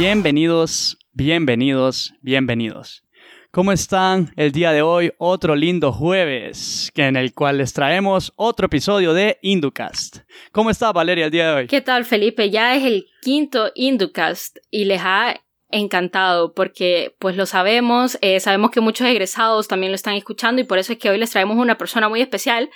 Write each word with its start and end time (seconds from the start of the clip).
Bienvenidos, 0.00 0.96
bienvenidos, 1.12 2.14
bienvenidos. 2.22 3.04
¿Cómo 3.50 3.70
están 3.70 4.32
el 4.36 4.50
día 4.50 4.72
de 4.72 4.80
hoy? 4.80 5.12
Otro 5.18 5.54
lindo 5.54 5.92
jueves 5.92 6.90
en 6.94 7.16
el 7.16 7.34
cual 7.34 7.58
les 7.58 7.74
traemos 7.74 8.32
otro 8.36 8.64
episodio 8.64 9.12
de 9.12 9.38
Inducast. 9.42 10.20
¿Cómo 10.52 10.70
está 10.70 10.90
Valeria 10.90 11.26
el 11.26 11.30
día 11.30 11.48
de 11.48 11.54
hoy? 11.54 11.66
¿Qué 11.66 11.82
tal 11.82 12.06
Felipe? 12.06 12.48
Ya 12.48 12.74
es 12.76 12.84
el 12.84 13.08
quinto 13.20 13.72
Inducast 13.74 14.56
y 14.70 14.86
les 14.86 15.02
ha 15.04 15.38
encantado 15.68 16.54
porque 16.54 17.14
pues 17.18 17.36
lo 17.36 17.44
sabemos, 17.44 18.16
eh, 18.22 18.40
sabemos 18.40 18.70
que 18.70 18.80
muchos 18.80 19.06
egresados 19.06 19.68
también 19.68 19.92
lo 19.92 19.96
están 19.96 20.14
escuchando 20.14 20.62
y 20.62 20.64
por 20.64 20.78
eso 20.78 20.94
es 20.94 20.98
que 20.98 21.10
hoy 21.10 21.18
les 21.18 21.30
traemos 21.30 21.58
una 21.58 21.76
persona 21.76 22.08
muy 22.08 22.22
especial, 22.22 22.70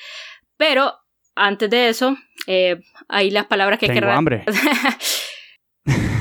pero 0.58 0.92
antes 1.34 1.70
de 1.70 1.88
eso, 1.88 2.18
eh, 2.46 2.82
ahí 3.08 3.30
las 3.30 3.46
palabras 3.46 3.78
que 3.78 3.86
Tengo 3.86 4.10
hambre. 4.10 4.44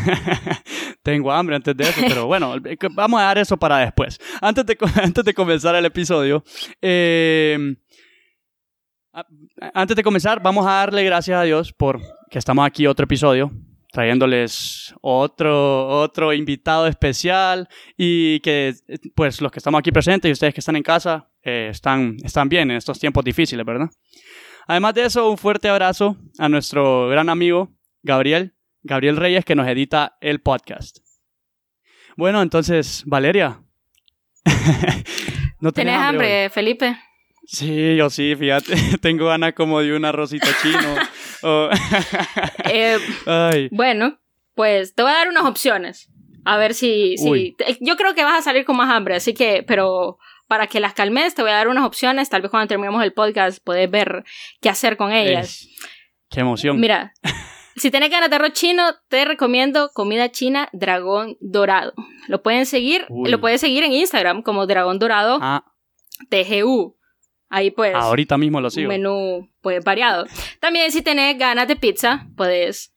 Tengo 1.04 1.32
hambre 1.32 1.56
antes 1.56 1.76
de 1.76 1.84
eso, 1.84 2.02
pero 2.08 2.26
bueno, 2.28 2.56
vamos 2.92 3.20
a 3.20 3.24
dar 3.24 3.38
eso 3.38 3.58
para 3.58 3.80
después. 3.80 4.20
Antes 4.42 4.66
de, 4.66 4.78
antes 5.02 5.24
de 5.24 5.34
comenzar 5.34 5.76
el 5.76 5.86
episodio, 5.86 6.44
eh, 6.82 7.76
antes 9.74 9.96
de 9.96 10.04
comenzar, 10.04 10.42
vamos 10.42 10.66
a 10.66 10.72
darle 10.72 11.04
gracias 11.04 11.38
a 11.38 11.44
Dios 11.44 11.72
por 11.72 12.02
que 12.30 12.40
estamos 12.40 12.66
aquí 12.66 12.88
otro 12.88 13.04
episodio, 13.04 13.52
trayéndoles 13.92 14.96
otro, 15.02 15.88
otro 15.88 16.34
invitado 16.34 16.88
especial 16.88 17.70
y 17.96 18.40
que 18.40 18.74
pues 19.14 19.40
los 19.40 19.52
que 19.52 19.60
estamos 19.60 19.80
aquí 19.80 19.92
presentes 19.92 20.30
y 20.30 20.34
ustedes 20.34 20.54
que 20.54 20.62
están 20.62 20.76
en 20.76 20.84
casa 20.84 21.30
eh, 21.44 21.68
están, 21.70 22.18
están 22.24 22.50
bien 22.50 22.72
en 22.72 22.78
estos 22.78 23.00
tiempos 23.00 23.24
difíciles, 23.24 23.64
¿verdad? 23.64 23.90
Además 24.66 24.96
de 24.96 25.06
eso, 25.06 25.30
un 25.30 25.38
fuerte 25.38 25.70
abrazo 25.70 26.18
a 26.40 26.50
nuestro 26.50 27.08
gran 27.10 27.30
amigo 27.30 27.70
Gabriel, 28.02 28.53
Gabriel 28.84 29.18
Reyes, 29.18 29.46
que 29.46 29.56
nos 29.56 29.68
edita 29.68 30.18
el 30.22 30.42
podcast. 30.42 31.00
Bueno, 32.16 32.42
entonces, 32.42 33.04
Valeria. 33.06 33.64
¿No 35.60 35.72
¿Tenés 35.72 35.98
hambre, 35.98 36.50
Felipe? 36.50 36.98
Sí, 37.46 37.96
yo 37.96 38.10
sí, 38.10 38.36
fíjate. 38.36 38.76
Tengo 39.02 39.28
ganas 39.28 39.54
como 39.54 39.82
de 39.82 39.96
un 39.96 40.06
arrocito 40.06 40.48
chino. 40.62 40.96
Eh, 42.72 43.68
bueno, 43.74 44.18
pues 44.56 44.96
te 44.96 45.04
voy 45.04 45.12
a 45.12 45.16
dar 45.16 45.28
unas 45.28 45.44
opciones. 45.44 46.10
A 46.46 46.56
ver 46.56 46.74
si, 46.74 47.18
si. 47.18 47.54
Yo 47.82 47.98
creo 47.98 48.16
que 48.16 48.24
vas 48.24 48.40
a 48.40 48.42
salir 48.42 48.64
con 48.64 48.78
más 48.78 48.90
hambre, 48.90 49.16
así 49.16 49.34
que, 49.34 49.62
pero 49.68 50.20
para 50.48 50.68
que 50.68 50.80
las 50.80 50.94
calmes, 50.94 51.36
te 51.36 51.42
voy 51.42 51.52
a 51.52 51.56
dar 51.56 51.68
unas 51.68 51.84
opciones. 51.84 52.30
Tal 52.30 52.44
vez 52.44 52.50
cuando 52.50 52.70
terminemos 52.70 53.04
el 53.04 53.12
podcast 53.12 53.62
puedes 53.62 53.92
ver 53.92 54.24
qué 54.62 54.70
hacer 54.70 54.96
con 54.96 55.12
ellas. 55.12 55.68
qué 56.30 56.40
emoción. 56.40 56.80
Mira, 56.80 57.14
si 57.76 57.92
tienes 57.92 58.10
ganas 58.10 58.30
de 58.30 58.36
arroz 58.36 58.54
chino, 58.54 58.84
te 59.08 59.24
recomiendo 59.26 59.92
comida 59.94 60.32
china 60.32 60.70
Dragón 60.74 61.38
Dorado. 61.40 61.94
Lo 62.28 62.42
pueden 62.42 62.66
seguir, 62.66 63.06
lo 63.10 63.40
puedes 63.42 63.62
seguir 63.62 63.84
en 63.84 63.94
Instagram 63.94 64.42
como 64.42 64.66
Dragón 64.68 65.00
Dorado 65.00 65.40
ah. 65.42 65.66
TGU. 66.30 66.98
Ahí 67.50 67.72
pues. 67.72 67.96
Ahorita 67.96 68.38
mismo 68.38 68.62
lo 68.62 68.70
sigo. 68.70 68.88
Un 68.88 68.96
menú 68.96 69.50
pues 69.62 69.84
variado. 69.84 70.26
También 70.60 70.92
si 70.92 71.02
tenés 71.02 71.38
ganas 71.38 71.68
de 71.68 71.76
pizza, 71.76 72.28
puedes 72.36 72.94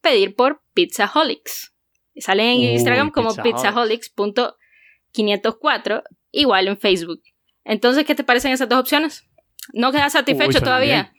pedir 0.00 0.34
por 0.34 0.62
Pizzaholics. 0.74 1.74
Sale 2.16 2.52
en 2.52 2.60
Instagram 2.60 3.10
como 3.10 3.34
pizzaholics.504 3.34 6.02
igual 6.30 6.68
en 6.68 6.78
Facebook. 6.78 7.22
Entonces, 7.64 8.04
¿qué 8.04 8.14
te 8.14 8.22
parecen 8.24 8.52
esas 8.52 8.68
dos 8.68 8.80
opciones? 8.80 9.26
¿No 9.72 9.92
quedas 9.92 10.12
satisfecho 10.12 10.60
todavía? 10.60 11.14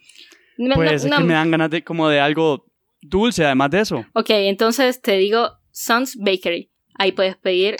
Pues 0.75 1.05
es 1.05 1.11
que 1.11 1.23
me 1.23 1.33
dan 1.33 1.49
ganas 1.49 1.71
de 1.71 1.83
como 1.83 2.07
de 2.09 2.19
algo 2.19 2.67
dulce 3.03 3.45
además 3.45 3.71
de 3.71 3.81
eso. 3.81 4.05
Ok, 4.13 4.29
entonces 4.29 5.01
te 5.01 5.17
digo 5.17 5.51
Sun's 5.71 6.17
Bakery. 6.17 6.69
Ahí 6.95 7.11
puedes 7.11 7.35
pedir 7.37 7.77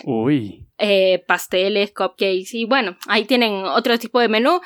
eh, 0.78 1.24
pasteles, 1.26 1.92
cupcakes 1.92 2.52
y 2.52 2.64
bueno, 2.64 2.96
ahí 3.06 3.24
tienen 3.24 3.64
otro 3.64 3.98
tipo 3.98 4.18
de 4.20 4.28
menú. 4.28 4.60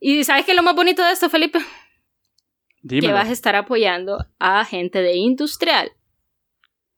¿Y 0.00 0.24
sabes 0.24 0.44
qué 0.44 0.50
es 0.52 0.56
lo 0.56 0.62
más 0.62 0.74
bonito 0.74 1.04
de 1.04 1.12
esto, 1.12 1.30
Felipe? 1.30 1.60
Que 2.88 3.12
vas 3.12 3.28
a 3.28 3.32
estar 3.32 3.56
apoyando 3.56 4.26
a 4.38 4.64
gente 4.64 5.00
de 5.00 5.16
industrial. 5.16 5.92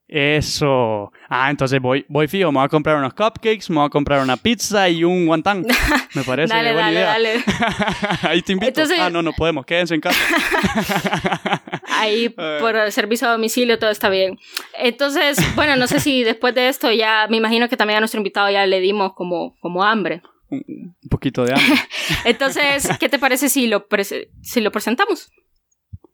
Eso. 0.09 1.13
Ah, 1.29 1.51
entonces 1.51 1.81
voy, 1.81 2.05
voy 2.09 2.29
fijo, 2.29 2.53
me 2.53 2.59
voy 2.59 2.67
a 2.67 2.69
comprar 2.69 2.97
unos 2.97 3.13
cupcakes, 3.13 3.69
me 3.71 3.77
voy 3.77 3.87
a 3.87 3.91
comprar 3.91 4.23
una 4.23 4.37
pizza 4.37 4.89
y 4.89 5.03
un 5.03 5.27
guantán. 5.27 5.67
Me 6.15 6.23
parece 6.23 6.55
dale, 6.55 6.73
buena 6.73 6.93
dale, 6.93 7.35
idea. 7.35 7.43
Dale. 7.43 7.45
Ahí 8.23 8.43
te 8.43 8.53
invito. 8.53 8.83
Ah, 9.01 9.11
no, 9.11 9.21
no 9.21 9.33
podemos, 9.33 9.67
quédense 9.67 9.95
en 9.95 10.01
casa. 10.01 10.19
Ahí 11.97 12.29
por 12.61 12.77
el 12.77 12.93
servicio 12.93 13.29
a 13.29 13.33
domicilio 13.33 13.79
todo 13.79 13.91
está 13.91 14.09
bien. 14.09 14.39
Entonces, 14.79 15.39
bueno, 15.55 15.77
no 15.77 15.87
sé 15.87 16.01
si 16.01 16.23
después 16.25 16.55
de 16.55 16.69
esto 16.69 16.91
ya, 16.93 17.27
me 17.29 17.37
imagino 17.37 17.69
que 17.69 17.77
también 17.77 17.99
a 17.99 18.01
nuestro 18.01 18.19
invitado 18.19 18.51
ya 18.51 18.67
le 18.67 18.81
dimos 18.81 19.15
como, 19.15 19.57
como 19.61 19.85
hambre. 19.85 20.23
Un 20.49 20.95
poquito 21.11 21.45
de 21.45 21.55
hambre. 21.55 21.75
Entonces, 22.25 22.89
¿qué 23.01 23.09
te 23.09 23.19
parece 23.19 23.49
si 23.49 23.67
lo, 23.67 23.87
si 24.43 24.61
lo 24.61 24.71
presentamos? 24.71 25.31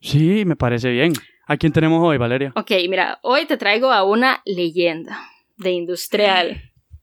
Sí, 0.00 0.44
me 0.44 0.56
parece 0.56 0.91
bien. 0.91 1.12
¿A 1.47 1.56
quién 1.56 1.72
tenemos 1.72 2.00
hoy, 2.03 2.19
Valeria? 2.19 2.53
Ok, 2.56 2.71
mira, 2.88 3.19
hoy 3.22 3.47
te 3.47 3.56
traigo 3.56 3.92
a 3.92 4.04
una 4.04 4.42
leyenda 4.44 5.28
de 5.56 5.72
industrial. 5.72 6.62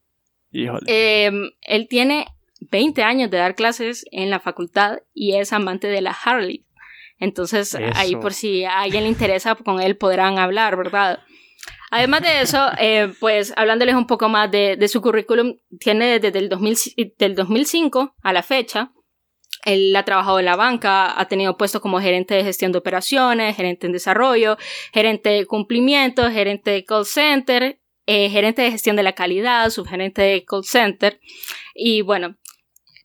Híjole. 0.52 0.86
Em, 0.88 1.52
él 1.62 1.88
tiene 1.88 2.26
20 2.72 3.04
años 3.04 3.30
de 3.30 3.38
dar 3.38 3.56
clases 3.56 4.06
en 4.12 4.30
la 4.30 4.40
facultad 4.40 5.00
y 5.14 5.36
es 5.36 5.54
amante 5.54 5.88
de 5.88 6.02
la 6.02 6.12
Harley. 6.12 6.66
Entonces, 7.20 7.76
ahí 7.96 8.16
por 8.16 8.34
si 8.34 8.64
a 8.64 8.82
alguien 8.82 9.04
le 9.04 9.10
interesa, 9.10 9.56
con 9.56 9.82
él 9.82 9.98
podrán 9.98 10.40
hablar, 10.40 10.78
¿verdad? 10.78 11.20
Además 11.92 12.22
de 12.22 12.42
eso, 12.42 12.70
eh, 12.80 13.14
pues 13.20 13.54
hablándoles 13.58 13.96
un 13.96 14.08
poco 14.08 14.30
más 14.30 14.50
de, 14.50 14.88
su 14.88 15.02
currículum, 15.02 15.58
tiene 15.80 16.20
desde 16.20 16.40
el 16.40 17.36
2005 17.36 18.16
a 18.22 18.34
la 18.34 18.44
fecha 18.44 18.92
él 19.66 19.96
ha 19.96 20.06
trabajado 20.06 20.40
en 20.40 20.46
la 20.46 20.56
banca, 20.56 21.20
ha 21.20 21.28
tenido 21.28 21.58
puestos 21.58 21.82
como 21.82 22.00
gerente 22.00 22.36
de 22.36 22.44
gestión 22.44 22.72
de 22.72 22.78
operaciones, 22.78 23.56
gerente 23.56 23.88
en 23.88 23.94
desarrollo, 23.94 24.58
gerente 24.94 25.30
de 25.30 25.46
cumplimiento, 25.46 26.30
gerente 26.32 26.72
de 26.72 26.86
call 26.86 27.06
center, 27.06 27.80
eh, 28.06 28.30
gerente 28.30 28.62
de 28.62 28.72
gestión 28.72 28.96
de 28.96 29.04
la 29.04 29.14
calidad, 29.14 29.70
subgerente 29.70 30.22
de 30.22 30.46
call 30.46 30.64
center. 30.64 31.20
Y 31.76 32.02
bueno, 32.02 32.38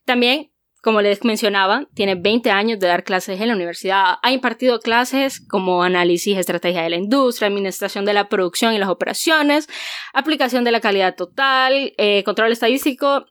también, 0.05 0.53
como 0.85 1.01
les 1.01 1.25
mencionaba, 1.25 1.89
tiene 1.95 2.15
20 2.15 2.51
años 2.51 2.79
de 2.79 2.89
dar 2.89 3.05
clases 3.05 3.41
en 3.41 3.49
la 3.49 3.55
universidad. 3.55 4.17
Ha 4.23 4.33
impartido 4.33 4.81
clases 4.81 5.41
como 5.41 5.83
análisis, 5.83 6.37
estrategia 6.37 6.83
de 6.83 6.91
la 6.91 6.97
industria, 6.97 7.49
administración 7.49 8.05
de 8.05 8.13
la 8.13 8.29
producción 8.29 8.75
y 8.75 8.79
las 8.79 8.91
operaciones, 8.91 9.67
aplicación 10.13 10.63
de 10.63 10.73
la 10.73 10.81
calidad 10.81 11.17
total, 11.17 11.95
eh, 11.97 12.23
control 12.23 12.53
estadístico 12.53 13.25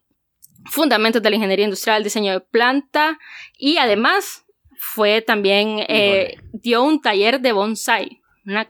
fundamentos 0.66 1.22
de 1.22 1.30
la 1.30 1.36
ingeniería 1.36 1.66
industrial, 1.66 2.04
diseño 2.04 2.32
de 2.32 2.40
planta 2.40 3.20
y 3.58 3.78
además 3.78 4.46
fue 4.76 5.22
también, 5.22 5.86
eh, 5.88 6.38
dio 6.54 6.84
un 6.84 7.02
taller 7.02 7.40
de 7.40 7.52
bonsai, 7.52 8.22
una 8.46 8.68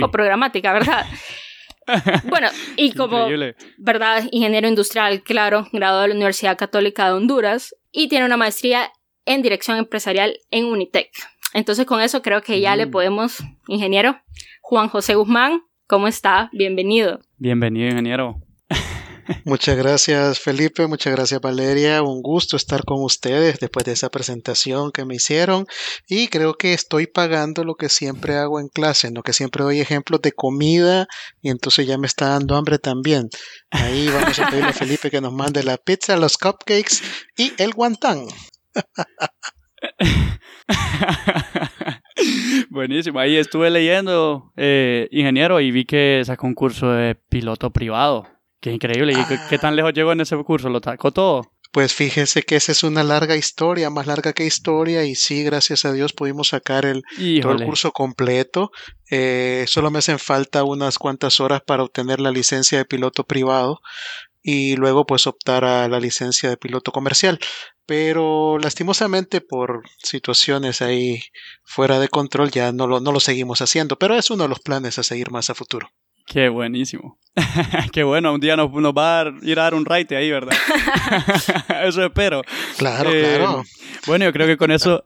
coprogramática, 0.00 0.72
¿verdad? 0.72 1.06
bueno, 2.28 2.48
y 2.76 2.92
como, 2.92 3.26
¿verdad? 3.78 4.24
Ingeniero 4.30 4.68
industrial, 4.68 5.22
claro, 5.22 5.66
graduado 5.72 6.02
de 6.02 6.08
la 6.08 6.14
Universidad 6.14 6.58
Católica 6.58 7.06
de 7.06 7.12
Honduras 7.12 7.74
y 7.92 8.08
tiene 8.08 8.26
una 8.26 8.36
maestría 8.36 8.90
en 9.26 9.42
dirección 9.42 9.78
empresarial 9.78 10.38
en 10.50 10.66
Unitec. 10.66 11.10
Entonces 11.54 11.86
con 11.86 12.00
eso 12.00 12.22
creo 12.22 12.42
que 12.42 12.60
ya 12.60 12.76
le 12.76 12.86
mm. 12.86 12.90
podemos, 12.90 13.38
ingeniero 13.66 14.16
Juan 14.60 14.88
José 14.88 15.14
Guzmán, 15.14 15.62
¿cómo 15.86 16.06
está? 16.06 16.48
Bienvenido. 16.52 17.20
Bienvenido, 17.38 17.88
ingeniero. 17.88 18.40
Muchas 19.44 19.76
gracias 19.76 20.40
Felipe, 20.40 20.86
muchas 20.86 21.14
gracias 21.14 21.40
Valeria, 21.40 22.02
un 22.02 22.22
gusto 22.22 22.56
estar 22.56 22.84
con 22.84 23.02
ustedes 23.02 23.58
después 23.60 23.84
de 23.84 23.92
esa 23.92 24.10
presentación 24.10 24.92
que 24.92 25.04
me 25.04 25.16
hicieron 25.16 25.66
y 26.08 26.28
creo 26.28 26.54
que 26.54 26.72
estoy 26.72 27.06
pagando 27.06 27.64
lo 27.64 27.74
que 27.74 27.88
siempre 27.88 28.36
hago 28.36 28.60
en 28.60 28.68
clase, 28.68 29.10
¿no? 29.10 29.22
que 29.22 29.32
siempre 29.32 29.64
doy 29.64 29.80
ejemplos 29.80 30.22
de 30.22 30.32
comida 30.32 31.06
y 31.42 31.50
entonces 31.50 31.86
ya 31.86 31.98
me 31.98 32.06
está 32.06 32.30
dando 32.30 32.56
hambre 32.56 32.78
también. 32.78 33.28
Ahí 33.70 34.08
vamos 34.08 34.38
a 34.38 34.48
pedirle 34.48 34.70
a 34.70 34.72
Felipe 34.72 35.10
que 35.10 35.20
nos 35.20 35.32
mande 35.32 35.62
la 35.62 35.76
pizza, 35.76 36.16
los 36.16 36.36
cupcakes 36.36 36.96
y 37.36 37.52
el 37.58 37.72
guantán. 37.72 38.26
Buenísimo, 42.70 43.18
ahí 43.18 43.36
estuve 43.36 43.70
leyendo, 43.70 44.52
eh, 44.56 45.08
ingeniero, 45.10 45.60
y 45.60 45.70
vi 45.70 45.84
que 45.84 46.20
ese 46.20 46.36
concurso 46.36 46.92
de 46.92 47.14
piloto 47.14 47.70
privado. 47.70 48.26
Qué 48.60 48.72
increíble. 48.72 49.14
¿Y 49.14 49.48
qué, 49.48 49.58
tan 49.58 49.74
lejos 49.74 49.92
llegó 49.94 50.12
en 50.12 50.20
ese 50.20 50.36
curso? 50.36 50.68
¿Lo 50.68 50.80
sacó 50.80 51.12
todo? 51.12 51.50
Pues 51.72 51.94
fíjese 51.94 52.42
que 52.42 52.56
esa 52.56 52.72
es 52.72 52.82
una 52.82 53.04
larga 53.04 53.36
historia, 53.36 53.90
más 53.90 54.06
larga 54.06 54.32
que 54.32 54.44
historia, 54.44 55.04
y 55.04 55.14
sí, 55.14 55.44
gracias 55.44 55.84
a 55.84 55.92
Dios 55.92 56.12
pudimos 56.12 56.48
sacar 56.48 56.84
el, 56.84 57.04
curso 57.64 57.92
completo. 57.92 58.72
Eh, 59.08 59.64
solo 59.68 59.90
me 59.90 60.00
hacen 60.00 60.18
falta 60.18 60.64
unas 60.64 60.98
cuantas 60.98 61.38
horas 61.38 61.62
para 61.64 61.84
obtener 61.84 62.20
la 62.20 62.32
licencia 62.32 62.78
de 62.78 62.84
piloto 62.84 63.24
privado 63.24 63.80
y 64.42 64.74
luego 64.76 65.06
pues 65.06 65.26
optar 65.26 65.64
a 65.64 65.88
la 65.88 66.00
licencia 66.00 66.48
de 66.48 66.56
piloto 66.56 66.90
comercial. 66.90 67.38
Pero 67.86 68.58
lastimosamente 68.58 69.40
por 69.40 69.82
situaciones 70.02 70.82
ahí 70.82 71.22
fuera 71.62 72.00
de 72.00 72.08
control 72.08 72.50
ya 72.50 72.72
no 72.72 72.88
lo, 72.88 73.00
no 73.00 73.12
lo 73.12 73.20
seguimos 73.20 73.62
haciendo, 73.62 73.96
pero 73.96 74.16
es 74.16 74.30
uno 74.30 74.44
de 74.44 74.48
los 74.48 74.60
planes 74.60 74.98
a 74.98 75.04
seguir 75.04 75.30
más 75.30 75.50
a 75.50 75.54
futuro. 75.54 75.88
Qué 76.30 76.48
buenísimo. 76.48 77.18
Qué 77.92 78.04
bueno, 78.04 78.32
un 78.32 78.40
día 78.40 78.56
nos, 78.56 78.70
va 78.70 79.22
a 79.22 79.32
ir 79.42 79.58
a 79.58 79.64
dar 79.64 79.74
un 79.74 79.84
raite 79.84 80.16
ahí, 80.16 80.30
¿verdad? 80.30 80.56
eso 81.84 82.04
espero. 82.04 82.42
Claro, 82.78 83.10
eh, 83.12 83.34
claro. 83.36 83.64
Bueno, 84.06 84.26
yo 84.26 84.32
creo 84.32 84.46
que 84.46 84.56
con 84.56 84.70
eso, 84.70 85.04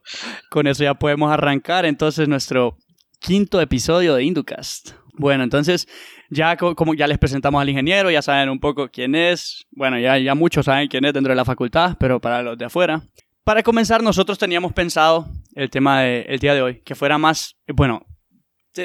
con 0.51 0.67
eso 0.67 0.85
ya 0.85 0.93
podemos 0.93 1.33
arrancar 1.33 1.87
entonces 1.87 2.29
nuestro 2.29 2.77
quinto 3.21 3.59
episodio 3.63 4.15
de 4.15 4.25
Inducast. 4.25 4.91
Bueno, 5.15 5.45
entonces 5.45 5.89
ya 6.29 6.59
como 6.59 6.93
ya 6.93 7.07
les 7.07 7.17
presentamos 7.17 7.63
al 7.63 7.71
ingeniero, 7.71 8.11
ya 8.11 8.21
saben 8.21 8.51
un 8.51 8.61
poco 8.61 8.91
quién 8.91 9.15
es. 9.15 9.65
Bueno, 9.71 9.99
ya, 9.99 10.19
ya 10.19 10.35
muchos 10.35 10.67
saben 10.67 10.89
quién 10.89 11.07
es 11.07 11.15
dentro 11.15 11.33
de 11.33 11.37
la 11.37 11.47
facultad, 11.47 11.97
pero 11.99 12.21
para 12.21 12.43
los 12.43 12.59
de 12.59 12.67
afuera. 12.67 13.01
Para 13.45 13.63
comenzar, 13.63 14.03
nosotros 14.03 14.39
teníamos 14.39 14.75
pensado 14.75 15.27
el 15.55 15.71
tema 15.71 16.03
del 16.03 16.39
día 16.39 16.53
de 16.53 16.61
hoy, 16.61 16.83
que 16.83 16.95
fuera 16.95 17.17
más, 17.17 17.57
bueno, 17.67 18.05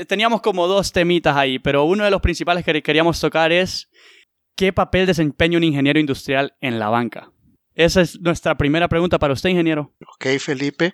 teníamos 0.07 0.41
como 0.41 0.68
dos 0.68 0.91
temitas 0.91 1.36
ahí, 1.36 1.59
pero 1.59 1.83
uno 1.83 2.03
de 2.03 2.12
los 2.12 2.21
principales 2.21 2.63
que 2.63 2.81
queríamos 2.81 3.19
tocar 3.19 3.51
es 3.51 3.89
qué 4.56 4.71
papel 4.71 5.06
desempeña 5.06 5.57
un 5.57 5.63
ingeniero 5.63 6.00
industrial 6.00 6.53
en 6.62 6.80
la 6.80 6.89
banca. 6.89 7.31
Esa 7.75 8.01
es 8.01 8.19
nuestra 8.19 8.57
primera 8.57 8.88
pregunta 8.88 9.19
para 9.19 9.33
usted, 9.33 9.50
ingeniero. 9.50 9.94
Ok, 10.15 10.27
Felipe. 10.39 10.94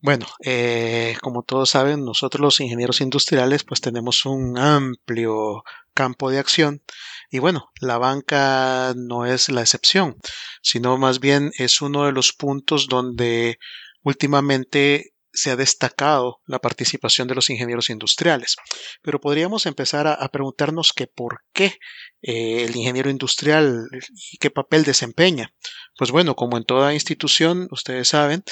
Bueno, 0.00 0.26
eh, 0.44 1.16
como 1.22 1.42
todos 1.42 1.70
saben, 1.70 2.04
nosotros 2.04 2.40
los 2.40 2.60
ingenieros 2.60 3.00
industriales 3.00 3.64
pues 3.64 3.80
tenemos 3.80 4.24
un 4.26 4.58
amplio 4.58 5.64
campo 5.94 6.30
de 6.30 6.38
acción 6.38 6.82
y 7.30 7.38
bueno, 7.38 7.70
la 7.80 7.98
banca 7.98 8.92
no 8.94 9.24
es 9.26 9.48
la 9.48 9.62
excepción, 9.62 10.16
sino 10.62 10.98
más 10.98 11.18
bien 11.18 11.50
es 11.58 11.80
uno 11.80 12.04
de 12.04 12.12
los 12.12 12.32
puntos 12.32 12.88
donde 12.88 13.58
últimamente 14.02 15.12
se 15.36 15.50
ha 15.50 15.56
destacado 15.56 16.40
la 16.46 16.58
participación 16.58 17.28
de 17.28 17.34
los 17.34 17.50
ingenieros 17.50 17.90
industriales. 17.90 18.56
Pero 19.02 19.20
podríamos 19.20 19.66
empezar 19.66 20.06
a, 20.06 20.28
preguntarnos 20.28 20.92
que 20.92 21.06
por 21.06 21.42
qué 21.52 21.74
eh, 22.22 22.64
el 22.64 22.74
ingeniero 22.74 23.10
industrial 23.10 23.86
y 24.32 24.38
qué 24.38 24.50
papel 24.50 24.84
desempeña. 24.84 25.54
Pues 25.96 26.10
bueno, 26.10 26.34
como 26.34 26.56
en 26.56 26.64
toda 26.64 26.94
institución, 26.94 27.68
ustedes 27.70 28.08
saben, 28.08 28.42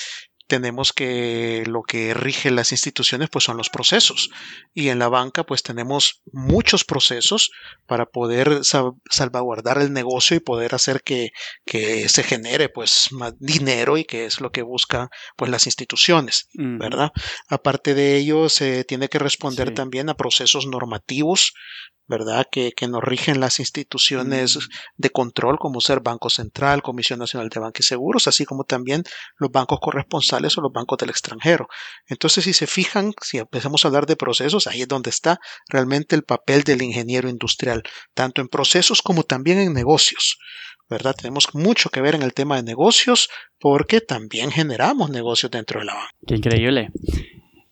tenemos 0.46 0.92
que 0.92 1.64
lo 1.66 1.82
que 1.82 2.12
rige 2.12 2.50
las 2.50 2.72
instituciones 2.72 3.30
pues 3.30 3.44
son 3.44 3.56
los 3.56 3.70
procesos 3.70 4.30
y 4.74 4.88
en 4.88 4.98
la 4.98 5.08
banca 5.08 5.44
pues 5.44 5.62
tenemos 5.62 6.22
muchos 6.32 6.84
procesos 6.84 7.50
para 7.86 8.06
poder 8.06 8.60
salvaguardar 9.10 9.78
el 9.78 9.92
negocio 9.92 10.36
y 10.36 10.40
poder 10.40 10.74
hacer 10.74 11.02
que, 11.02 11.30
que, 11.64 12.08
se 12.08 12.22
genere 12.22 12.68
pues 12.68 13.08
más 13.12 13.34
dinero 13.38 13.96
y 13.96 14.04
que 14.04 14.26
es 14.26 14.40
lo 14.40 14.50
que 14.50 14.62
buscan 14.62 15.08
pues 15.36 15.50
las 15.50 15.66
instituciones 15.66 16.48
verdad 16.52 17.10
aparte 17.48 17.94
de 17.94 18.16
ello 18.16 18.48
se 18.48 18.84
tiene 18.84 19.08
que 19.08 19.18
responder 19.18 19.72
también 19.72 20.08
a 20.08 20.14
procesos 20.14 20.66
normativos 20.66 21.54
¿verdad? 22.06 22.46
Que, 22.50 22.72
que, 22.72 22.86
nos 22.86 23.02
rigen 23.02 23.40
las 23.40 23.60
instituciones 23.60 24.56
mm. 24.56 24.60
de 24.96 25.10
control, 25.10 25.58
como 25.58 25.80
ser 25.80 26.00
Banco 26.00 26.28
Central, 26.28 26.82
Comisión 26.82 27.18
Nacional 27.18 27.48
de 27.48 27.60
Banca 27.60 27.78
y 27.80 27.82
Seguros, 27.82 28.26
así 28.26 28.44
como 28.44 28.64
también 28.64 29.04
los 29.38 29.50
bancos 29.50 29.78
o 30.34 30.60
los 30.60 30.72
bancos 30.72 30.98
del 30.98 31.10
extranjero. 31.10 31.68
Entonces, 32.06 32.44
si 32.44 32.52
se 32.52 32.66
fijan, 32.66 33.12
si 33.20 33.38
empezamos 33.38 33.84
a 33.84 33.88
hablar 33.88 34.06
de 34.06 34.16
procesos, 34.16 34.66
ahí 34.66 34.82
es 34.82 34.88
donde 34.88 35.10
está 35.10 35.40
realmente 35.68 36.16
el 36.16 36.22
papel 36.22 36.62
del 36.62 36.82
ingeniero 36.82 37.28
industrial, 37.28 37.82
tanto 38.14 38.40
en 38.40 38.48
procesos 38.48 39.02
como 39.02 39.22
también 39.22 39.58
en 39.58 39.72
negocios. 39.72 40.38
¿verdad? 40.88 41.14
Tenemos 41.16 41.54
mucho 41.54 41.88
que 41.88 42.02
ver 42.02 42.14
en 42.14 42.22
el 42.22 42.34
tema 42.34 42.56
de 42.56 42.62
negocios 42.62 43.30
porque 43.58 44.00
también 44.00 44.50
generamos 44.50 45.10
negocios 45.10 45.50
dentro 45.50 45.80
de 45.80 45.86
la 45.86 45.94
banca. 45.94 46.10
Qué 46.26 46.34
increíble. 46.34 46.90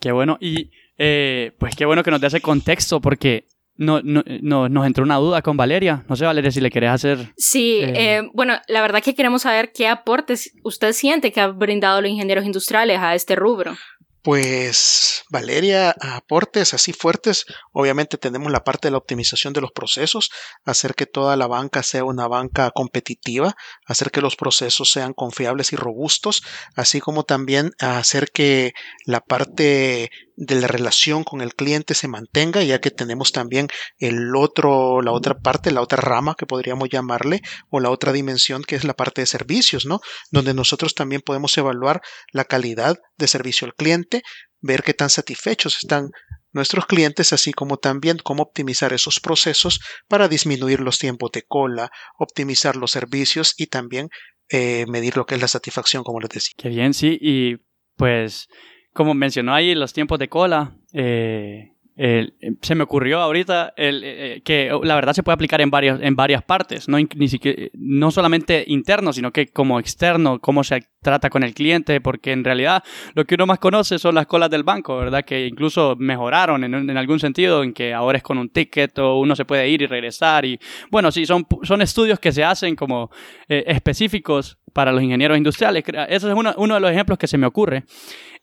Qué 0.01 0.13
bueno. 0.13 0.39
Y 0.41 0.71
eh, 0.99 1.53
pues 1.59 1.77
qué 1.77 1.85
bueno 1.85 2.03
que 2.03 2.11
nos 2.11 2.21
dé 2.21 2.29
ese 2.29 2.41
contexto 2.41 3.01
porque 3.01 3.49
no, 3.83 4.01
no, 4.03 4.23
no, 4.43 4.69
nos 4.69 4.87
entró 4.87 5.05
una 5.05 5.17
duda 5.17 5.43
con 5.43 5.57
Valeria. 5.57 6.05
No 6.09 6.15
sé, 6.15 6.25
Valeria, 6.25 6.51
si 6.51 6.61
le 6.61 6.71
querés 6.71 6.91
hacer. 6.91 7.33
Sí, 7.37 7.81
eh, 7.83 7.93
eh, 7.97 8.31
bueno, 8.33 8.55
la 8.69 8.81
verdad 8.81 9.03
que 9.03 9.15
queremos 9.15 9.43
saber 9.43 9.73
qué 9.73 9.89
aportes 9.89 10.53
usted 10.63 10.93
siente 10.93 11.33
que 11.33 11.41
ha 11.41 11.49
brindado 11.49 12.01
los 12.01 12.11
ingenieros 12.11 12.45
industriales 12.45 12.99
a 13.01 13.15
este 13.15 13.35
rubro. 13.35 13.77
Pues 14.23 15.25
Valeria, 15.31 15.97
aportes 16.01 16.75
así 16.75 16.93
fuertes, 16.93 17.45
obviamente 17.73 18.19
tenemos 18.19 18.53
la 18.53 18.63
parte 18.63 18.87
de 18.87 18.93
la 18.93 18.99
optimización 18.99 19.53
de 19.53 19.61
los 19.61 19.73
procesos, 19.73 20.31
hacer 20.65 20.95
que 20.95 21.07
toda 21.07 21.37
la 21.37 21.49
banca 21.49 21.83
sea 21.83 22.05
una 22.05 22.29
banca 22.29 22.71
competitiva, 22.71 23.57
hacer 23.85 24.13
que 24.13 24.21
los 24.21 24.37
procesos 24.37 24.93
sean 24.93 25.13
confiables 25.13 25.73
y 25.73 25.77
robustos, 25.77 26.45
así 26.77 27.01
como 27.01 27.25
también 27.25 27.73
hacer 27.81 28.31
que 28.31 28.75
la 29.07 29.23
parte 29.23 30.13
de 30.45 30.57
la 30.57 30.67
relación 30.67 31.23
con 31.23 31.41
el 31.41 31.55
cliente 31.55 31.95
se 31.95 32.09
mantenga, 32.09 32.65
ya 32.65 32.81
que 32.81 32.91
tenemos 32.91 33.31
también 33.31 33.69
el 33.99 34.35
otro, 34.35 35.01
la 35.01 35.13
otra 35.13 35.39
parte, 35.39 35.71
la 35.71 35.83
otra 35.83 36.01
rama 36.01 36.35
que 36.37 36.47
podríamos 36.47 36.89
llamarle, 36.89 37.43
o 37.71 37.79
la 37.79 37.91
otra 37.91 38.13
dimensión 38.13 38.65
que 38.65 38.75
es 38.75 38.83
la 38.83 38.95
parte 38.95 39.21
de 39.21 39.27
servicios, 39.27 39.87
¿no? 39.87 40.01
Donde 40.33 40.53
nosotros 40.53 40.97
también 40.97 41.23
podemos 41.25 41.57
evaluar 41.59 42.03
la 42.33 42.45
calidad 42.45 42.99
de 43.17 43.29
servicio 43.29 43.67
al 43.67 43.75
cliente, 43.75 44.23
ver 44.61 44.83
qué 44.83 44.95
tan 44.95 45.11
satisfechos 45.11 45.79
están 45.79 46.11
nuestros 46.51 46.87
clientes, 46.87 47.33
así 47.33 47.53
como 47.53 47.77
también 47.77 48.19
cómo 48.19 48.43
optimizar 48.43 48.93
esos 48.93 49.21
procesos 49.21 49.79
para 50.09 50.27
disminuir 50.27 50.81
los 50.81 50.99
tiempos 50.99 51.31
de 51.31 51.43
cola, 51.43 51.93
optimizar 52.19 52.75
los 52.75 52.91
servicios 52.91 53.55
y 53.57 53.69
también 53.69 54.09
eh, 54.49 54.87
medir 54.89 55.17
lo 55.17 55.25
que 55.25 55.37
es 55.37 55.41
la 55.41 55.47
satisfacción, 55.49 56.03
como 56.03 56.19
les 56.19 56.31
decía. 56.31 56.55
Qué 56.59 56.69
bien, 56.69 56.95
sí, 56.95 57.17
y 57.21 57.59
pues 57.97 58.49
como 58.93 59.15
mencionó 59.15 59.55
ahí 59.55 59.75
los 59.75 59.93
tiempos 59.93 60.19
de 60.19 60.29
cola, 60.29 60.73
eh, 60.93 61.72
se 61.97 62.75
me 62.75 62.85
ocurrió 62.85 63.21
ahorita 63.21 63.75
el, 63.77 64.03
eh, 64.05 64.43
que 64.45 64.71
la 64.83 64.95
verdad 64.95 65.13
se 65.13 65.23
puede 65.23 65.35
aplicar 65.35 65.61
en 65.61 65.71
varias, 65.71 66.01
en 66.01 66.17
varias 66.17 66.43
partes, 66.43 66.89
no, 66.89 66.99
ni 66.99 67.29
siquiera, 67.29 67.69
no 67.75 68.11
solamente 68.11 68.65
interno, 68.67 69.13
sino 69.13 69.31
que 69.31 69.49
como 69.49 69.79
externo, 69.79 70.39
cómo 70.41 70.65
se 70.65 70.87
trata 71.03 71.29
con 71.29 71.43
el 71.43 71.53
cliente, 71.53 72.01
porque 72.01 72.33
en 72.33 72.45
realidad 72.45 72.83
lo 73.15 73.25
que 73.25 73.35
uno 73.35 73.47
más 73.47 73.59
conoce 73.59 73.99
son 73.99 74.15
las 74.15 74.27
colas 74.27 74.49
del 74.49 74.63
banco, 74.63 74.97
¿verdad? 74.97 75.25
Que 75.25 75.47
incluso 75.47 75.97
mejoraron 75.99 76.65
en, 76.65 76.75
en 76.75 76.97
algún 76.97 77.21
sentido, 77.21 77.63
en 77.63 77.75
que 77.75 77.93
ahora 77.93 78.19
es 78.19 78.25
con 78.25 78.39
un 78.39 78.49
ticket 78.49 78.99
o 78.99 79.19
uno 79.19 79.37
se 79.37 79.45
puede 79.45 79.69
ir 79.69 79.83
y 79.83 79.87
regresar. 79.87 80.45
Y 80.45 80.59
bueno, 80.91 81.11
sí, 81.13 81.27
son, 81.27 81.47
son 81.63 81.83
estudios 81.83 82.19
que 82.19 82.33
se 82.33 82.45
hacen 82.45 82.77
como 82.77 83.11
eh, 83.49 83.65
específicos 83.67 84.59
para 84.73 84.93
los 84.93 85.03
ingenieros 85.03 85.37
industriales. 85.37 85.85
Ese 86.09 86.29
es 86.29 86.35
uno, 86.35 86.55
uno 86.57 86.75
de 86.75 86.81
los 86.81 86.91
ejemplos 86.91 87.19
que 87.19 87.27
se 87.27 87.37
me 87.39 87.47
ocurre. 87.47 87.85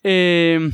Eh, 0.03 0.69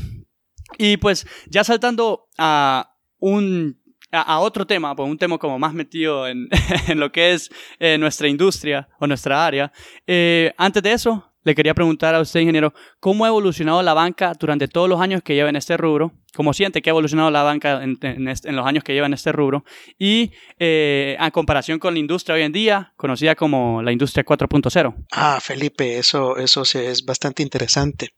y 0.77 0.97
pues 0.97 1.27
ya 1.47 1.63
saltando 1.63 2.27
a 2.37 2.91
un 3.19 3.79
a, 4.11 4.39
otro 4.39 4.65
tema, 4.65 4.95
pues 4.95 5.09
un 5.09 5.17
tema 5.17 5.37
como 5.37 5.59
más 5.59 5.73
metido 5.73 6.27
en, 6.27 6.47
lo 6.95 7.11
que 7.11 7.33
es 7.33 7.49
eh, 7.79 7.97
nuestra 7.97 8.27
industria 8.27 8.87
o 8.99 9.07
nuestra 9.07 9.45
área. 9.45 9.71
Eh, 10.07 10.53
antes 10.57 10.81
de 10.83 10.93
eso, 10.93 11.31
le 11.45 11.55
quería 11.55 11.75
preguntar 11.75 12.15
a 12.15 12.19
usted, 12.19 12.39
ingeniero, 12.39 12.73
¿cómo 12.99 13.23
ha 13.23 13.27
evolucionado 13.27 13.81
la 13.83 13.93
banca 13.93 14.33
durante 14.37 14.67
todos 14.67 14.89
los 14.89 14.99
años 14.99 15.21
que 15.23 15.35
lleva 15.35 15.47
en 15.47 15.55
este 15.55 15.77
rubro? 15.77 16.11
¿Cómo 16.35 16.53
siente 16.53 16.81
que 16.81 16.89
ha 16.89 16.91
evolucionado 16.91 17.31
la 17.31 17.43
banca 17.43 17.81
en, 17.81 17.97
los 18.25 18.65
años 18.65 18.83
que 18.83 18.93
lleva 18.93 19.05
en 19.05 19.13
este 19.13 19.31
rubro? 19.31 19.63
Y 19.97 20.31
eh, 20.59 21.15
en 21.17 21.31
comparación 21.31 21.79
con 21.79 21.93
la 21.93 21.99
industria 21.99 22.35
hoy 22.35 22.41
en 22.41 22.51
día, 22.51 22.93
conocida 22.97 23.35
como 23.35 23.81
la 23.83 23.93
industria 23.93 24.25
4.0. 24.25 25.05
Ah, 25.11 25.39
Felipe, 25.39 25.97
eso, 25.97 26.35
eso 26.35 26.63
es 26.63 27.05
bastante 27.05 27.41
interesante. 27.43 28.09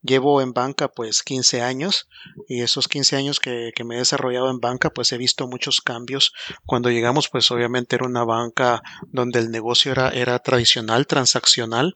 Llevo 0.00 0.40
en 0.40 0.52
banca 0.52 0.88
pues 0.88 1.22
15 1.22 1.60
años 1.60 2.08
y 2.48 2.62
esos 2.62 2.88
15 2.88 3.16
años 3.16 3.38
que, 3.38 3.70
que 3.76 3.84
me 3.84 3.96
he 3.96 3.98
desarrollado 3.98 4.50
en 4.50 4.58
banca 4.58 4.90
pues 4.90 5.12
he 5.12 5.18
visto 5.18 5.46
muchos 5.46 5.82
cambios. 5.82 6.32
Cuando 6.64 6.90
llegamos 6.90 7.28
pues 7.28 7.50
obviamente 7.50 7.94
era 7.94 8.06
una 8.06 8.24
banca 8.24 8.82
donde 9.12 9.38
el 9.38 9.50
negocio 9.50 9.92
era, 9.92 10.08
era 10.08 10.38
tradicional, 10.40 11.06
transaccional 11.06 11.94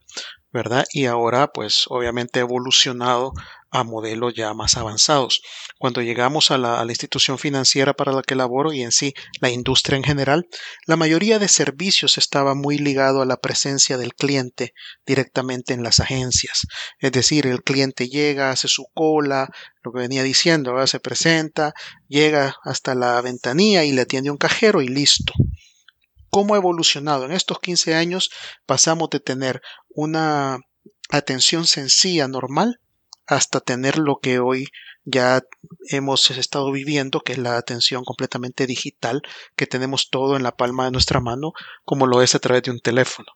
¿verdad? 0.56 0.86
Y 0.90 1.04
ahora, 1.04 1.48
pues 1.48 1.84
obviamente 1.88 2.38
ha 2.38 2.42
evolucionado 2.42 3.34
a 3.70 3.84
modelos 3.84 4.32
ya 4.34 4.54
más 4.54 4.78
avanzados. 4.78 5.42
Cuando 5.78 6.00
llegamos 6.00 6.50
a 6.50 6.56
la, 6.56 6.82
institución 6.88 7.38
financiera 7.38 7.92
para 7.92 8.12
la 8.12 8.22
que 8.22 8.34
laboro 8.34 8.72
y 8.72 8.80
en 8.80 8.90
sí 8.90 9.12
la 9.42 9.50
industria 9.50 9.98
en 9.98 10.02
general, 10.02 10.48
la 10.86 10.96
mayoría 10.96 11.38
de 11.38 11.48
servicios 11.48 12.16
estaba 12.16 12.54
muy 12.54 12.78
ligado 12.78 13.20
a 13.20 13.26
la 13.26 13.36
presencia 13.36 13.98
del 13.98 14.14
cliente 14.14 14.72
directamente 15.04 15.75
en 15.75 15.82
las 15.82 16.00
agencias. 16.00 16.66
Es 17.00 17.12
decir, 17.12 17.46
el 17.46 17.62
cliente 17.62 18.08
llega, 18.08 18.50
hace 18.50 18.66
su 18.66 18.86
cola, 18.94 19.50
lo 19.82 19.92
que 19.92 19.98
venía 19.98 20.22
diciendo, 20.22 20.86
se 20.86 21.00
presenta, 21.00 21.75
llega 22.08 22.56
hasta 22.64 22.94
la 22.94 23.20
ventanilla 23.20 23.84
y 23.84 23.92
le 23.92 24.02
atiende 24.02 24.30
un 24.30 24.38
cajero 24.38 24.80
y 24.80 24.88
listo 24.88 25.34
cómo 26.30 26.54
ha 26.54 26.59
evolucionado. 26.59 27.25
En 27.25 27.33
estos 27.33 27.61
15 27.61 27.95
años 27.95 28.30
pasamos 28.66 29.11
de 29.11 29.21
tener 29.21 29.62
una 29.88 30.59
atención 31.11 31.66
sencilla, 31.66 32.28
normal, 32.28 32.80
hasta 33.26 33.61
tener 33.61 33.99
lo 33.99 34.18
que 34.21 34.38
hoy 34.38 34.68
ya 35.04 35.42
hemos 35.88 36.30
estado 36.30 36.71
viviendo, 36.73 37.21
que 37.21 37.33
es 37.33 37.38
la 37.38 37.56
atención 37.56 38.04
completamente 38.04 38.66
digital, 38.66 39.23
que 39.56 39.66
tenemos 39.66 40.11
todo 40.11 40.37
en 40.37 40.42
la 40.42 40.56
palma 40.56 40.85
de 40.85 40.90
nuestra 40.90 41.21
mano, 41.21 41.52
como 41.85 42.06
lo 42.06 42.23
es 42.23 42.35
a 42.35 42.40
través 42.40 42.64
de 42.64 42.73
un 42.73 42.80
teléfono. 42.80 43.28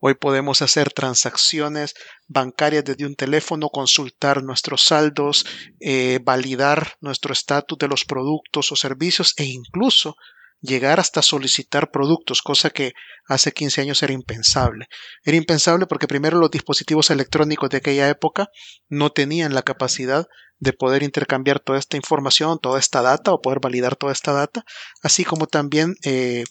Hoy 0.00 0.14
podemos 0.14 0.60
hacer 0.60 0.92
transacciones 0.92 1.94
bancarias 2.28 2.84
desde 2.84 3.06
un 3.06 3.16
teléfono, 3.16 3.70
consultar 3.70 4.42
nuestros 4.42 4.82
saldos, 4.82 5.46
eh, 5.80 6.20
validar 6.22 6.96
nuestro 7.00 7.32
estatus 7.32 7.78
de 7.78 7.88
los 7.88 8.04
productos 8.04 8.70
o 8.70 8.76
servicios 8.76 9.32
e 9.38 9.44
incluso 9.44 10.16
llegar 10.64 10.98
hasta 10.98 11.20
solicitar 11.22 11.90
productos, 11.90 12.40
cosa 12.42 12.70
que 12.70 12.92
hace 13.28 13.52
15 13.52 13.82
años 13.82 14.02
era 14.02 14.12
impensable. 14.12 14.86
Era 15.22 15.36
impensable 15.36 15.86
porque 15.86 16.08
primero 16.08 16.38
los 16.38 16.50
dispositivos 16.50 17.10
electrónicos 17.10 17.68
de 17.70 17.76
aquella 17.76 18.08
época 18.08 18.48
no 18.88 19.10
tenían 19.10 19.54
la 19.54 19.62
capacidad 19.62 20.26
de 20.58 20.72
poder 20.72 21.02
intercambiar 21.02 21.60
toda 21.60 21.78
esta 21.78 21.96
información, 21.96 22.58
toda 22.60 22.78
esta 22.78 23.02
data 23.02 23.32
o 23.32 23.42
poder 23.42 23.60
validar 23.60 23.96
toda 23.96 24.12
esta 24.12 24.32
data, 24.32 24.64
así 25.02 25.24
como 25.24 25.46
también 25.46 25.94
eh, 26.04 26.44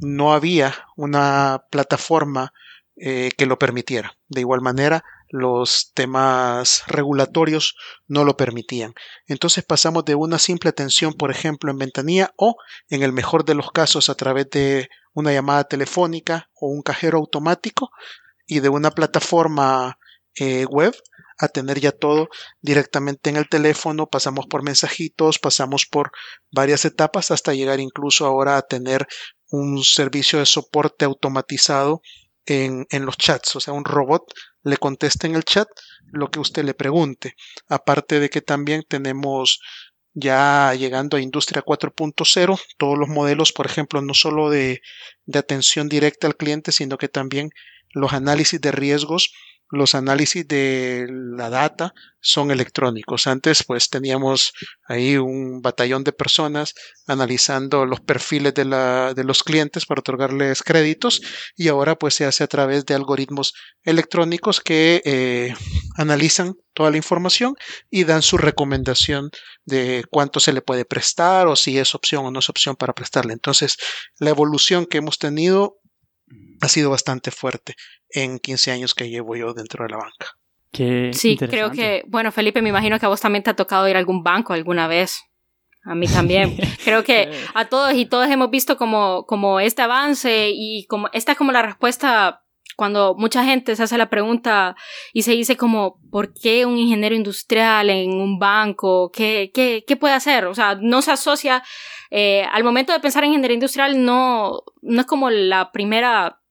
no 0.00 0.32
había 0.32 0.74
una 0.96 1.62
plataforma 1.70 2.52
eh, 2.96 3.30
que 3.36 3.46
lo 3.46 3.58
permitiera. 3.58 4.16
De 4.28 4.40
igual 4.40 4.60
manera, 4.60 5.04
los 5.32 5.92
temas 5.94 6.84
regulatorios 6.86 7.74
no 8.06 8.22
lo 8.22 8.36
permitían. 8.36 8.94
Entonces 9.26 9.64
pasamos 9.64 10.04
de 10.04 10.14
una 10.14 10.38
simple 10.38 10.68
atención, 10.68 11.14
por 11.14 11.30
ejemplo, 11.30 11.70
en 11.70 11.78
ventanilla 11.78 12.32
o, 12.36 12.56
en 12.90 13.02
el 13.02 13.12
mejor 13.12 13.46
de 13.46 13.54
los 13.54 13.72
casos, 13.72 14.10
a 14.10 14.14
través 14.14 14.50
de 14.50 14.90
una 15.14 15.32
llamada 15.32 15.64
telefónica 15.64 16.50
o 16.54 16.68
un 16.68 16.82
cajero 16.82 17.18
automático 17.18 17.90
y 18.46 18.60
de 18.60 18.68
una 18.68 18.90
plataforma 18.90 19.98
eh, 20.38 20.66
web 20.66 20.94
a 21.38 21.48
tener 21.48 21.80
ya 21.80 21.92
todo 21.92 22.28
directamente 22.60 23.30
en 23.30 23.36
el 23.36 23.48
teléfono, 23.48 24.06
pasamos 24.08 24.46
por 24.46 24.62
mensajitos, 24.62 25.38
pasamos 25.38 25.86
por 25.86 26.12
varias 26.50 26.84
etapas 26.84 27.30
hasta 27.30 27.54
llegar 27.54 27.80
incluso 27.80 28.26
ahora 28.26 28.58
a 28.58 28.62
tener 28.62 29.06
un 29.50 29.82
servicio 29.82 30.40
de 30.40 30.46
soporte 30.46 31.06
automatizado 31.06 32.02
en, 32.44 32.86
en, 32.90 33.06
los 33.06 33.16
chats, 33.16 33.56
o 33.56 33.60
sea, 33.60 33.72
un 33.72 33.84
robot 33.84 34.24
le 34.64 34.76
contesta 34.76 35.26
en 35.26 35.34
el 35.34 35.44
chat 35.44 35.68
lo 36.12 36.30
que 36.30 36.40
usted 36.40 36.64
le 36.64 36.74
pregunte. 36.74 37.34
Aparte 37.68 38.20
de 38.20 38.30
que 38.30 38.40
también 38.40 38.84
tenemos 38.88 39.60
ya 40.14 40.74
llegando 40.74 41.16
a 41.16 41.20
Industria 41.20 41.62
4.0, 41.64 42.60
todos 42.76 42.98
los 42.98 43.08
modelos, 43.08 43.52
por 43.52 43.66
ejemplo, 43.66 44.02
no 44.02 44.14
solo 44.14 44.50
de, 44.50 44.82
de 45.24 45.38
atención 45.38 45.88
directa 45.88 46.26
al 46.26 46.36
cliente, 46.36 46.70
sino 46.72 46.98
que 46.98 47.08
también 47.08 47.50
los 47.90 48.12
análisis 48.12 48.60
de 48.60 48.72
riesgos 48.72 49.32
los 49.72 49.94
análisis 49.94 50.46
de 50.46 51.06
la 51.08 51.48
data 51.48 51.94
son 52.20 52.50
electrónicos. 52.50 53.26
Antes 53.26 53.64
pues 53.64 53.88
teníamos 53.88 54.52
ahí 54.86 55.16
un 55.16 55.62
batallón 55.62 56.04
de 56.04 56.12
personas 56.12 56.74
analizando 57.06 57.86
los 57.86 58.00
perfiles 58.00 58.52
de, 58.52 58.66
la, 58.66 59.14
de 59.14 59.24
los 59.24 59.42
clientes 59.42 59.86
para 59.86 60.00
otorgarles 60.00 60.62
créditos 60.62 61.22
y 61.56 61.68
ahora 61.68 61.96
pues 61.96 62.14
se 62.14 62.26
hace 62.26 62.44
a 62.44 62.48
través 62.48 62.84
de 62.84 62.94
algoritmos 62.94 63.54
electrónicos 63.82 64.60
que 64.60 65.00
eh, 65.06 65.54
analizan 65.96 66.54
toda 66.74 66.90
la 66.90 66.98
información 66.98 67.56
y 67.90 68.04
dan 68.04 68.20
su 68.20 68.36
recomendación 68.36 69.30
de 69.64 70.04
cuánto 70.10 70.38
se 70.38 70.52
le 70.52 70.60
puede 70.60 70.84
prestar 70.84 71.46
o 71.48 71.56
si 71.56 71.78
es 71.78 71.94
opción 71.94 72.26
o 72.26 72.30
no 72.30 72.40
es 72.40 72.48
opción 72.50 72.76
para 72.76 72.92
prestarle. 72.92 73.32
Entonces 73.32 73.78
la 74.18 74.30
evolución 74.30 74.84
que 74.84 74.98
hemos 74.98 75.18
tenido 75.18 75.78
ha 76.60 76.68
sido 76.68 76.90
bastante 76.90 77.30
fuerte 77.30 77.74
en 78.10 78.38
15 78.38 78.70
años 78.70 78.94
que 78.94 79.08
llevo 79.08 79.36
yo 79.36 79.52
dentro 79.52 79.84
de 79.84 79.90
la 79.90 79.98
banca. 79.98 81.12
sí, 81.12 81.36
creo 81.36 81.70
que, 81.70 82.04
bueno, 82.06 82.32
Felipe, 82.32 82.62
me 82.62 82.68
imagino 82.68 82.98
que 82.98 83.06
a 83.06 83.08
vos 83.08 83.20
también 83.20 83.42
te 83.42 83.50
ha 83.50 83.56
tocado 83.56 83.88
ir 83.88 83.96
a 83.96 83.98
algún 83.98 84.22
banco 84.22 84.52
alguna 84.52 84.86
vez. 84.86 85.22
A 85.84 85.96
mí 85.96 86.06
también. 86.06 86.56
Creo 86.84 87.02
que 87.02 87.28
a 87.54 87.64
todos 87.64 87.92
y 87.94 88.06
todos 88.06 88.28
hemos 88.30 88.50
visto 88.50 88.76
como, 88.76 89.26
como 89.26 89.58
este 89.58 89.82
avance 89.82 90.50
y 90.54 90.86
como 90.86 91.08
esta 91.12 91.32
es 91.32 91.38
como 91.38 91.50
la 91.50 91.62
respuesta 91.62 92.41
cuando 92.76 93.14
mucha 93.16 93.44
gente 93.44 93.76
se 93.76 93.82
hace 93.82 93.98
la 93.98 94.10
pregunta 94.10 94.76
y 95.12 95.22
se 95.22 95.32
dice 95.32 95.56
como, 95.56 96.00
¿por 96.10 96.32
qué 96.32 96.66
un 96.66 96.78
ingeniero 96.78 97.14
industrial 97.14 97.90
en 97.90 98.12
un 98.12 98.38
banco? 98.38 99.10
¿Qué, 99.12 99.50
qué, 99.52 99.84
qué 99.86 99.96
puede 99.96 100.14
hacer? 100.14 100.46
O 100.46 100.54
sea, 100.54 100.76
no 100.80 101.02
se 101.02 101.12
asocia, 101.12 101.62
eh, 102.10 102.44
al 102.52 102.64
momento 102.64 102.92
de 102.92 103.00
pensar 103.00 103.24
en 103.24 103.30
ingeniería 103.30 103.54
industrial 103.54 104.04
no, 104.04 104.62
no 104.82 105.00
es 105.00 105.06
como 105.06 105.30
la 105.30 105.72
primera 105.72 106.42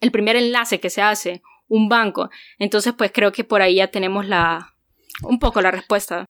el 0.00 0.10
primer 0.10 0.36
enlace 0.36 0.80
que 0.80 0.90
se 0.90 1.02
hace, 1.02 1.42
un 1.68 1.88
banco. 1.88 2.30
Entonces, 2.58 2.94
pues 2.96 3.10
creo 3.12 3.32
que 3.32 3.44
por 3.44 3.62
ahí 3.62 3.76
ya 3.76 3.90
tenemos 3.90 4.26
la, 4.26 4.74
un 5.22 5.38
poco 5.38 5.60
la 5.60 5.70
respuesta. 5.70 6.26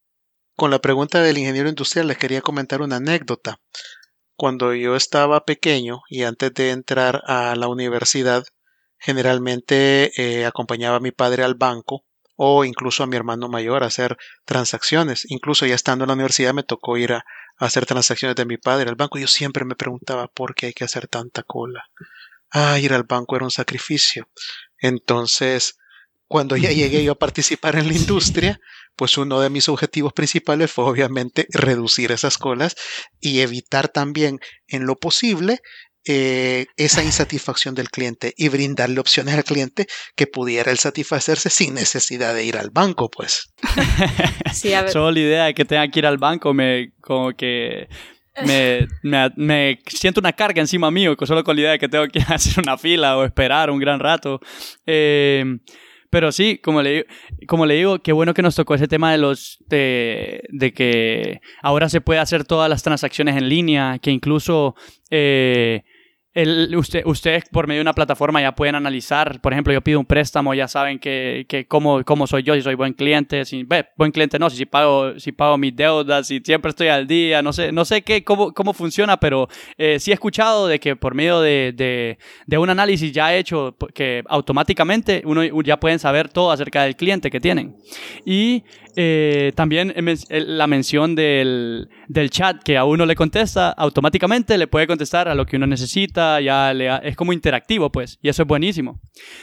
Con 0.55 0.71
la 0.71 0.79
pregunta 0.79 1.21
del 1.21 1.37
ingeniero 1.37 1.69
industrial 1.69 2.07
les 2.07 2.17
quería 2.17 2.41
comentar 2.41 2.81
una 2.81 2.97
anécdota. 2.97 3.59
Cuando 4.35 4.73
yo 4.73 4.95
estaba 4.95 5.45
pequeño 5.45 6.01
y 6.09 6.23
antes 6.23 6.53
de 6.53 6.71
entrar 6.71 7.23
a 7.25 7.55
la 7.55 7.67
universidad, 7.67 8.43
generalmente 8.99 10.11
eh, 10.21 10.45
acompañaba 10.45 10.97
a 10.97 11.01
mi 11.01 11.11
padre 11.11 11.43
al 11.43 11.55
banco 11.55 12.03
o 12.35 12.65
incluso 12.65 13.03
a 13.03 13.07
mi 13.07 13.15
hermano 13.15 13.49
mayor 13.49 13.83
a 13.83 13.87
hacer 13.87 14.17
transacciones. 14.45 15.25
Incluso 15.29 15.65
ya 15.65 15.75
estando 15.75 16.03
en 16.03 16.09
la 16.09 16.13
universidad 16.13 16.53
me 16.53 16.63
tocó 16.63 16.97
ir 16.97 17.13
a, 17.13 17.25
a 17.57 17.65
hacer 17.65 17.85
transacciones 17.85 18.35
de 18.35 18.45
mi 18.45 18.57
padre 18.57 18.89
al 18.89 18.95
banco. 18.95 19.17
Yo 19.17 19.27
siempre 19.27 19.65
me 19.65 19.75
preguntaba 19.75 20.27
por 20.27 20.55
qué 20.55 20.67
hay 20.67 20.73
que 20.73 20.83
hacer 20.83 21.07
tanta 21.07 21.43
cola 21.43 21.89
ah, 22.51 22.79
ir 22.79 22.93
al 22.93 23.03
banco 23.03 23.35
era 23.35 23.45
un 23.45 23.51
sacrificio. 23.51 24.29
Entonces, 24.79 25.77
cuando 26.27 26.57
ya 26.57 26.71
llegué 26.71 27.03
yo 27.03 27.13
a 27.13 27.19
participar 27.19 27.75
en 27.75 27.87
la 27.87 27.93
industria, 27.93 28.59
pues 28.95 29.17
uno 29.17 29.39
de 29.39 29.49
mis 29.49 29.69
objetivos 29.69 30.13
principales 30.13 30.71
fue 30.71 30.85
obviamente 30.85 31.47
reducir 31.49 32.11
esas 32.11 32.37
colas 32.37 32.75
y 33.19 33.41
evitar 33.41 33.89
también 33.89 34.39
en 34.67 34.85
lo 34.85 34.95
posible 34.95 35.61
eh, 36.07 36.67
esa 36.77 37.03
insatisfacción 37.03 37.75
del 37.75 37.89
cliente 37.89 38.33
y 38.37 38.49
brindarle 38.49 38.99
opciones 38.99 39.35
al 39.35 39.43
cliente 39.43 39.87
que 40.15 40.27
pudiera 40.27 40.71
él 40.71 40.77
satisfacerse 40.77 41.49
sin 41.49 41.73
necesidad 41.73 42.33
de 42.33 42.45
ir 42.45 42.57
al 42.57 42.69
banco, 42.69 43.09
pues. 43.09 43.53
Sí, 44.53 44.71
Solo 44.91 45.11
la 45.11 45.19
idea 45.19 45.45
de 45.45 45.53
que 45.53 45.65
tenga 45.65 45.87
que 45.89 45.99
ir 45.99 46.05
al 46.05 46.17
banco 46.17 46.53
me 46.53 46.91
como 47.01 47.31
que 47.33 47.87
me, 48.45 48.87
me, 49.35 49.79
siento 49.87 50.19
una 50.19 50.33
carga 50.33 50.61
encima 50.61 50.89
mío, 50.91 51.15
solo 51.25 51.43
con 51.43 51.55
la 51.55 51.61
idea 51.61 51.71
de 51.71 51.79
que 51.79 51.89
tengo 51.89 52.07
que 52.07 52.19
hacer 52.27 52.63
una 52.63 52.77
fila 52.77 53.17
o 53.17 53.25
esperar 53.25 53.69
un 53.69 53.79
gran 53.79 53.99
rato. 53.99 54.39
Eh, 54.85 55.43
pero 56.09 56.31
sí, 56.31 56.57
como 56.57 56.81
le, 56.81 57.05
como 57.47 57.65
le 57.65 57.75
digo, 57.75 57.99
qué 57.99 58.13
bueno 58.13 58.33
que 58.33 58.41
nos 58.41 58.55
tocó 58.55 58.75
ese 58.75 58.87
tema 58.87 59.11
de 59.11 59.17
los 59.17 59.57
de, 59.67 60.43
de 60.49 60.73
que 60.73 61.41
ahora 61.61 61.89
se 61.89 62.01
puede 62.01 62.19
hacer 62.19 62.45
todas 62.45 62.69
las 62.69 62.81
transacciones 62.81 63.35
en 63.35 63.49
línea, 63.49 63.99
que 63.99 64.11
incluso 64.11 64.75
eh, 65.09 65.83
usted, 66.75 67.03
ustedes 67.05 67.45
por 67.49 67.67
medio 67.67 67.79
de 67.79 67.81
una 67.83 67.93
plataforma 67.93 68.41
ya 68.41 68.53
pueden 68.53 68.75
analizar, 68.75 69.41
por 69.41 69.53
ejemplo, 69.53 69.73
yo 69.73 69.81
pido 69.81 69.99
un 69.99 70.05
préstamo, 70.05 70.53
ya 70.53 70.67
saben 70.67 70.99
que, 70.99 71.45
que 71.49 71.65
cómo, 71.65 72.03
cómo, 72.03 72.27
soy 72.27 72.43
yo, 72.43 72.53
si 72.53 72.61
soy 72.61 72.75
buen 72.75 72.93
cliente, 72.93 73.45
si, 73.45 73.65
buen 73.97 74.11
cliente 74.11 74.37
no, 74.37 74.49
si, 74.49 74.65
pago, 74.65 75.19
si 75.19 75.31
pago 75.31 75.57
mis 75.57 75.75
deudas, 75.75 76.27
si 76.27 76.39
siempre 76.39 76.69
estoy 76.69 76.89
al 76.89 77.07
día, 77.07 77.41
no 77.41 77.53
sé, 77.53 77.71
no 77.71 77.85
sé 77.85 78.03
qué, 78.03 78.23
cómo, 78.23 78.73
funciona, 78.73 79.17
pero 79.17 79.47
eh, 79.77 79.99
sí 79.99 80.11
he 80.11 80.13
escuchado 80.13 80.67
de 80.67 80.79
que 80.79 80.95
por 80.95 81.15
medio 81.15 81.39
de, 81.41 82.17
un 82.57 82.69
análisis 82.69 83.11
ya 83.11 83.35
hecho, 83.35 83.75
que 83.93 84.23
automáticamente 84.27 85.23
uno 85.25 85.43
ya 85.63 85.79
pueden 85.79 85.99
saber 85.99 86.29
todo 86.29 86.51
acerca 86.51 86.83
del 86.83 86.95
cliente 86.95 87.31
que 87.31 87.39
tienen. 87.39 87.75
Y 88.25 88.63
eh, 88.99 89.51
también 89.53 89.93
la 90.29 90.65
mención 90.65 91.13
del, 91.13 91.87
del, 92.07 92.31
chat 92.31 92.63
que 92.63 92.77
a 92.77 92.83
uno 92.83 93.05
le 93.05 93.15
contesta, 93.15 93.69
automáticamente 93.69 94.57
le 94.57 94.65
puede 94.65 94.87
contestar 94.87 95.27
a 95.27 95.35
lo 95.35 95.45
que 95.45 95.55
uno 95.57 95.67
necesita, 95.67 96.41
ya 96.41 96.71
es 96.71 97.15
como 97.15 97.31
interactivo, 97.31 97.91
pues, 97.91 98.17
y 98.23 98.29
eso 98.29 98.41
es 98.41 98.47
buenísimo. 98.47 98.99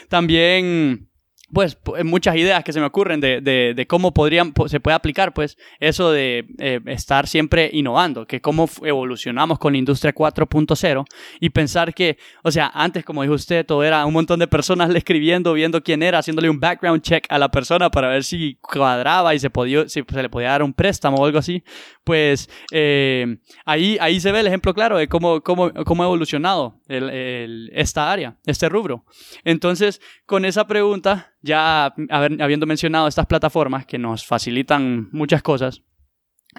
También 0.09 1.09
pues 1.53 1.79
muchas 2.05 2.37
ideas 2.37 2.65
que 2.65 2.73
se 2.73 2.81
me 2.81 2.87
ocurren 2.87 3.21
de, 3.21 3.41
de, 3.41 3.87
cómo 3.87 4.15
podrían, 4.15 4.53
se 4.67 4.81
puede 4.81 4.95
aplicar 4.95 5.35
pues 5.35 5.57
eso 5.79 6.11
de 6.11 6.47
eh, 6.59 6.81
estar 6.87 7.29
siempre 7.29 7.71
innovando, 7.73 8.27
que 8.27 8.41
cómo 8.41 8.69
evolucionamos 8.83 9.59
con 9.59 9.75
la 9.75 9.79
industria 9.79 10.15
4.0 10.15 11.05
y 11.41 11.51
pensar 11.51 11.95
que, 11.95 12.19
o 12.43 12.51
sea, 12.51 12.71
antes 12.75 13.05
como 13.05 13.23
dijo 13.23 13.35
usted, 13.35 13.67
todo 13.67 13.85
era 13.85 14.05
un 14.07 14.15
montón 14.15 14.41
de 14.41 14.47
personas 14.47 14.89
le 14.91 14.99
escribiendo, 14.99 15.53
viendo 15.53 15.83
quién 15.83 16.03
era, 16.03 16.19
haciéndole 16.19 16.49
un 16.49 16.59
background 16.59 17.03
check 17.03 17.27
a 17.29 17.39
la 17.39 17.51
persona 17.51 17.91
para 17.91 18.09
ver 18.09 18.25
si 18.25 18.57
cuadraba 18.57 19.35
y 19.35 19.39
se, 19.39 19.51
podía, 19.51 19.89
si 19.89 20.03
se 20.03 20.23
le 20.23 20.31
podía 20.31 20.51
dar 20.51 20.63
un 20.63 20.73
préstamo 20.73 21.19
o 21.19 21.27
algo 21.27 21.39
así, 21.39 21.63
pues 22.05 22.49
eh, 22.73 23.37
ahí, 23.67 23.99
ahí 24.01 24.19
se 24.19 24.33
ve 24.33 24.41
el 24.41 24.47
ejemplo 24.47 24.73
claro 24.75 24.97
de 24.97 25.09
cómo, 25.09 25.43
cómo, 25.43 25.73
cómo 25.85 26.03
ha 26.03 26.07
evolucionado 26.07 26.81
el, 26.89 27.71
esta 27.75 28.11
área, 28.11 28.37
este 28.47 28.69
rubro. 28.69 29.05
Entonces, 29.45 30.01
con 30.27 30.45
esa 30.45 30.67
pregunta 30.67 31.35
ya 31.45 31.95
habiendo 32.09 32.65
mencionado 32.65 33.07
estas 33.07 33.27
plataformas 33.27 33.85
que 33.85 33.99
nos 33.99 34.25
facilitan 34.25 35.11
muchas 35.13 35.43
cosas, 35.43 35.83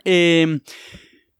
em, 0.03 0.61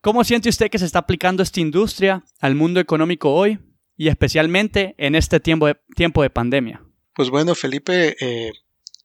¿cómo 0.02 0.24
siente 0.24 0.50
usted 0.50 0.72
que 0.72 0.80
se 0.80 0.86
está 0.86 1.00
aplicando 1.00 1.44
esta 1.44 1.60
industria 1.60 2.24
al 2.40 2.56
mundo 2.56 2.80
económico 2.80 3.32
hoy 3.32 3.60
y 3.96 4.08
especialmente 4.08 4.96
en 4.98 5.14
este 5.14 5.40
tiempo 5.40 5.68
de, 5.68 6.30
pandemia? 6.32 6.82
Pues 7.14 7.30
bueno, 7.30 7.54
Felipe, 7.54 8.16
eh, 8.20 8.52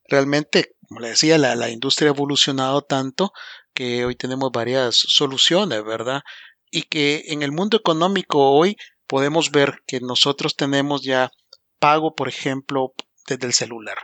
realmente, 0.09 0.75
como 0.88 1.00
le 1.00 1.11
decía, 1.11 1.37
la 1.37 1.70
industria 1.70 2.09
ha 2.09 2.14
evolucionado 2.14 2.80
tanto 2.80 3.32
que 3.75 4.06
hoy 4.06 4.16
tenemos 4.16 4.50
varias 4.52 4.97
soluciones, 4.97 5.85
¿verdad? 5.85 6.23
Y 6.70 6.82
que 6.82 7.25
en 7.28 7.42
el 7.42 7.52
mundo 7.52 7.76
económico 7.76 8.52
hoy 8.52 8.76
podemos 9.06 9.50
ver 9.50 9.82
que 9.87 10.00
nosotros 10.00 10.56
tenemos 10.56 11.02
ya 11.02 11.30
pago, 11.78 12.14
por 12.14 12.28
ejemplo, 12.28 12.94
desde 13.26 13.47
el 13.47 13.52
celular. 13.52 13.99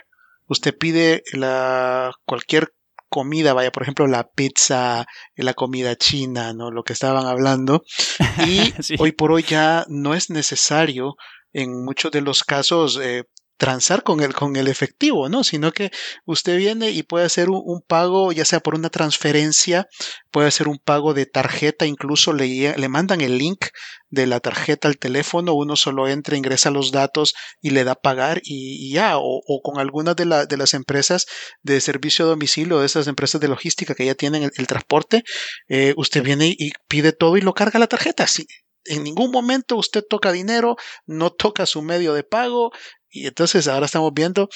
Usted 0.49 0.77
pide 0.77 1.23
la, 1.33 2.13
cualquier 2.25 2.73
comida, 3.09 3.55
vaya, 3.55 3.73
por 3.73 3.83
ejemplo, 3.83 4.07
la 4.07 4.29
pizza, 4.29 5.07
la 5.37 5.55
comida 5.55 5.97
china, 5.97 6.53
¿no? 6.53 6.71
Lo 6.71 6.83
que 6.83 6.93
estaban 6.93 7.27
hablando. 7.27 7.85
Y 8.47 8.75
hoy 8.99 9.13
por 9.13 9.33
hoy 9.33 9.43
ya 9.43 9.87
no 9.89 10.15
es 10.15 10.31
necesario 10.31 11.17
en 11.53 11.85
muchos 11.85 12.13
de 12.13 12.21
los 12.21 12.45
casos 12.45 13.01
eh, 13.03 13.25
transar 13.57 14.03
con 14.03 14.21
el, 14.21 14.35
con 14.35 14.57
el 14.57 14.69
efectivo, 14.69 15.29
¿no? 15.29 15.45
Sino 15.45 15.73
que 15.73 15.91
usted 16.25 16.57
viene 16.57 16.91
y 16.91 17.03
puede 17.03 17.27
hacer 17.27 17.49
un, 17.51 17.83
pago, 17.87 18.33
ya 18.33 18.45
sea 18.45 18.61
por 18.61 18.75
una 18.75 18.91
transferencia, 18.91 19.87
puede 20.31 20.49
hacer 20.49 20.69
un 20.69 20.79
pago 20.79 21.15
de 21.15 21.27
tarjeta, 21.27 21.87
incluso 21.87 22.33
le, 22.33 22.77
le 22.77 22.89
mandan 22.89 23.21
el 23.21 23.39
link 23.39 23.67
de 24.11 24.27
la 24.27 24.41
tarjeta 24.41 24.89
al 24.89 24.99
teléfono, 24.99 25.55
uno 25.55 25.77
solo 25.77 26.09
entra, 26.09 26.37
ingresa 26.37 26.71
los 26.71 26.93
datos 26.93 27.35
y 27.61 27.71
le 27.71 27.85
da 27.85 27.95
pagar 27.95 28.41
y, 28.45 28.93
ya, 28.93 29.15
o, 29.19 29.43
con 29.63 29.79
algunas 29.79 30.17
de, 30.17 30.27
la, 30.27 30.47
de, 30.47 30.57
las 30.57 30.75
empresas 30.75 31.27
de 31.63 31.81
servicio 31.81 32.25
a 32.25 32.29
domicilio, 32.29 32.81
de 32.81 32.87
esas 32.87 33.07
empresas 33.07 33.41
de 33.41 33.49
logística 33.49 33.95
que 33.95 34.07
ya 34.07 34.15
tienen 34.15 34.43
el, 34.43 34.67
transporte, 34.67 35.23
eh, 35.69 35.95
usted 35.97 36.23
viene 36.23 36.55
y 36.59 36.73
pide 36.89 37.13
todo 37.13 37.37
y 37.37 37.41
lo 37.41 37.55
carga 37.55 37.79
la 37.79 37.87
tarjeta. 37.87 38.27
Sí, 38.27 38.47
en 38.89 39.05
ningún 39.05 39.31
momento 39.31 39.77
usted 39.77 40.05
toca 40.09 40.33
dinero, 40.33 40.77
no 41.07 41.31
toca 41.31 41.67
su 41.67 41.83
medio 41.83 42.15
de 42.15 42.25
pago, 42.25 42.73
y 43.09 43.27
entonces 43.27 43.69
ahora 43.69 43.87
estamos 43.87 44.13
viendo 44.15 44.49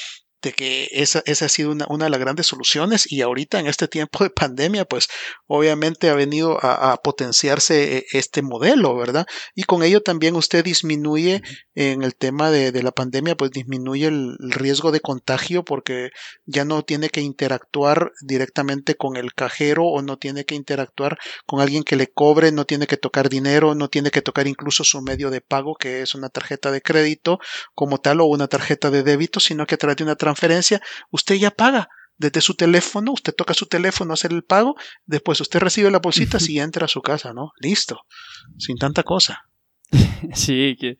de 0.42 0.52
que 0.52 0.88
esa, 0.92 1.22
esa 1.26 1.46
ha 1.46 1.48
sido 1.48 1.72
una, 1.72 1.86
una, 1.88 2.06
de 2.06 2.10
las 2.10 2.20
grandes 2.20 2.46
soluciones 2.46 3.10
y 3.10 3.22
ahorita 3.22 3.58
en 3.58 3.66
este 3.66 3.88
tiempo 3.88 4.24
de 4.24 4.30
pandemia, 4.30 4.84
pues 4.84 5.08
obviamente 5.46 6.08
ha 6.08 6.14
venido 6.14 6.58
a, 6.62 6.96
potenciarse 7.02 7.98
eh, 7.98 8.06
este 8.12 8.42
modelo, 8.42 8.96
¿verdad? 8.96 9.26
Y 9.54 9.64
con 9.64 9.82
ello 9.82 10.02
también 10.02 10.36
usted 10.36 10.64
disminuye 10.64 11.42
en 11.74 12.02
el 12.02 12.14
tema 12.14 12.50
de, 12.50 12.72
de 12.72 12.82
la 12.82 12.92
pandemia, 12.92 13.36
pues 13.36 13.50
disminuye 13.50 14.06
el, 14.06 14.36
riesgo 14.38 14.92
de 14.92 15.00
contagio 15.00 15.64
porque 15.64 16.10
ya 16.46 16.64
no 16.64 16.82
tiene 16.82 17.08
que 17.08 17.20
interactuar 17.20 18.12
directamente 18.20 18.94
con 18.94 19.16
el 19.16 19.32
cajero 19.34 19.84
o 19.84 20.02
no 20.02 20.16
tiene 20.18 20.44
que 20.44 20.54
interactuar 20.54 21.18
con 21.46 21.60
alguien 21.60 21.84
que 21.84 21.96
le 21.96 22.08
cobre, 22.08 22.52
no 22.52 22.64
tiene 22.64 22.86
que 22.86 22.96
tocar 22.96 23.28
dinero, 23.28 23.74
no 23.74 23.88
tiene 23.88 24.10
que 24.10 24.22
tocar 24.22 24.46
incluso 24.46 24.84
su 24.84 25.00
medio 25.02 25.30
de 25.30 25.40
pago, 25.40 25.74
que 25.74 26.02
es 26.02 26.14
una 26.14 26.28
tarjeta 26.28 26.70
de 26.70 26.82
crédito 26.82 27.38
como 27.74 27.98
tal 27.98 28.20
o 28.20 28.26
una 28.26 28.48
tarjeta 28.48 28.90
de 28.90 29.02
débito, 29.02 29.40
sino 29.40 29.66
que 29.66 29.74
a 29.74 29.78
través 29.78 29.96
de 29.96 30.04
una 30.04 30.16
transferencia, 30.16 30.29
usted 31.10 31.34
ya 31.36 31.50
paga 31.50 31.88
desde 32.18 32.42
su 32.42 32.54
teléfono, 32.54 33.12
usted 33.12 33.34
toca 33.34 33.54
su 33.54 33.66
teléfono, 33.66 34.12
hacer 34.12 34.32
el 34.32 34.44
pago, 34.44 34.76
después 35.06 35.40
usted 35.40 35.60
recibe 35.60 35.90
la 35.90 36.00
bolsita 36.00 36.38
y 36.46 36.60
entra 36.60 36.84
a 36.84 36.88
su 36.88 37.00
casa, 37.00 37.32
¿no? 37.32 37.52
Listo, 37.58 38.00
sin 38.58 38.76
tanta 38.76 39.02
cosa. 39.02 39.46
Sí, 40.34 40.76
que 40.78 40.98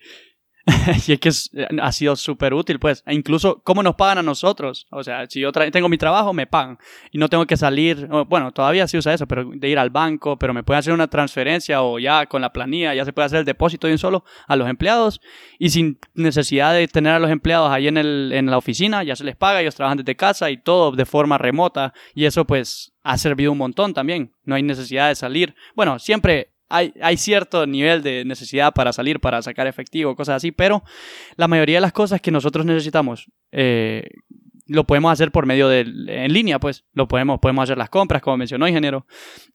y 1.06 1.12
es 1.12 1.20
que 1.20 1.30
eh, 1.60 1.66
ha 1.80 1.92
sido 1.92 2.16
súper 2.16 2.54
útil, 2.54 2.78
pues. 2.78 3.02
E 3.06 3.14
incluso, 3.14 3.60
¿cómo 3.62 3.82
nos 3.82 3.94
pagan 3.94 4.18
a 4.18 4.22
nosotros? 4.22 4.86
O 4.90 5.02
sea, 5.02 5.26
si 5.28 5.40
yo 5.40 5.52
tengo 5.52 5.88
mi 5.88 5.98
trabajo, 5.98 6.32
me 6.32 6.46
pagan. 6.46 6.78
Y 7.10 7.18
no 7.18 7.28
tengo 7.28 7.46
que 7.46 7.56
salir, 7.56 8.06
bueno, 8.28 8.52
todavía 8.52 8.86
sí 8.86 8.98
usa 8.98 9.14
eso, 9.14 9.26
pero 9.26 9.50
de 9.54 9.68
ir 9.68 9.78
al 9.78 9.90
banco, 9.90 10.38
pero 10.38 10.52
me 10.52 10.62
puede 10.62 10.78
hacer 10.78 10.92
una 10.92 11.08
transferencia 11.08 11.82
o 11.82 11.98
ya 11.98 12.26
con 12.26 12.42
la 12.42 12.52
planilla, 12.52 12.94
ya 12.94 13.04
se 13.04 13.12
puede 13.12 13.26
hacer 13.26 13.40
el 13.40 13.44
depósito 13.44 13.86
de 13.86 13.94
un 13.94 13.98
solo 13.98 14.24
a 14.46 14.56
los 14.56 14.68
empleados. 14.68 15.20
Y 15.58 15.70
sin 15.70 15.98
necesidad 16.14 16.74
de 16.74 16.86
tener 16.88 17.14
a 17.14 17.18
los 17.18 17.30
empleados 17.30 17.70
ahí 17.70 17.88
en, 17.88 17.96
el, 17.96 18.32
en 18.32 18.46
la 18.46 18.58
oficina, 18.58 19.02
ya 19.02 19.16
se 19.16 19.24
les 19.24 19.36
paga, 19.36 19.60
ellos 19.60 19.74
trabajan 19.74 19.98
desde 19.98 20.16
casa 20.16 20.50
y 20.50 20.58
todo 20.58 20.92
de 20.92 21.06
forma 21.06 21.38
remota. 21.38 21.94
Y 22.14 22.26
eso, 22.26 22.46
pues, 22.46 22.92
ha 23.02 23.16
servido 23.18 23.52
un 23.52 23.58
montón 23.58 23.94
también. 23.94 24.34
No 24.44 24.54
hay 24.54 24.62
necesidad 24.62 25.08
de 25.08 25.14
salir. 25.14 25.54
Bueno, 25.74 25.98
siempre 25.98 26.50
hay, 26.70 27.16
cierto 27.16 27.66
nivel 27.66 28.02
de 28.02 28.24
necesidad 28.24 28.72
para 28.72 28.92
salir, 28.92 29.20
para 29.20 29.42
sacar 29.42 29.66
efectivo, 29.66 30.16
cosas 30.16 30.36
así, 30.36 30.52
pero 30.52 30.82
la 31.36 31.48
mayoría 31.48 31.78
de 31.78 31.82
las 31.82 31.92
cosas 31.92 32.20
que 32.20 32.30
nosotros 32.30 32.64
necesitamos 32.64 33.30
eh, 33.52 34.08
lo 34.66 34.84
podemos 34.84 35.12
hacer 35.12 35.32
por 35.32 35.46
medio 35.46 35.68
de 35.68 35.80
en 35.80 36.32
línea, 36.32 36.60
pues 36.60 36.84
lo 36.92 37.08
podemos, 37.08 37.40
podemos 37.40 37.64
hacer 37.64 37.76
las 37.76 37.90
compras, 37.90 38.22
como 38.22 38.36
mencionó 38.36 38.68
ingeniero, 38.68 39.04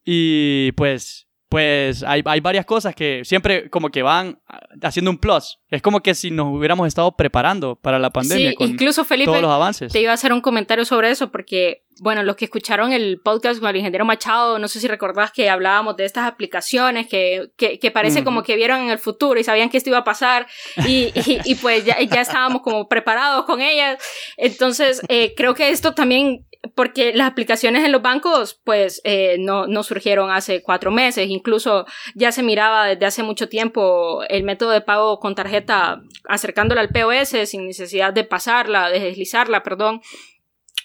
y 0.03 0.73
pues 0.73 1.29
pues 1.55 2.03
hay, 2.03 2.21
hay, 2.25 2.41
varias 2.41 2.65
cosas 2.65 2.93
que 2.93 3.21
siempre 3.23 3.69
como 3.69 3.89
que 3.89 4.03
van 4.03 4.41
haciendo 4.83 5.09
un 5.09 5.17
plus. 5.17 5.57
Es 5.69 5.81
como 5.81 6.01
que 6.01 6.13
si 6.13 6.29
nos 6.29 6.47
hubiéramos 6.47 6.85
estado 6.85 7.15
preparando 7.15 7.77
para 7.77 7.97
la 7.97 8.09
pandemia 8.09 8.49
sí, 8.49 8.55
incluso 8.59 9.05
Felipe, 9.05 9.27
todos 9.31 9.41
los 9.41 9.51
avances. 9.53 9.89
Te 9.93 10.01
iba 10.01 10.11
a 10.11 10.15
hacer 10.15 10.33
un 10.33 10.41
comentario 10.41 10.83
sobre 10.83 11.11
eso 11.11 11.31
porque, 11.31 11.85
bueno, 12.01 12.23
los 12.23 12.35
que 12.35 12.43
escucharon 12.43 12.91
el 12.91 13.21
podcast 13.23 13.61
con 13.61 13.69
el 13.69 13.77
ingeniero 13.77 14.03
Machado, 14.03 14.59
no 14.59 14.67
sé 14.67 14.81
si 14.81 14.89
recordás 14.89 15.31
que 15.31 15.49
hablábamos 15.49 15.95
de 15.95 16.03
estas 16.03 16.27
aplicaciones 16.27 17.07
que, 17.07 17.47
que, 17.55 17.79
que 17.79 17.89
parece 17.89 18.25
como 18.25 18.43
que 18.43 18.57
vieron 18.57 18.81
en 18.81 18.89
el 18.89 18.99
futuro 18.99 19.39
y 19.39 19.45
sabían 19.45 19.69
que 19.69 19.77
esto 19.77 19.89
iba 19.89 19.99
a 19.99 20.03
pasar 20.03 20.47
y, 20.85 21.13
y, 21.45 21.55
pues 21.55 21.85
ya, 21.85 22.01
ya, 22.01 22.19
estábamos 22.19 22.63
como 22.63 22.89
preparados 22.89 23.45
con 23.45 23.61
ellas. 23.61 23.97
Entonces, 24.35 25.01
eh, 25.07 25.33
creo 25.37 25.53
que 25.53 25.69
esto 25.69 25.93
también 25.93 26.45
porque 26.73 27.13
las 27.13 27.29
aplicaciones 27.29 27.83
en 27.83 27.91
los 27.91 28.01
bancos, 28.01 28.59
pues, 28.63 29.01
eh, 29.03 29.37
no, 29.39 29.67
no, 29.67 29.83
surgieron 29.83 30.31
hace 30.31 30.63
cuatro 30.63 30.91
meses. 30.91 31.29
Incluso 31.29 31.85
ya 32.15 32.31
se 32.31 32.43
miraba 32.43 32.87
desde 32.87 33.05
hace 33.05 33.23
mucho 33.23 33.49
tiempo 33.49 34.23
el 34.29 34.43
método 34.43 34.71
de 34.71 34.81
pago 34.81 35.19
con 35.19 35.35
tarjeta 35.35 36.01
acercándola 36.27 36.81
al 36.81 36.89
POS 36.89 37.49
sin 37.49 37.67
necesidad 37.67 38.13
de 38.13 38.23
pasarla, 38.23 38.89
de 38.89 38.99
deslizarla, 38.99 39.63
perdón. 39.63 40.01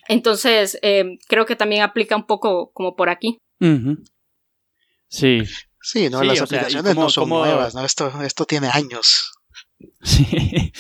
Entonces, 0.09 0.79
eh, 0.83 1.19
creo 1.29 1.47
que 1.47 1.57
también 1.57 1.83
aplica 1.83 2.17
un 2.17 2.27
poco 2.27 2.73
como 2.73 2.97
por 2.97 3.09
aquí. 3.09 3.39
Sí. 5.09 5.43
Sí, 5.83 6.11
no, 6.11 6.23
las 6.23 6.43
aplicaciones 6.43 6.95
no 6.95 7.09
son 7.09 7.29
nuevas, 7.29 7.75
¿no? 7.75 7.85
Esto, 7.85 8.13
esto 8.23 8.45
tiene 8.45 8.69
años. 8.69 9.33
Sí. 10.03 10.73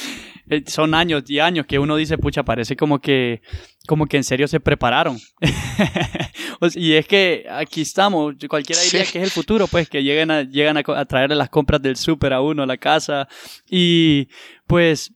Eh, 0.50 0.64
son 0.66 0.94
años 0.94 1.22
y 1.28 1.38
años 1.38 1.64
que 1.64 1.78
uno 1.78 1.94
dice, 1.94 2.18
pucha, 2.18 2.42
parece 2.42 2.74
como 2.74 3.00
que, 3.00 3.40
como 3.86 4.06
que 4.06 4.16
en 4.16 4.24
serio 4.24 4.48
se 4.48 4.58
prepararon. 4.58 5.16
y 6.74 6.94
es 6.94 7.06
que 7.06 7.46
aquí 7.48 7.82
estamos, 7.82 8.34
cualquiera 8.48 8.82
diría 8.82 9.04
que 9.04 9.18
es 9.18 9.24
el 9.24 9.30
futuro, 9.30 9.68
pues 9.68 9.88
que 9.88 10.02
lleguen 10.02 10.32
a, 10.32 10.42
llegan 10.42 10.76
a, 10.76 10.82
a 10.96 11.04
traer 11.04 11.30
las 11.30 11.50
compras 11.50 11.80
del 11.80 11.96
súper 11.96 12.32
a 12.32 12.40
uno 12.40 12.64
a 12.64 12.66
la 12.66 12.76
casa 12.76 13.28
y 13.70 14.28
pues 14.66 15.12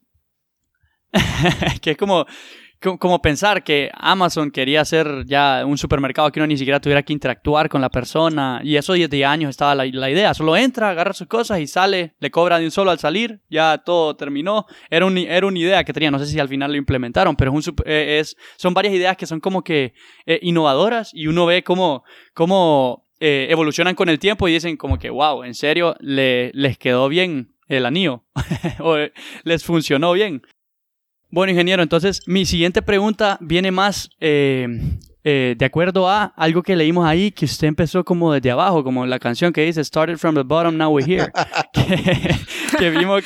que 1.81 1.91
es 1.91 1.97
como 1.97 2.25
como 2.99 3.21
pensar 3.21 3.63
que 3.63 3.89
Amazon 3.93 4.51
quería 4.51 4.81
hacer 4.81 5.25
ya 5.25 5.63
un 5.65 5.77
supermercado 5.77 6.31
que 6.31 6.39
uno 6.39 6.47
ni 6.47 6.57
siquiera 6.57 6.79
tuviera 6.79 7.03
que 7.03 7.13
interactuar 7.13 7.69
con 7.69 7.81
la 7.81 7.89
persona 7.89 8.61
y 8.63 8.75
eso 8.75 8.93
desde 8.93 9.25
años 9.25 9.49
estaba 9.49 9.75
la, 9.75 9.85
idea, 10.09 10.33
solo 10.33 10.55
entra, 10.55 10.89
agarra 10.89 11.13
sus 11.13 11.27
cosas 11.27 11.59
y 11.59 11.67
sale, 11.67 12.15
le 12.19 12.31
cobra 12.31 12.59
de 12.59 12.65
un 12.65 12.71
solo 12.71 12.91
al 12.91 12.99
salir, 12.99 13.41
ya 13.49 13.79
todo 13.79 14.15
terminó, 14.15 14.65
era, 14.89 15.05
un, 15.05 15.17
era 15.17 15.45
una 15.45 15.59
idea 15.59 15.83
que 15.83 15.93
tenía, 15.93 16.11
no 16.11 16.19
sé 16.19 16.27
si 16.27 16.39
al 16.39 16.47
final 16.47 16.71
lo 16.71 16.77
implementaron, 16.77 17.35
pero 17.35 17.57
es, 17.57 17.67
un, 17.67 17.75
eh, 17.85 18.19
es 18.19 18.37
son 18.57 18.73
varias 18.73 18.93
ideas 18.93 19.17
que 19.17 19.25
son 19.25 19.39
como 19.39 19.63
que 19.63 19.93
eh, 20.25 20.39
innovadoras 20.41 21.11
y 21.13 21.27
uno 21.27 21.45
ve 21.45 21.63
cómo, 21.63 22.03
cómo 22.33 23.05
eh, 23.19 23.47
evolucionan 23.49 23.95
con 23.95 24.09
el 24.09 24.19
tiempo 24.19 24.47
y 24.47 24.53
dicen 24.53 24.77
como 24.77 24.99
que, 24.99 25.09
wow, 25.09 25.43
en 25.43 25.53
serio, 25.53 25.95
le, 25.99 26.51
les 26.53 26.77
quedó 26.77 27.09
bien 27.09 27.55
el 27.67 27.85
anillo 27.85 28.23
o 28.79 28.97
les 29.43 29.63
funcionó 29.63 30.13
bien. 30.13 30.41
Bueno, 31.35 31.51
ingeniero, 31.51 31.83
entonces 31.83 32.21
mi 32.27 32.45
siguiente 32.45 32.81
pregunta 32.81 33.37
viene 33.41 33.69
más 33.69 34.09
eh, 34.21 34.67
eh, 35.25 35.55
de 35.57 35.65
acuerdo 35.65 36.07
a 36.07 36.33
algo 36.37 36.63
que 36.63 36.77
leímos 36.77 37.05
ahí, 37.05 37.29
que 37.29 37.43
usted 37.43 37.67
empezó 37.67 38.05
como 38.05 38.31
desde 38.31 38.51
abajo, 38.51 38.85
como 38.85 39.05
la 39.05 39.19
canción 39.19 39.51
que 39.51 39.65
dice 39.65 39.83
Started 39.83 40.15
from 40.15 40.33
the 40.33 40.43
bottom, 40.43 40.77
now 40.77 40.89
we're 40.89 41.05
here. 41.05 41.29
que, 42.79 42.89
vimos 42.89 43.21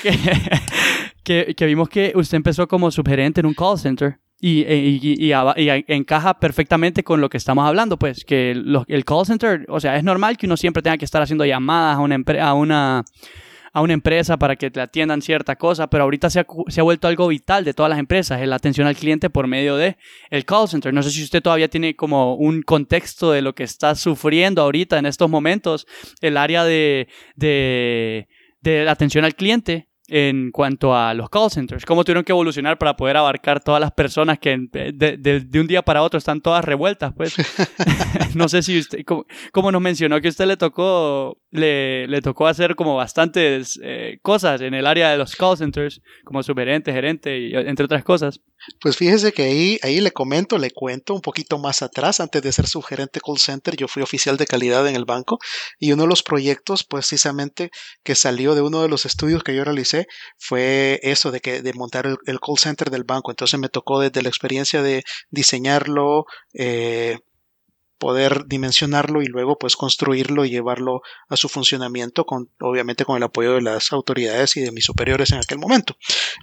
que, 1.24 1.54
que, 1.54 1.66
vimos 1.68 1.88
que 1.88 2.12
usted 2.16 2.38
empezó 2.38 2.68
como 2.68 2.90
subgerente 2.90 3.42
en 3.42 3.46
un 3.46 3.54
call 3.54 3.78
center. 3.78 4.18
Y, 4.42 4.62
y, 4.64 5.32
encaja 5.88 6.40
perfectamente 6.40 7.04
con 7.04 7.22
lo 7.22 7.30
que 7.30 7.38
estamos 7.38 7.64
hablando, 7.68 8.00
pues, 8.00 8.26
que 8.26 8.54
el 8.88 9.06
call 9.06 9.28
center, 9.28 9.68
o 9.70 9.80
sea, 9.80 9.98
es 9.98 10.04
normal 10.04 10.36
que 10.36 10.48
uno 10.48 10.58
siempre 10.58 10.82
tenga 10.82 10.98
que 10.98 11.06
estar 11.06 11.22
haciendo 11.22 11.46
llamadas 11.46 11.98
a 11.98 12.00
una, 12.00 12.24
a 12.42 12.54
una 12.56 13.06
a 13.74 13.82
una 13.82 13.94
empresa 13.94 14.38
para 14.38 14.56
que 14.56 14.72
te 14.72 14.82
atiendan 14.82 15.22
cierta 15.22 15.56
cosa, 15.56 15.88
pero 15.88 16.04
ahorita 16.04 16.30
se 16.30 16.40
ha, 16.40 16.84
vuelto 16.84 17.08
algo 17.08 17.28
vital 17.28 17.64
de 17.66 17.74
todas 17.74 17.90
las 17.90 18.00
empresas, 18.00 18.46
la 18.48 18.56
atención 18.56 18.88
al 18.88 18.96
cliente 18.96 19.30
por 19.30 19.48
medio 19.48 19.76
de 19.76 19.98
el 20.30 20.46
call 20.46 20.68
center. 20.68 20.94
No 20.94 21.04
sé 21.04 21.12
si 21.12 21.24
usted 21.24 21.42
todavía 21.42 21.70
tiene 21.70 21.96
como 21.96 22.36
un 22.36 22.62
contexto 22.62 23.32
de 23.32 23.42
lo 23.42 23.54
que 23.54 23.64
está 23.64 23.96
sufriendo 23.96 24.62
ahorita 24.62 24.98
en 24.98 25.06
estos 25.06 25.30
momentos 25.30 25.88
el 26.22 26.38
área 26.38 26.64
de, 26.64 27.08
de, 27.36 28.28
de 28.62 28.90
atención 28.90 29.26
al 29.26 29.36
cliente 29.36 29.89
en 30.10 30.52
cuanto 30.52 30.96
a 30.96 31.14
los 31.14 31.30
call 31.30 31.50
centers, 31.50 31.86
cómo 31.86 32.04
tuvieron 32.04 32.24
que 32.24 32.32
evolucionar 32.32 32.78
para 32.78 32.96
poder 32.96 33.18
abarcar 33.18 33.64
todas 33.64 33.80
las 33.82 33.92
personas 33.92 34.40
que 34.40 34.58
de, 34.72 35.18
de, 35.18 35.60
un 35.60 35.68
día 35.68 35.82
para 35.82 36.02
otro 36.02 36.18
están 36.18 36.42
todas 36.42 36.64
revueltas, 36.66 37.14
pues. 37.16 37.36
no 38.36 38.50
sé 38.50 38.62
si 38.62 38.80
usted, 38.80 39.00
como, 39.52 39.72
nos 39.72 39.82
mencionó 39.82 40.22
que 40.22 40.28
usted 40.28 40.46
le 40.46 40.58
tocó, 40.58 41.38
le, 41.52 42.08
le 42.08 42.22
tocó 42.22 42.48
hacer 42.48 42.76
como 42.76 42.96
bastantes 42.96 43.80
eh, 43.84 44.20
cosas 44.22 44.62
en 44.62 44.74
el 44.74 44.86
área 44.86 45.10
de 45.10 45.18
los 45.18 45.36
call 45.36 45.58
centers, 45.58 46.02
como 46.24 46.42
gerente, 46.44 46.92
gerente, 46.92 47.40
y, 47.40 47.56
entre 47.56 47.86
otras 47.86 48.04
cosas. 48.04 48.42
Pues 48.82 48.98
fíjese 48.98 49.32
que 49.32 49.44
ahí, 49.44 49.80
ahí 49.84 50.02
le 50.02 50.12
comento, 50.12 50.58
le 50.58 50.72
cuento 50.72 51.14
un 51.14 51.22
poquito 51.22 51.58
más 51.58 51.82
atrás, 51.82 52.20
antes 52.20 52.42
de 52.42 52.52
ser 52.52 52.66
gerente 52.88 53.20
call 53.20 53.38
center, 53.40 53.76
yo 53.76 53.88
fui 53.88 54.04
oficial 54.04 54.38
de 54.38 54.46
calidad 54.46 54.88
en 54.88 54.96
el 54.96 55.06
banco 55.06 55.40
y 55.80 55.92
uno 55.92 56.04
de 56.04 56.10
los 56.10 56.24
proyectos, 56.24 56.84
precisamente, 56.84 57.72
que 58.04 58.16
salió 58.16 58.56
de 58.56 58.62
uno 58.62 58.82
de 58.82 58.90
los 58.90 59.06
estudios 59.06 59.44
que 59.44 59.56
yo 59.56 59.64
realicé 59.64 60.08
fue 60.38 61.00
eso 61.04 61.32
de 61.32 61.40
que 61.40 61.62
de 61.62 61.74
montar 61.74 62.06
el, 62.06 62.40
call 62.40 62.58
center 62.58 62.90
del 62.90 63.04
banco. 63.04 63.32
Entonces 63.32 63.60
me 63.60 63.70
tocó 63.70 64.00
desde 64.00 64.22
la 64.22 64.30
experiencia 64.30 64.82
de 64.82 65.04
diseñarlo, 65.30 66.26
eh, 66.54 67.18
poder 68.00 68.46
dimensionarlo 68.48 69.22
y 69.22 69.28
luego 69.28 69.60
pues 69.60 69.76
construirlo 69.76 70.46
y 70.46 70.50
llevarlo 70.50 71.02
a 71.28 71.36
su 71.36 71.50
funcionamiento 71.50 72.26
con 72.26 72.50
obviamente 72.60 73.06
con 73.06 73.18
el 73.18 73.24
apoyo 73.24 73.54
de 73.54 73.62
las 73.62 73.92
autoridades 73.92 74.58
y 74.58 74.62
de 74.62 74.72
mis 74.72 74.86
superiores 74.86 75.32
en 75.32 75.40
aquel 75.40 75.60
momento. 75.60 75.96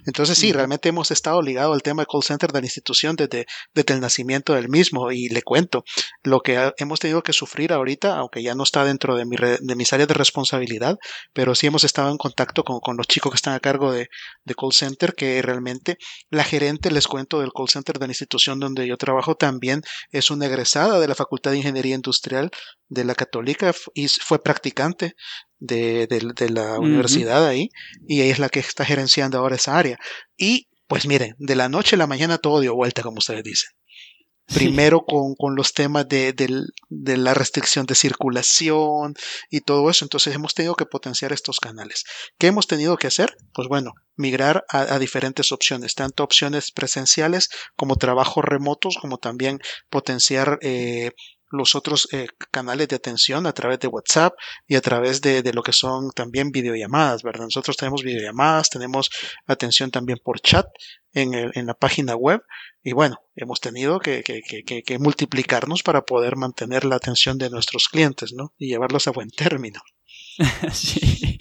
Entonces 0.05 0.37
sí, 0.37 0.53
realmente 0.53 0.89
hemos 0.89 1.11
estado 1.11 1.41
ligados 1.41 1.73
al 1.73 1.81
tema 1.81 2.03
de 2.03 2.07
call 2.09 2.23
center 2.23 2.51
de 2.51 2.61
la 2.61 2.65
institución 2.65 3.15
desde, 3.15 3.47
desde 3.73 3.93
el 3.93 3.99
nacimiento 3.99 4.53
del 4.53 4.69
mismo 4.69 5.11
y 5.11 5.29
le 5.29 5.41
cuento 5.41 5.83
lo 6.23 6.41
que 6.41 6.71
hemos 6.77 6.99
tenido 6.99 7.23
que 7.23 7.33
sufrir 7.33 7.73
ahorita, 7.73 8.15
aunque 8.15 8.43
ya 8.43 8.55
no 8.55 8.63
está 8.63 8.85
dentro 8.85 9.15
de, 9.15 9.25
mi 9.25 9.35
de 9.35 9.75
mis 9.75 9.91
áreas 9.93 10.07
de 10.07 10.13
responsabilidad, 10.13 10.97
pero 11.33 11.55
sí 11.55 11.67
hemos 11.67 11.83
estado 11.83 12.11
en 12.11 12.17
contacto 12.17 12.63
con, 12.63 12.79
con 12.79 12.97
los 12.97 13.07
chicos 13.07 13.31
que 13.31 13.37
están 13.37 13.55
a 13.55 13.59
cargo 13.59 13.91
de, 13.91 14.09
de 14.45 14.55
call 14.55 14.73
center, 14.73 15.15
que 15.15 15.41
realmente 15.41 15.97
la 16.29 16.43
gerente, 16.43 16.91
les 16.91 17.07
cuento, 17.07 17.39
del 17.39 17.51
call 17.51 17.69
center 17.69 17.97
de 17.97 18.07
la 18.07 18.11
institución 18.11 18.59
donde 18.59 18.87
yo 18.87 18.97
trabajo 18.97 19.35
también 19.35 19.81
es 20.11 20.29
una 20.29 20.45
egresada 20.45 20.99
de 20.99 21.07
la 21.07 21.15
Facultad 21.15 21.46
de 21.51 21.57
Ingeniería 21.57 21.95
Industrial 21.95 22.51
de 22.89 23.03
la 23.03 23.15
Católica 23.15 23.73
y 23.93 24.07
fue 24.07 24.41
practicante 24.41 25.15
de, 25.59 26.07
la 26.49 26.79
universidad 26.79 27.45
ahí 27.45 27.69
y 28.07 28.21
ella 28.21 28.33
es 28.33 28.39
la 28.39 28.49
que 28.49 28.59
está 28.59 28.85
gerenciando 28.85 29.37
ahora 29.37 29.55
esa 29.55 29.77
área. 29.77 29.97
Y 30.37 30.67
pues 30.87 31.05
miren, 31.05 31.35
de 31.37 31.55
la 31.55 31.69
noche 31.69 31.95
a 31.95 31.99
la 31.99 32.07
mañana 32.07 32.37
todo 32.37 32.61
dio 32.61 32.75
vuelta, 32.75 33.03
como 33.03 33.17
ustedes 33.17 33.43
dicen. 33.43 33.69
Primero 34.53 35.03
con, 35.03 35.35
con, 35.35 35.57
los 35.57 35.73
temas 35.73 36.07
de, 36.07 36.31
de, 36.31 37.17
la 37.17 37.33
restricción 37.33 37.85
de 37.85 37.95
circulación 37.95 39.13
y 39.49 39.59
todo 39.59 39.89
eso. 39.89 40.05
Entonces 40.05 40.33
hemos 40.33 40.53
tenido 40.53 40.75
que 40.75 40.85
potenciar 40.85 41.33
estos 41.33 41.59
canales. 41.59 42.05
¿Qué 42.37 42.47
hemos 42.47 42.65
tenido 42.65 42.95
que 42.95 43.07
hacer? 43.07 43.35
Pues 43.53 43.67
bueno, 43.67 43.91
migrar 44.15 44.63
a, 44.69 44.99
diferentes 44.99 45.51
opciones, 45.51 45.95
tanto 45.95 46.23
opciones 46.23 46.71
presenciales 46.71 47.49
como 47.75 47.97
trabajos 47.97 48.45
remotos, 48.45 48.97
como 49.01 49.17
también 49.17 49.59
potenciar 49.89 50.59
eh, 50.61 51.11
los 51.49 51.75
otros 51.75 52.07
eh, 52.11 52.27
canales 52.51 52.87
de 52.89 52.95
atención 52.95 53.47
a 53.47 53.53
través 53.53 53.79
de 53.79 53.87
WhatsApp 53.87 54.33
y 54.67 54.75
a 54.75 54.81
través 54.81 55.21
de, 55.21 55.41
lo 55.53 55.63
que 55.63 55.73
son 55.73 56.11
también 56.11 56.51
videollamadas, 56.51 57.23
¿verdad? 57.23 57.45
Nosotros 57.45 57.77
tenemos 57.77 58.03
videollamadas, 58.03 58.69
tenemos 58.69 59.09
atención 59.45 59.91
también 59.91 60.19
por 60.23 60.39
chat 60.41 60.67
en, 61.13 61.33
el, 61.33 61.51
en 61.55 61.65
la 61.65 61.73
página 61.73 62.15
web 62.15 62.41
y 62.87 62.93
bueno, 62.93 63.17
hemos 63.35 63.59
tenido 63.59 63.99
que, 63.99 64.23
multiplicarnos 64.97 65.83
para 65.83 66.03
poder 66.03 66.37
mantener 66.37 66.85
la 66.85 66.95
atención 66.95 67.37
de 67.37 67.49
nuestros 67.49 67.89
clientes, 67.89 68.31
¿no? 68.33 68.53
Y 68.57 68.67
llevarlos 68.69 69.07
a 69.07 69.11
buen 69.11 69.29
término. 69.29 69.81
sí, 70.71 71.37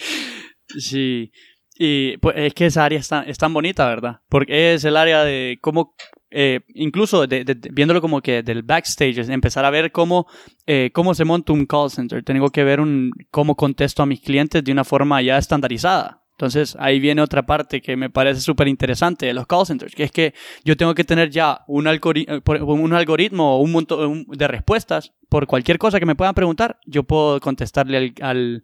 sí. 0.77 1.31
Y 1.79 2.17
pues 2.19 2.35
es 2.39 2.55
que 2.55 2.67
esa 2.67 2.85
área 2.85 2.99
está, 2.99 3.23
es 3.23 3.39
tan 3.39 3.55
bonita, 3.55 3.87
¿verdad? 3.87 4.17
Porque 4.29 4.75
es 4.75 4.85
el 4.85 4.97
área 4.97 5.23
de 5.23 5.59
cómo 5.61 5.95
eh, 6.31 6.61
incluso 6.75 7.25
viéndolo 7.73 8.01
como 8.01 8.21
que 8.21 8.43
del 8.43 8.63
backstage, 8.63 9.29
empezar 9.29 9.65
a 9.65 9.71
ver 9.71 9.93
cómo, 9.93 10.27
eh, 10.67 10.91
cómo 10.93 11.15
se 11.15 11.25
monta 11.25 11.53
un 11.53 11.67
call 11.67 11.91
center. 11.91 12.23
Tengo 12.25 12.51
que 12.51 12.65
ver 12.65 12.81
un, 12.81 13.13
cómo 13.31 13.57
contesto 13.57 14.03
a 14.03 14.07
mis 14.07 14.21
clientes 14.21 14.63
de 14.65 14.73
una 14.73 14.85
forma 14.85 15.23
ya 15.23 15.39
estandarizada. 15.39 16.23
Entonces 16.33 16.77
ahí 16.79 17.01
viene 17.01 17.23
otra 17.23 17.47
parte 17.47 17.81
que 17.81 17.97
me 17.97 18.11
parece 18.11 18.43
súper 18.43 18.69
interesante 18.69 19.25
de 19.25 19.33
los 19.33 19.47
call 19.47 19.65
centers, 19.65 19.95
que 19.95 20.05
es 20.05 20.13
que 20.13 20.35
yo 20.65 20.77
tengo 20.77 20.95
que 20.95 21.05
tener 21.05 21.31
ya 21.31 21.65
un, 21.67 21.87
un 21.87 22.93
algoritmo 22.93 23.57
o 23.57 23.63
un 23.63 23.73
montón 23.73 24.27
de 24.29 24.47
respuestas 24.47 25.15
por 25.31 25.47
cualquier 25.47 25.79
cosa 25.79 25.99
que 25.99 26.05
me 26.05 26.15
puedan 26.15 26.35
preguntar. 26.35 26.79
Yo 26.85 27.05
puedo 27.05 27.41
contestarle 27.41 28.13
al, 28.21 28.63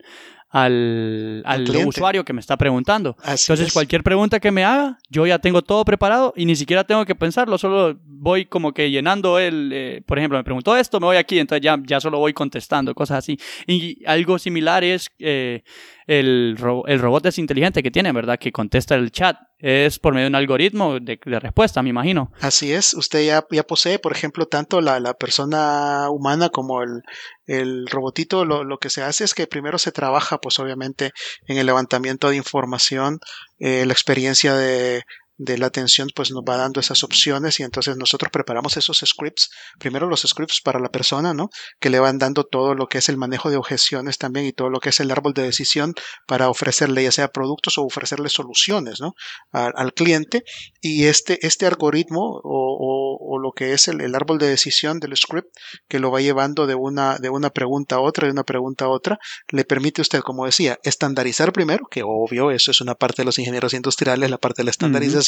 al, 0.53 1.43
usuario 1.87 2.25
que 2.25 2.35
me 2.35 2.41
está 2.41 2.57
preguntando. 2.59 3.17
Entonces, 3.27 3.73
cualquier 3.73 4.03
pregunta 4.03 4.39
que 4.39 4.51
me 4.51 4.65
haga, 4.65 4.99
yo 5.09 5.27
ya 5.27 5.39
tengo 5.39 5.63
todo 5.63 5.85
preparado 5.85 6.35
y 6.37 6.45
ni 6.45 6.55
siquiera 6.57 6.85
tengo 6.85 7.07
que 7.07 7.15
pensarlo, 7.15 7.57
solo 7.57 7.99
voy 8.05 8.45
como 8.45 8.73
que 8.73 8.91
llenando 8.91 9.39
el, 9.39 9.71
eh, 9.73 10.03
por 10.07 10.19
ejemplo, 10.19 10.39
me 10.39 10.45
preguntó 10.45 10.77
esto, 10.77 11.01
me 11.01 11.07
voy 11.07 11.17
aquí, 11.17 11.39
entonces 11.39 11.65
ya, 11.65 11.79
ya 11.85 12.01
solo 12.01 12.19
voy 12.19 12.35
contestando, 12.35 12.95
cosas 12.95 13.19
así. 13.19 13.39
Y 13.67 14.05
algo 14.05 14.39
similar 14.39 14.85
es 14.85 15.11
eh, 15.19 15.63
el, 16.07 16.57
el 16.87 16.99
robot 16.99 17.27
es 17.27 17.39
inteligente 17.39 17.83
que 17.83 17.91
tiene, 17.91 18.13
¿verdad? 18.13 18.39
Que 18.39 18.53
contesta 18.53 18.95
el 18.95 19.11
chat. 19.11 19.37
Es 19.59 20.01
por 20.01 20.13
medio 20.13 20.25
de 20.25 20.31
un 20.31 20.35
algoritmo 20.35 20.99
de, 20.99 21.19
respuesta, 21.41 21.83
me 21.83 21.91
imagino. 21.91 22.33
Así 22.41 22.73
es. 22.73 22.95
Usted 22.95 23.25
ya, 23.25 23.47
ya 23.51 23.63
posee, 23.63 24.01
por 24.01 24.11
ejemplo, 24.11 24.47
tanto 24.47 24.81
la, 24.81 24.99
la 24.99 25.15
persona 25.15 26.11
humana 26.11 26.49
como 26.49 26.83
el, 26.83 27.03
el 27.47 27.87
robotito. 27.87 28.45
Lo, 28.45 28.65
lo, 28.65 28.79
que 28.79 28.91
se 28.91 29.03
hace 29.03 29.23
es 29.23 29.35
que 29.35 29.47
primero 29.47 29.79
se 29.79 29.93
trabaja, 29.93 30.39
pues 30.39 30.59
obviamente, 30.59 31.13
en 31.47 31.59
el 31.59 31.67
levantamiento 31.67 32.31
de 32.31 32.37
información, 32.37 33.21
eh, 33.61 33.87
la 33.87 33.93
experiencia 33.93 34.55
de 34.55 35.05
de 35.39 35.59
la 35.59 35.67
atención 35.67 36.09
pues 36.15 36.31
nos 36.31 36.43
va 36.43 36.57
dando 36.57 36.81
esas 36.81 37.03
opciones 37.03 37.59
y 37.61 37.63
entonces 37.63 37.97
nosotros 37.97 38.31
preparamos 38.33 38.77
esos 38.77 39.03
scripts, 39.05 39.51
primero 39.79 40.07
los 40.07 40.23
scripts 40.23 40.61
para 40.63 40.79
la 40.79 40.91
persona, 40.91 41.35
¿no? 41.35 41.51
Que 41.81 41.91
le 41.91 42.01
van 42.01 42.19
dando 42.19 42.45
todo 42.45 42.75
lo 42.75 42.87
que 42.87 42.99
es 42.99 43.09
el 43.09 43.17
manejo 43.17 43.51
de 43.51 43.57
objeciones 43.57 44.19
también 44.19 44.47
y 44.47 44.53
todo 44.53 44.71
lo 44.71 44.81
que 44.81 44.91
es 44.91 45.01
el 45.01 45.11
árbol 45.11 45.33
de 45.35 45.43
decisión 45.43 45.95
para 46.27 46.49
ofrecerle 46.49 47.03
ya 47.03 47.13
sea 47.13 47.29
productos 47.29 47.79
o 47.79 47.83
ofrecerle 47.83 48.29
soluciones, 48.29 49.01
¿no? 49.01 49.15
Al, 49.53 49.93
cliente 49.95 50.43
y 50.81 51.05
este, 51.05 51.45
este 51.47 51.67
algoritmo 51.67 52.41
o, 52.43 53.39
lo 53.43 53.53
que 53.53 53.73
es 53.73 53.89
el, 53.89 54.01
el, 54.01 54.15
árbol 54.15 54.39
de 54.39 54.47
decisión 54.47 55.01
del 55.01 55.17
script 55.17 55.49
que 55.89 55.99
lo 55.99 56.11
va 56.11 56.21
llevando 56.21 56.67
de 56.67 56.75
una, 56.75 57.19
de 57.19 57.29
una 57.29 57.51
pregunta 57.51 57.97
a 57.97 58.01
otra, 58.01 58.27
de 58.27 58.33
una 58.33 58.45
pregunta 58.45 58.85
a 58.85 58.89
otra, 58.89 59.19
le 59.51 59.65
permite 59.65 60.01
a 60.01 60.03
usted, 60.03 60.21
como 60.21 60.47
decía, 60.47 60.79
estandarizar 60.85 61.53
primero, 61.53 61.87
que 61.91 62.03
obvio, 62.05 62.51
eso 62.51 62.71
es 62.71 62.81
una 62.81 62.95
parte 62.95 63.23
de 63.23 63.27
los 63.27 63.39
ingenieros 63.39 63.75
industriales, 63.75 64.31
la 64.31 64.39
parte 64.39 64.63
de 64.63 64.65
la 64.67 64.71
estandarización, 64.71 65.22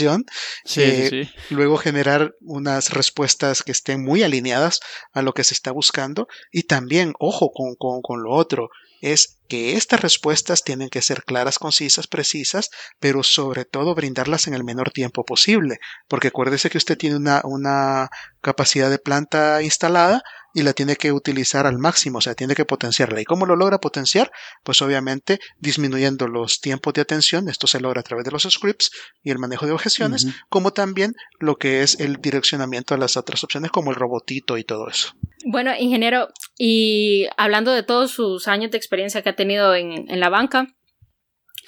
eh, 0.76 1.30
luego 1.50 1.76
generar 1.76 2.34
unas 2.40 2.90
respuestas 2.90 3.62
que 3.62 3.72
estén 3.72 4.02
muy 4.02 4.22
alineadas 4.22 4.80
a 5.12 5.22
lo 5.22 5.32
que 5.32 5.44
se 5.44 5.54
está 5.54 5.72
buscando. 5.72 6.28
Y 6.52 6.64
también, 6.64 7.14
ojo 7.18 7.50
con, 7.52 7.74
con, 7.76 8.02
con 8.02 8.22
lo 8.22 8.32
otro, 8.32 8.70
es 9.00 9.38
que 9.48 9.76
estas 9.76 10.00
respuestas 10.00 10.64
tienen 10.64 10.88
que 10.88 11.02
ser 11.02 11.24
claras, 11.24 11.58
concisas, 11.58 12.06
precisas, 12.06 12.70
pero 12.98 13.22
sobre 13.22 13.66
todo 13.66 13.94
brindarlas 13.94 14.46
en 14.46 14.54
el 14.54 14.64
menor 14.64 14.90
tiempo 14.92 15.24
posible, 15.24 15.78
porque 16.08 16.28
acuérdese 16.28 16.70
que 16.70 16.78
usted 16.78 16.96
tiene 16.96 17.16
una, 17.16 17.42
una 17.44 18.08
capacidad 18.44 18.90
de 18.90 18.98
planta 18.98 19.62
instalada 19.62 20.22
y 20.54 20.62
la 20.62 20.72
tiene 20.72 20.94
que 20.94 21.10
utilizar 21.10 21.66
al 21.66 21.78
máximo, 21.78 22.18
o 22.18 22.20
sea, 22.20 22.34
tiene 22.34 22.54
que 22.54 22.64
potenciarla. 22.64 23.20
¿Y 23.20 23.24
cómo 23.24 23.44
lo 23.46 23.56
logra 23.56 23.80
potenciar? 23.80 24.30
Pues 24.62 24.80
obviamente 24.82 25.40
disminuyendo 25.58 26.28
los 26.28 26.60
tiempos 26.60 26.94
de 26.94 27.00
atención, 27.00 27.48
esto 27.48 27.66
se 27.66 27.80
logra 27.80 28.00
a 28.00 28.04
través 28.04 28.24
de 28.24 28.30
los 28.30 28.44
scripts 28.44 28.92
y 29.24 29.32
el 29.32 29.40
manejo 29.40 29.66
de 29.66 29.72
objeciones, 29.72 30.28
como 30.48 30.72
también 30.72 31.14
lo 31.40 31.56
que 31.56 31.82
es 31.82 31.98
el 31.98 32.18
direccionamiento 32.20 32.94
a 32.94 32.98
las 32.98 33.16
otras 33.16 33.42
opciones 33.42 33.72
como 33.72 33.90
el 33.90 33.96
robotito 33.96 34.56
y 34.56 34.62
todo 34.62 34.88
eso. 34.88 35.14
Bueno, 35.44 35.72
ingeniero, 35.76 36.28
y 36.56 37.26
hablando 37.36 37.72
de 37.72 37.82
todos 37.82 38.12
sus 38.12 38.46
años 38.46 38.70
de 38.70 38.76
experiencia 38.76 39.22
que 39.22 39.30
ha 39.30 39.36
tenido 39.36 39.74
en, 39.74 40.08
en 40.08 40.20
la 40.20 40.28
banca, 40.28 40.68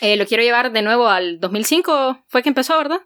eh, 0.01 0.17
lo 0.17 0.27
quiero 0.27 0.45
llevar 0.45 0.73
de 0.73 0.83
nuevo 0.83 1.09
al 1.09 1.41
2005, 1.41 2.25
fue 2.29 2.43
que 2.43 2.51
empezó, 2.51 2.77
¿verdad? 2.77 3.01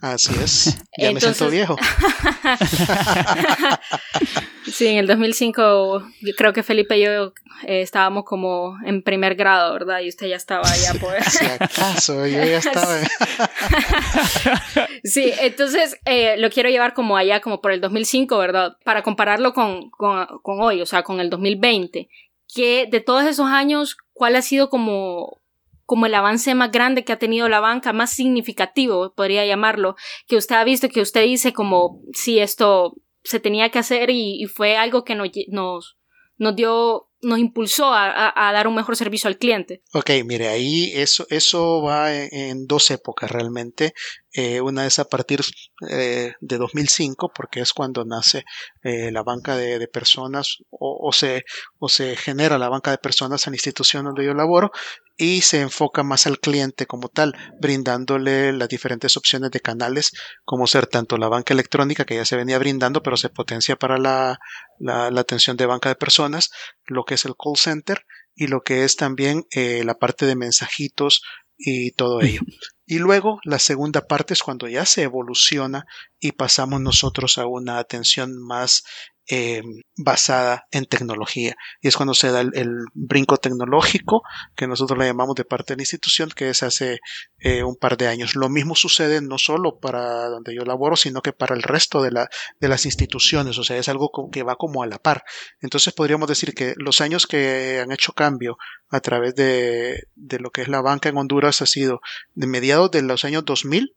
Así 0.00 0.34
es, 0.42 0.84
ya 0.98 1.10
me 1.10 1.20
siento 1.20 1.48
viejo. 1.48 1.76
sí, 4.66 4.88
en 4.88 4.98
el 4.98 5.06
2005 5.06 6.06
yo 6.20 6.34
creo 6.36 6.52
que 6.52 6.62
Felipe 6.62 6.98
y 6.98 7.04
yo 7.04 7.32
eh, 7.66 7.80
estábamos 7.80 8.24
como 8.24 8.76
en 8.84 9.02
primer 9.02 9.36
grado, 9.36 9.72
¿verdad? 9.72 10.00
Y 10.00 10.08
usted 10.08 10.26
ya 10.26 10.36
estaba 10.36 10.68
allá 10.68 10.92
por... 11.00 11.14
si 11.22 11.46
acaso, 11.46 12.26
yo 12.26 12.44
ya 12.44 12.58
estaba... 12.58 12.98
sí, 15.04 15.32
entonces 15.40 15.98
eh, 16.04 16.36
lo 16.36 16.50
quiero 16.50 16.68
llevar 16.68 16.92
como 16.92 17.16
allá, 17.16 17.40
como 17.40 17.62
por 17.62 17.72
el 17.72 17.80
2005, 17.80 18.36
¿verdad? 18.36 18.76
Para 18.84 19.02
compararlo 19.02 19.54
con, 19.54 19.88
con, 19.90 20.26
con 20.42 20.60
hoy, 20.60 20.82
o 20.82 20.86
sea, 20.86 21.04
con 21.04 21.20
el 21.20 21.30
2020. 21.30 22.08
Que 22.54 22.86
de 22.90 23.00
todos 23.00 23.24
esos 23.24 23.48
años, 23.48 23.96
¿cuál 24.12 24.36
ha 24.36 24.42
sido 24.42 24.68
como 24.68 25.40
como 25.86 26.06
el 26.06 26.14
avance 26.14 26.54
más 26.54 26.70
grande 26.72 27.04
que 27.04 27.12
ha 27.12 27.18
tenido 27.18 27.48
la 27.48 27.60
banca, 27.60 27.92
más 27.92 28.10
significativo, 28.10 29.14
podría 29.14 29.46
llamarlo, 29.46 29.94
que 30.26 30.36
usted 30.36 30.56
ha 30.56 30.64
visto, 30.64 30.88
que 30.88 31.00
usted 31.00 31.24
dice 31.24 31.52
como 31.52 32.02
si 32.12 32.40
esto 32.40 32.96
se 33.22 33.40
tenía 33.40 33.70
que 33.70 33.78
hacer 33.78 34.10
y, 34.10 34.44
fue 34.46 34.76
algo 34.76 35.04
que 35.04 35.14
nos, 35.14 35.30
nos, 35.48 36.56
dio 36.56 37.08
nos 37.22 37.38
impulsó 37.38 37.92
a, 37.92 38.50
dar 38.52 38.68
un 38.68 38.74
mejor 38.74 38.96
servicio 38.96 39.28
al 39.28 39.38
cliente. 39.38 39.82
Ok, 39.92 40.10
mire, 40.24 40.48
ahí 40.48 40.92
eso, 40.94 41.26
eso 41.30 41.82
va 41.82 42.14
en, 42.14 42.66
dos 42.66 42.90
épocas 42.90 43.30
realmente. 43.30 43.94
Eh, 44.38 44.60
una 44.60 44.84
es 44.84 44.98
a 44.98 45.06
partir 45.06 45.40
eh, 45.88 46.34
de 46.40 46.58
2005, 46.58 47.32
porque 47.34 47.60
es 47.60 47.72
cuando 47.72 48.04
nace 48.04 48.44
eh, 48.82 49.10
la 49.10 49.22
banca 49.22 49.56
de, 49.56 49.88
personas 49.88 50.58
o, 50.68 51.10
se, 51.10 51.44
o 51.78 51.88
se 51.88 52.16
genera 52.16 52.58
la 52.58 52.68
banca 52.68 52.90
de 52.90 52.98
personas 52.98 53.46
en 53.46 53.52
la 53.52 53.56
institución 53.56 54.04
donde 54.04 54.26
yo 54.26 54.34
laboro 54.34 54.72
y 55.16 55.40
se 55.40 55.62
enfoca 55.62 56.02
más 56.02 56.26
al 56.26 56.38
cliente 56.38 56.84
como 56.84 57.08
tal, 57.08 57.34
brindándole 57.58 58.52
las 58.52 58.68
diferentes 58.68 59.16
opciones 59.16 59.50
de 59.52 59.60
canales, 59.60 60.12
como 60.44 60.66
ser 60.66 60.86
tanto 60.86 61.16
la 61.16 61.28
banca 61.28 61.54
electrónica 61.54 62.04
que 62.04 62.16
ya 62.16 62.26
se 62.26 62.36
venía 62.36 62.58
brindando, 62.58 63.02
pero 63.02 63.16
se 63.16 63.30
potencia 63.30 63.76
para 63.76 63.96
la, 63.96 64.38
la, 64.78 65.08
atención 65.18 65.56
de 65.56 65.64
banca 65.64 65.88
de 65.88 65.96
personas, 65.96 66.50
lo 66.84 67.04
que 67.04 67.14
es 67.14 67.24
el 67.24 67.36
call 67.42 67.56
center 67.56 68.04
y 68.34 68.48
lo 68.48 68.60
que 68.60 68.84
es 68.84 68.96
también 68.96 69.44
la 69.54 69.94
parte 69.94 70.26
de 70.26 70.36
mensajitos 70.36 71.22
y 71.58 71.92
todo 71.92 72.20
ello. 72.20 72.40
Y 72.86 72.98
luego 72.98 73.40
la 73.44 73.58
segunda 73.58 74.06
parte 74.06 74.34
es 74.34 74.42
cuando 74.42 74.68
ya 74.68 74.86
se 74.86 75.02
evoluciona 75.02 75.86
y 76.20 76.32
pasamos 76.32 76.80
nosotros 76.80 77.38
a 77.38 77.46
una 77.46 77.78
atención 77.78 78.36
más 78.38 78.84
eh, 79.28 79.62
basada 79.96 80.66
en 80.70 80.86
tecnología. 80.86 81.56
Y 81.80 81.88
es 81.88 81.96
cuando 81.96 82.14
se 82.14 82.30
da 82.30 82.40
el, 82.40 82.84
brinco 82.94 83.36
tecnológico, 83.38 84.22
que 84.54 84.66
nosotros 84.66 84.98
le 84.98 85.06
llamamos 85.06 85.34
de 85.34 85.44
parte 85.44 85.72
de 85.72 85.78
la 85.78 85.82
institución, 85.82 86.30
que 86.34 86.50
es 86.50 86.62
hace 86.62 86.98
eh, 87.38 87.62
un 87.62 87.76
par 87.76 87.96
de 87.96 88.08
años. 88.08 88.36
Lo 88.36 88.48
mismo 88.48 88.74
sucede 88.74 89.20
no 89.20 89.38
solo 89.38 89.78
para 89.78 90.28
donde 90.28 90.54
yo 90.54 90.64
laboro, 90.64 90.96
sino 90.96 91.22
que 91.22 91.32
para 91.32 91.54
el 91.54 91.62
resto 91.62 92.02
de, 92.02 92.12
la, 92.12 92.28
de 92.60 92.68
las 92.68 92.86
instituciones. 92.86 93.58
O 93.58 93.64
sea, 93.64 93.76
es 93.76 93.88
algo 93.88 94.10
que 94.30 94.42
va 94.42 94.56
como 94.56 94.82
a 94.82 94.86
la 94.86 94.98
par. 94.98 95.24
Entonces 95.60 95.92
podríamos 95.92 96.28
decir 96.28 96.54
que 96.54 96.74
los 96.76 97.00
años 97.00 97.26
que 97.26 97.80
han 97.80 97.92
hecho 97.92 98.12
cambio 98.12 98.56
a 98.90 99.00
través 99.00 99.34
de, 99.34 100.04
de 100.14 100.38
lo 100.38 100.50
que 100.50 100.62
es 100.62 100.68
la 100.68 100.82
banca 100.82 101.08
en 101.08 101.16
Honduras 101.16 101.62
ha 101.62 101.66
sido 101.66 102.00
de 102.34 102.46
mediados 102.46 102.90
de 102.90 103.02
los 103.02 103.24
años 103.24 103.44
2000 103.44 103.96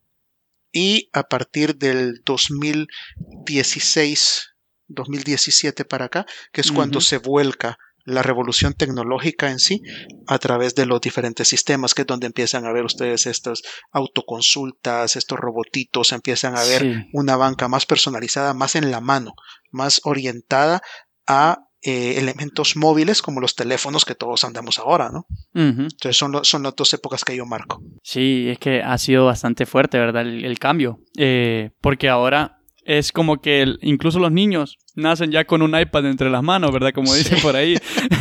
y 0.72 1.10
a 1.14 1.24
partir 1.24 1.78
del 1.78 2.22
2016 2.26 4.49
2017 4.90 5.86
para 5.86 6.06
acá, 6.06 6.26
que 6.52 6.62
es 6.62 6.72
cuando 6.72 7.02
se 7.02 7.18
vuelca 7.18 7.78
la 8.06 8.24
revolución 8.24 8.74
tecnológica 8.74 9.52
en 9.52 9.60
sí 9.60 9.82
a 10.28 10.40
través 10.40 10.76
de 10.76 10.86
los 10.86 11.00
diferentes 11.00 11.48
sistemas, 11.48 11.94
que 11.94 12.02
es 12.02 12.08
donde 12.08 12.28
empiezan 12.28 12.66
a 12.66 12.72
ver 12.72 12.84
ustedes 12.84 13.28
estas 13.28 13.62
autoconsultas, 13.92 15.16
estos 15.16 15.40
robotitos, 15.40 16.12
empiezan 16.12 16.58
a 16.58 16.64
ver 16.64 17.06
una 17.14 17.36
banca 17.36 17.68
más 17.68 17.86
personalizada, 17.86 18.54
más 18.54 18.76
en 18.76 18.92
la 18.92 19.00
mano, 19.00 19.34
más 19.72 20.02
orientada 20.04 20.82
a 21.28 21.60
eh, 21.82 22.16
elementos 22.18 22.76
móviles 22.76 23.22
como 23.22 23.40
los 23.40 23.56
teléfonos 23.56 24.04
que 24.04 24.16
todos 24.16 24.44
andamos 24.44 24.80
ahora, 24.80 25.12
¿no? 25.12 25.26
Entonces 25.54 26.18
son, 26.18 26.44
son 26.44 26.64
las 26.64 26.76
dos 26.76 26.94
épocas 26.94 27.24
que 27.24 27.38
yo 27.38 27.46
marco. 27.46 27.82
Sí, 28.04 28.50
es 28.50 28.60
que 28.60 28.82
ha 28.82 28.98
sido 28.98 29.26
bastante 29.26 29.66
fuerte, 29.66 29.98
¿verdad? 29.98 30.24
El, 30.24 30.60
cambio. 30.60 31.00
Eh, 31.18 31.70
porque 31.80 32.10
ahora 32.10 32.59
es 32.90 33.12
como 33.12 33.40
que 33.40 33.76
incluso 33.82 34.18
los 34.18 34.32
niños 34.32 34.80
nacen 34.96 35.30
ya 35.30 35.46
con 35.46 35.62
un 35.62 35.80
iPad 35.80 36.08
entre 36.08 36.32
las 36.32 36.42
manos, 36.42 36.72
¿verdad? 36.72 36.92
Como 36.92 37.14
dicen 37.14 37.40
por 37.40 37.56
ahí. 37.56 37.76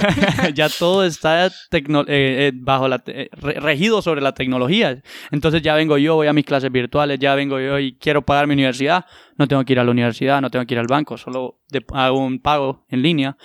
ya 0.55 0.69
todo 0.69 1.05
está 1.05 1.47
eh, 1.47 1.51
eh, 1.73 2.53
bajo 2.55 2.87
la 2.87 3.03
eh, 3.07 3.31
regido 3.33 4.03
sobre 4.03 4.21
la 4.21 4.35
tecnología. 4.35 5.03
Entonces 5.31 5.63
ya 5.63 5.75
vengo 5.75 5.97
yo, 5.97 6.17
voy 6.17 6.27
a 6.27 6.35
mis 6.35 6.45
clases 6.45 6.71
virtuales, 6.71 7.19
ya 7.19 7.35
vengo 7.35 7.59
yo 7.59 7.79
y 7.79 7.95
quiero 7.95 8.21
pagar 8.21 8.47
mi 8.47 8.53
universidad. 8.53 9.07
No 9.39 9.49
tengo 9.49 9.65
que 9.65 9.73
ir 9.73 9.81
a 9.81 9.85
la 9.85 9.91
universidad, 9.91 10.43
no 10.43 10.51
tengo 10.51 10.67
que 10.67 10.75
ir 10.75 10.81
al 10.81 10.87
banco, 10.87 11.17
solo 11.17 11.63
hago 11.95 12.19
un 12.19 12.39
pago 12.39 12.85
en 12.91 13.01
línea. 13.01 13.39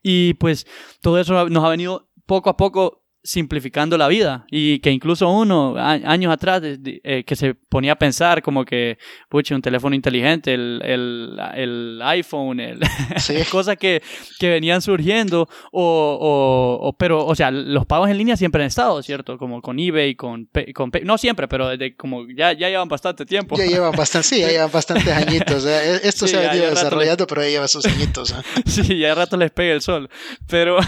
Y 0.00 0.34
pues 0.34 0.64
todo 1.02 1.18
eso 1.18 1.48
nos 1.48 1.64
ha 1.64 1.70
venido 1.70 2.08
poco 2.24 2.50
a 2.50 2.56
poco 2.56 3.02
simplificando 3.28 3.98
la 3.98 4.08
vida. 4.08 4.46
Y 4.50 4.78
que 4.78 4.90
incluso 4.90 5.28
uno 5.28 5.74
años 5.76 6.32
atrás 6.32 6.62
eh, 6.64 7.24
que 7.26 7.36
se 7.36 7.54
ponía 7.54 7.92
a 7.92 7.96
pensar 7.96 8.42
como 8.42 8.64
que 8.64 8.96
pucha 9.28 9.54
un 9.54 9.60
teléfono 9.60 9.94
inteligente 9.94 10.54
el, 10.54 10.80
el, 10.82 11.38
el 11.54 12.00
iPhone 12.02 12.58
el, 12.58 12.80
cosas 13.50 13.76
que, 13.76 14.02
que, 14.38 14.48
venían 14.48 14.80
surgiendo 14.80 15.46
o, 15.72 16.80
o, 16.80 16.96
pero 16.96 17.26
o 17.26 17.34
sea 17.34 17.50
los 17.50 17.84
pagos 17.84 18.08
en 18.08 18.16
línea 18.16 18.36
siempre 18.36 18.62
han 18.62 18.68
estado 18.68 19.02
cierto 19.02 19.36
como 19.36 19.60
con 19.60 19.78
eBay 19.78 20.14
con, 20.14 20.48
con 20.74 20.90
no 21.04 21.18
siempre 21.18 21.48
pero 21.48 21.68
desde 21.68 21.96
como 21.96 22.26
ya, 22.34 22.52
ya 22.54 22.70
llevan 22.70 22.88
bastante 22.88 23.26
tiempo. 23.26 23.56
Ya 23.58 23.66
llevan 23.66 23.92
bastante 23.92 24.26
sí 24.26 24.40
ya 24.40 24.48
llevan 24.48 24.70
bastantes 24.72 25.08
añitos 25.12 25.66
e, 25.66 26.08
esto 26.08 26.26
se 26.26 26.38
ha 26.38 26.50
venido 26.50 26.70
desarrollando 26.70 27.26
pero 27.26 27.42
ya 27.42 27.48
lleva 27.48 27.68
sus 27.68 27.84
añitos 27.84 28.34
sí 28.66 28.98
ya 28.98 29.08
de 29.08 29.14
rato 29.14 29.36
les 29.36 29.50
pega 29.50 29.74
el 29.74 29.82
sol. 29.82 30.08
Pero 30.48 30.78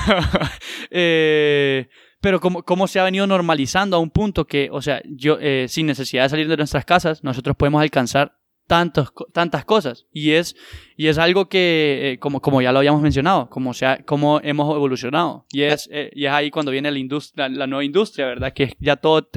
eh, 0.90 1.88
pero 2.20 2.40
como, 2.40 2.62
como 2.62 2.86
se 2.86 3.00
ha 3.00 3.04
venido 3.04 3.26
normalizando 3.26 3.96
a 3.96 4.00
un 4.00 4.10
punto 4.10 4.46
que, 4.46 4.68
o 4.70 4.82
sea, 4.82 5.02
yo, 5.06 5.38
eh, 5.40 5.66
sin 5.68 5.86
necesidad 5.86 6.24
de 6.24 6.28
salir 6.28 6.48
de 6.48 6.56
nuestras 6.56 6.84
casas, 6.84 7.24
nosotros 7.24 7.56
podemos 7.56 7.80
alcanzar 7.80 8.36
tantos, 8.66 9.12
tantas 9.32 9.64
cosas. 9.64 10.06
Y 10.12 10.32
es, 10.32 10.54
y 10.96 11.08
es 11.08 11.18
algo 11.18 11.48
que, 11.48 12.12
eh, 12.12 12.18
como, 12.18 12.40
como 12.40 12.62
ya 12.62 12.72
lo 12.72 12.78
habíamos 12.78 13.02
mencionado, 13.02 13.48
como, 13.50 13.74
sea, 13.74 14.04
como 14.04 14.40
hemos 14.42 14.74
evolucionado. 14.74 15.46
Y 15.50 15.62
es, 15.62 15.88
eh, 15.90 16.10
y 16.14 16.26
es 16.26 16.32
ahí 16.32 16.50
cuando 16.50 16.70
viene 16.70 16.90
la, 16.90 16.98
industria, 16.98 17.48
la, 17.48 17.66
nueva 17.66 17.84
industria, 17.84 18.26
¿verdad? 18.26 18.52
Que 18.52 18.76
ya 18.78 18.96
todo 18.96 19.28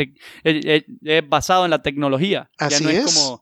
es, 0.43 0.83
basado 1.27 1.65
en 1.65 1.71
la 1.71 1.81
tecnología. 1.81 2.51
Así 2.57 2.83
ya 2.83 2.91
no 2.91 2.97
es. 2.97 3.15
como 3.15 3.41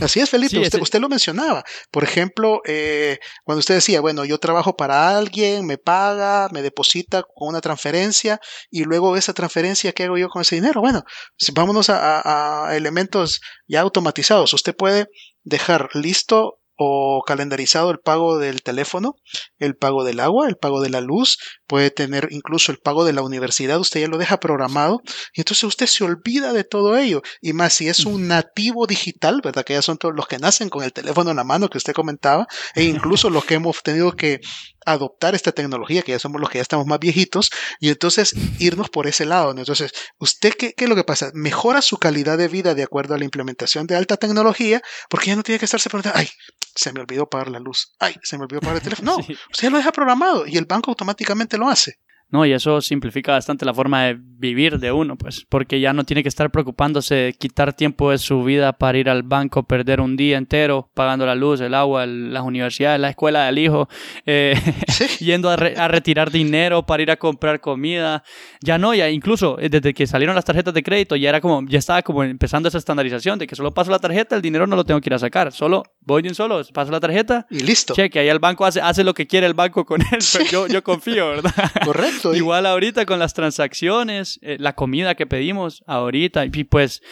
Así 0.00 0.20
es, 0.20 0.30
Felipe, 0.30 0.58
usted, 0.58 1.00
lo 1.00 1.08
mencionaba. 1.08 1.64
Por 1.90 2.04
ejemplo, 2.04 2.60
eh, 2.66 3.18
cuando 3.44 3.60
usted 3.60 3.76
decía, 3.76 4.00
bueno, 4.00 4.24
yo 4.24 4.38
trabajo 4.38 4.76
para 4.76 5.16
alguien, 5.16 5.66
me 5.66 5.78
paga, 5.78 6.48
me 6.52 6.62
deposita 6.62 7.22
con 7.22 7.48
una 7.48 7.60
transferencia 7.60 8.40
y 8.70 8.84
luego 8.84 9.16
esa 9.16 9.32
transferencia, 9.32 9.92
¿qué 9.92 10.04
hago 10.04 10.18
yo 10.18 10.28
con 10.28 10.42
ese 10.42 10.56
dinero? 10.56 10.80
Bueno, 10.80 11.04
vámonos 11.52 11.88
a 11.90 12.70
elementos 12.74 13.40
ya 13.66 13.80
automatizados. 13.80 14.52
Usted 14.52 14.74
puede 14.76 15.08
dejar 15.44 15.88
listo 15.94 16.60
o 16.76 17.22
calendarizado 17.26 17.90
el 17.90 17.98
pago 17.98 18.38
del 18.38 18.62
teléfono, 18.62 19.16
el 19.58 19.76
pago 19.76 20.04
del 20.04 20.20
agua, 20.20 20.48
el 20.48 20.56
pago 20.56 20.80
de 20.80 20.90
la 20.90 21.00
luz, 21.00 21.38
puede 21.66 21.90
tener 21.90 22.28
incluso 22.30 22.72
el 22.72 22.78
pago 22.78 23.04
de 23.04 23.12
la 23.12 23.22
universidad, 23.22 23.78
usted 23.78 24.00
ya 24.00 24.08
lo 24.08 24.18
deja 24.18 24.40
programado 24.40 25.02
y 25.34 25.40
entonces 25.40 25.64
usted 25.64 25.86
se 25.86 26.04
olvida 26.04 26.52
de 26.52 26.64
todo 26.64 26.96
ello. 26.96 27.22
Y 27.40 27.52
más 27.52 27.74
si 27.74 27.88
es 27.88 28.00
un 28.06 28.28
nativo 28.28 28.86
digital, 28.86 29.40
¿verdad? 29.42 29.64
Que 29.64 29.74
ya 29.74 29.82
son 29.82 29.98
todos 29.98 30.14
los 30.14 30.26
que 30.26 30.38
nacen 30.38 30.68
con 30.68 30.84
el 30.84 30.92
teléfono 30.92 31.30
en 31.30 31.36
la 31.36 31.44
mano 31.44 31.68
que 31.68 31.78
usted 31.78 31.92
comentaba, 31.92 32.46
e 32.74 32.84
incluso 32.84 33.30
los 33.30 33.44
que 33.44 33.54
hemos 33.54 33.82
tenido 33.82 34.12
que 34.12 34.40
adoptar 34.86 35.34
esta 35.34 35.52
tecnología, 35.52 36.02
que 36.02 36.12
ya 36.12 36.18
somos 36.18 36.40
los 36.40 36.48
que 36.48 36.58
ya 36.58 36.62
estamos 36.62 36.86
más 36.86 37.00
viejitos, 37.00 37.50
y 37.80 37.88
entonces 37.88 38.34
irnos 38.58 38.88
por 38.88 39.06
ese 39.06 39.26
lado. 39.26 39.50
Entonces, 39.50 39.92
¿usted 40.18 40.54
qué, 40.56 40.72
qué, 40.74 40.84
es 40.84 40.88
lo 40.88 40.96
que 40.96 41.04
pasa? 41.04 41.30
Mejora 41.34 41.82
su 41.82 41.98
calidad 41.98 42.38
de 42.38 42.48
vida 42.48 42.74
de 42.74 42.84
acuerdo 42.84 43.14
a 43.14 43.18
la 43.18 43.24
implementación 43.24 43.86
de 43.86 43.96
alta 43.96 44.16
tecnología, 44.16 44.80
porque 45.10 45.26
ya 45.26 45.36
no 45.36 45.42
tiene 45.42 45.58
que 45.58 45.64
estarse 45.64 45.90
preguntando, 45.90 46.18
ay, 46.18 46.28
se 46.76 46.92
me 46.92 47.00
olvidó 47.00 47.28
pagar 47.28 47.48
la 47.48 47.58
luz, 47.58 47.94
ay, 47.98 48.14
se 48.22 48.36
me 48.38 48.44
olvidó 48.44 48.60
pagar 48.60 48.76
el 48.76 48.82
teléfono. 48.82 49.12
No, 49.12 49.18
usted 49.50 49.62
ya 49.62 49.70
lo 49.70 49.78
deja 49.78 49.92
programado 49.92 50.46
y 50.46 50.56
el 50.56 50.66
banco 50.66 50.90
automáticamente 50.90 51.55
lo 51.58 51.68
hace. 51.68 51.98
¿no? 52.30 52.44
Y 52.44 52.52
eso 52.52 52.80
simplifica 52.80 53.32
bastante 53.32 53.64
la 53.64 53.72
forma 53.72 54.04
de 54.04 54.18
vivir 54.18 54.78
de 54.78 54.92
uno, 54.92 55.16
pues, 55.16 55.46
porque 55.48 55.80
ya 55.80 55.92
no 55.92 56.04
tiene 56.04 56.22
que 56.22 56.28
estar 56.28 56.50
preocupándose 56.50 57.14
de 57.14 57.32
quitar 57.32 57.72
tiempo 57.72 58.10
de 58.10 58.18
su 58.18 58.42
vida 58.42 58.72
para 58.72 58.98
ir 58.98 59.08
al 59.08 59.22
banco, 59.22 59.62
perder 59.62 60.00
un 60.00 60.16
día 60.16 60.36
entero 60.36 60.90
pagando 60.94 61.24
la 61.24 61.34
luz, 61.34 61.60
el 61.60 61.74
agua, 61.74 62.06
las 62.06 62.42
universidades, 62.42 63.00
la 63.00 63.10
escuela 63.10 63.46
del 63.46 63.58
hijo, 63.58 63.88
eh, 64.26 64.54
yendo 65.20 65.50
a, 65.50 65.56
retirar 65.56 66.30
dinero 66.30 66.84
para 66.84 67.02
ir 67.02 67.10
a 67.10 67.16
comprar 67.16 67.60
comida. 67.60 68.22
Ya 68.60 68.78
no, 68.78 68.94
ya 68.94 69.08
incluso 69.08 69.58
eh, 69.60 69.68
desde 69.68 69.94
que 69.94 70.06
salieron 70.06 70.34
las 70.34 70.44
tarjetas 70.44 70.74
de 70.74 70.82
crédito, 70.82 71.16
ya 71.16 71.28
era 71.28 71.40
como, 71.40 71.64
ya 71.68 71.78
estaba 71.78 72.02
como 72.02 72.24
empezando 72.24 72.68
esa 72.68 72.78
estandarización 72.78 73.38
de 73.38 73.46
que 73.46 73.54
solo 73.54 73.72
paso 73.72 73.90
la 73.90 73.98
tarjeta, 73.98 74.36
el 74.36 74.42
dinero 74.42 74.66
no 74.66 74.76
lo 74.76 74.84
tengo 74.84 75.00
que 75.00 75.08
ir 75.08 75.14
a 75.14 75.18
sacar, 75.18 75.52
solo 75.52 75.84
voy 76.06 76.22
de 76.22 76.28
un 76.28 76.34
solo, 76.34 76.62
paso 76.72 76.92
la 76.92 77.00
tarjeta 77.00 77.46
y 77.50 77.60
listo. 77.60 77.92
Cheque, 77.92 78.20
ahí 78.20 78.28
el 78.28 78.38
banco 78.38 78.64
hace, 78.64 78.80
hace 78.80 79.04
lo 79.04 79.12
que 79.12 79.26
quiere 79.26 79.46
el 79.46 79.54
banco 79.54 79.84
con 79.84 80.00
él, 80.00 80.20
yo, 80.50 80.68
yo 80.68 80.82
confío, 80.82 81.28
¿verdad? 81.30 81.52
Correcto. 81.84 82.34
Igual 82.34 82.64
ahorita 82.64 83.04
con 83.04 83.18
las 83.18 83.34
transacciones, 83.34 84.38
eh, 84.40 84.56
la 84.60 84.74
comida 84.74 85.16
que 85.16 85.26
pedimos 85.26 85.82
ahorita, 85.86 86.46
y 86.46 86.64
pues 86.64 87.02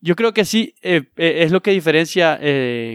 yo 0.00 0.16
creo 0.16 0.32
que 0.32 0.44
sí, 0.44 0.74
eh, 0.82 1.10
eh, 1.16 1.44
es 1.44 1.50
lo 1.50 1.62
que 1.62 1.70
diferencia 1.70 2.38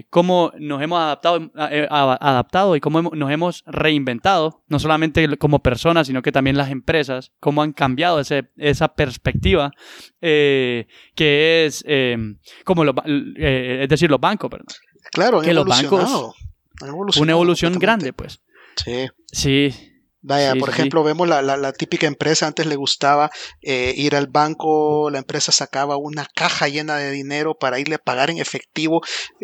cómo 0.09 0.53
nos 0.59 0.81
hemos 0.81 0.99
adaptado, 0.99 1.51
adaptado 1.55 2.75
y 2.75 2.79
cómo 2.79 3.01
nos 3.01 3.31
hemos 3.31 3.63
reinventado, 3.65 4.63
no 4.67 4.79
solamente 4.79 5.37
como 5.37 5.59
personas, 5.59 6.07
sino 6.07 6.21
que 6.21 6.31
también 6.31 6.55
las 6.55 6.69
empresas, 6.69 7.33
cómo 7.39 7.63
han 7.63 7.73
cambiado 7.73 8.19
ese, 8.19 8.51
esa 8.57 8.89
perspectiva, 8.89 9.71
que 10.21 10.85
es 11.65 11.83
como 12.63 12.85
lo, 12.85 12.93
es 13.35 13.89
decir, 13.89 14.09
los 14.09 14.21
bancos, 14.21 14.49
perdón. 14.49 14.67
Claro, 15.11 15.41
que 15.41 15.53
los 15.53 15.65
bancos, 15.65 16.35
una 17.17 17.31
evolución 17.31 17.77
grande, 17.79 18.13
pues. 18.13 18.39
Sí. 18.75 19.09
Sí, 19.31 19.89
Vaya, 20.21 20.53
por 20.55 20.69
ejemplo, 20.69 21.01
vemos 21.01 21.29
la, 21.29 21.41
la, 21.41 21.71
típica 21.71 22.05
empresa, 22.05 22.45
antes 22.45 22.65
le 22.65 22.75
gustaba 22.75 23.31
eh, 23.61 23.93
ir 23.95 24.17
al 24.17 24.27
banco, 24.27 25.09
la 25.09 25.19
empresa 25.19 25.53
sacaba 25.53 25.95
una 25.95 26.25
caja 26.35 26.67
llena 26.67 26.97
de 26.97 27.11
dinero 27.11 27.57
para 27.57 27.79
irle 27.79 27.95
a 27.95 27.99
pagar 27.99 28.29
en 28.29 28.37
efectivo, 28.37 29.01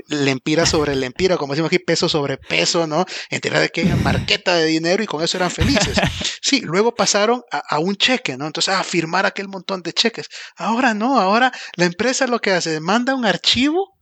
lempira 0.09 0.65
sobre 0.65 0.93
lempira, 0.95 1.37
como 1.37 1.53
decimos 1.53 1.69
aquí, 1.69 1.79
peso 1.79 2.09
sobre 2.09 2.37
peso, 2.37 2.87
¿no? 2.87 3.05
Entera 3.29 3.61
de 3.61 3.69
que 3.69 3.81
hay 3.81 3.87
marqueta 4.03 4.55
de 4.55 4.65
dinero 4.65 5.01
y 5.01 5.07
con 5.07 5.23
eso 5.23 5.37
eran 5.37 5.51
felices. 5.51 5.97
Sí, 6.41 6.61
luego 6.61 6.93
pasaron 6.93 7.41
a, 7.51 7.57
a, 7.57 7.79
un 7.79 7.95
cheque, 7.95 8.37
¿no? 8.37 8.45
Entonces, 8.45 8.75
a 8.75 8.83
firmar 8.83 9.25
aquel 9.25 9.47
montón 9.47 9.81
de 9.81 9.93
cheques. 9.93 10.27
Ahora 10.57 10.93
no, 10.93 11.19
ahora 11.19 11.51
la 11.75 11.85
empresa 11.85 12.27
lo 12.27 12.39
que 12.39 12.51
hace, 12.51 12.79
manda 12.81 13.15
un 13.15 13.25
archivo 13.25 13.94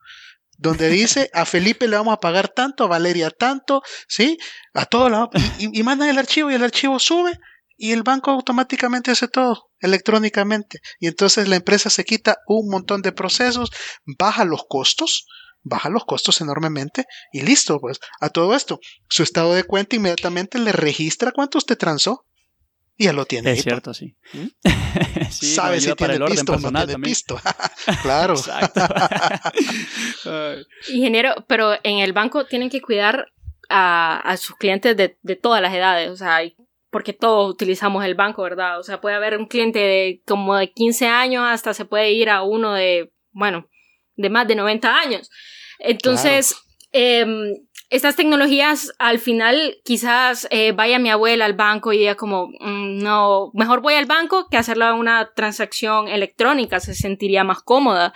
donde 0.58 0.90
dice 0.90 1.30
a 1.34 1.46
Felipe 1.46 1.88
le 1.88 1.98
vamos 1.98 2.14
a 2.14 2.20
pagar 2.20 2.50
tanto, 2.50 2.84
a 2.84 2.88
Valeria 2.88 3.30
tanto, 3.30 3.82
¿sí? 4.08 4.38
A 4.74 4.86
todo 4.86 5.10
lado, 5.10 5.30
y, 5.60 5.78
y, 5.78 5.84
mandan 5.84 6.10
el 6.10 6.18
archivo 6.18 6.52
y 6.52 6.56
el 6.56 6.64
archivo 6.64 7.00
sube 7.00 7.40
y 7.78 7.92
el 7.92 8.04
banco 8.04 8.32
automáticamente 8.32 9.12
hace 9.12 9.28
todo 9.28 9.70
electrónicamente. 9.80 10.80
Y 11.00 11.08
entonces 11.08 11.48
la 11.48 11.58
empresa 11.58 11.90
se 11.90 12.06
quita 12.06 12.38
un 12.48 12.70
montón 12.70 13.02
de 13.02 13.12
procesos, 13.12 13.72
baja 14.06 14.46
los 14.46 14.64
costos, 14.68 15.26
baja 15.64 15.90
los 15.90 16.06
costos 16.06 16.42
enormemente 16.42 17.06
y 17.32 17.42
listo, 17.42 17.80
pues 17.80 18.00
a 18.20 18.30
todo 18.30 18.56
esto. 18.56 18.80
Su 19.10 19.24
estado 19.24 19.54
de 19.54 19.64
cuenta 19.64 19.96
inmediatamente 19.96 20.60
le 20.60 20.72
registra 20.72 21.32
cuánto 21.32 21.58
usted 21.58 21.78
transó 21.78 22.26
y 22.98 23.06
ya 23.06 23.14
lo 23.14 23.26
tiene. 23.26 23.52
Es 23.52 23.64
cierto, 23.64 23.94
sí. 23.94 24.16
¿Mm? 24.34 24.48
Sabe 25.30 25.82
si 25.82 25.94
tiene 25.94 26.16
el 26.16 26.26
pisto 26.26 26.54
o 26.54 26.72
no 26.72 26.86
tiene 26.86 27.04
pisto. 27.04 27.40
claro. 28.02 28.36
Ingeniero, 30.90 31.46
pero 31.48 31.74
en 31.84 32.00
el 32.00 32.14
banco 32.14 32.46
tienen 32.46 32.70
que 32.70 32.82
cuidar 32.82 33.32
a, 33.70 34.36
sus 34.38 34.56
clientes 34.58 34.96
de, 34.96 35.18
de, 35.24 35.36
todas 35.36 35.62
las 35.62 35.74
edades, 35.74 36.10
o 36.10 36.16
sea, 36.16 36.42
porque 36.92 37.14
todos 37.14 37.50
utilizamos 37.50 38.06
el 38.06 38.14
banco, 38.14 38.44
¿verdad? 38.44 38.80
O 38.80 38.84
sea, 38.84 39.02
puede 39.02 39.16
haber 39.16 39.38
un 39.38 39.48
cliente 39.48 39.80
de 39.80 40.22
como 40.28 40.56
de 40.56 40.72
15 40.72 41.08
años 41.08 41.44
hasta 41.48 41.74
se 41.74 41.86
puede 41.86 42.12
ir 42.12 42.30
a 42.30 42.44
uno 42.44 42.74
de, 42.74 43.12
bueno, 43.32 43.68
de 44.16 44.30
más 44.30 44.48
de 44.48 44.56
90 44.56 44.96
años. 44.96 45.32
Entonces, 45.80 46.56
em, 46.92 47.56
estas 47.94 48.16
tecnologías 48.16 48.92
al 48.98 49.20
final 49.20 49.78
quizás 49.86 50.48
eh, 50.50 50.72
vaya 50.72 50.98
mi 50.98 51.12
abuela 51.12 51.46
al 51.46 51.54
banco 51.54 51.94
y 51.94 52.00
diga 52.00 52.16
como, 52.16 52.48
mm, 52.48 52.98
no, 53.04 53.52
mejor 53.54 53.82
voy 53.82 53.94
al 53.94 54.08
banco 54.08 54.48
que 54.50 54.58
hacerlo 54.58 54.96
una 54.96 55.32
transacción 55.36 56.08
electrónica, 56.08 56.80
se 56.80 56.96
sentiría 56.96 57.44
más 57.44 57.62
cómoda. 57.62 58.12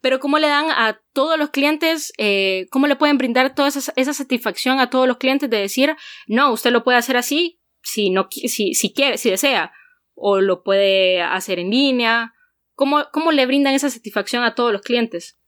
Pero 0.00 0.18
¿cómo 0.18 0.40
le 0.40 0.48
dan 0.48 0.70
a 0.70 1.00
todos 1.12 1.38
los 1.38 1.50
clientes, 1.50 2.12
eh, 2.18 2.66
cómo 2.72 2.88
le 2.88 2.96
pueden 2.96 3.18
brindar 3.18 3.54
toda 3.54 3.68
esa, 3.68 4.12
satisfacción 4.12 4.80
a 4.80 4.90
todos 4.90 5.06
los 5.06 5.18
clientes 5.18 5.48
de 5.48 5.58
decir, 5.58 5.94
no, 6.26 6.50
usted 6.50 6.72
lo 6.72 6.82
puede 6.82 6.98
hacer 6.98 7.16
así 7.16 7.60
si, 7.82 8.10
no, 8.10 8.26
si, 8.32 8.74
si 8.74 8.92
quiere, 8.92 9.16
si 9.16 9.30
desea, 9.30 9.72
o 10.14 10.40
lo 10.40 10.64
puede 10.64 11.22
hacer 11.22 11.60
en 11.60 11.70
línea? 11.70 12.34
¿Cómo, 12.74 13.04
¿Cómo 13.12 13.30
le 13.30 13.46
brindan 13.46 13.74
esa 13.74 13.90
satisfacción 13.90 14.42
a 14.42 14.56
todos 14.56 14.72
los 14.72 14.82
clientes? 14.82 15.39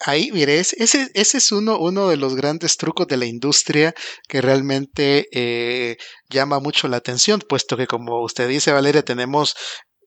Ahí, 0.00 0.30
mire, 0.32 0.58
ese, 0.58 1.10
ese 1.14 1.38
es 1.38 1.52
uno, 1.52 1.78
uno 1.78 2.08
de 2.08 2.16
los 2.16 2.34
grandes 2.34 2.76
trucos 2.76 3.06
de 3.06 3.16
la 3.16 3.26
industria 3.26 3.94
que 4.28 4.40
realmente 4.42 5.28
eh, 5.32 5.96
llama 6.28 6.60
mucho 6.60 6.88
la 6.88 6.98
atención, 6.98 7.40
puesto 7.48 7.76
que 7.76 7.86
como 7.86 8.22
usted 8.22 8.48
dice, 8.48 8.72
Valeria, 8.72 9.04
tenemos 9.04 9.54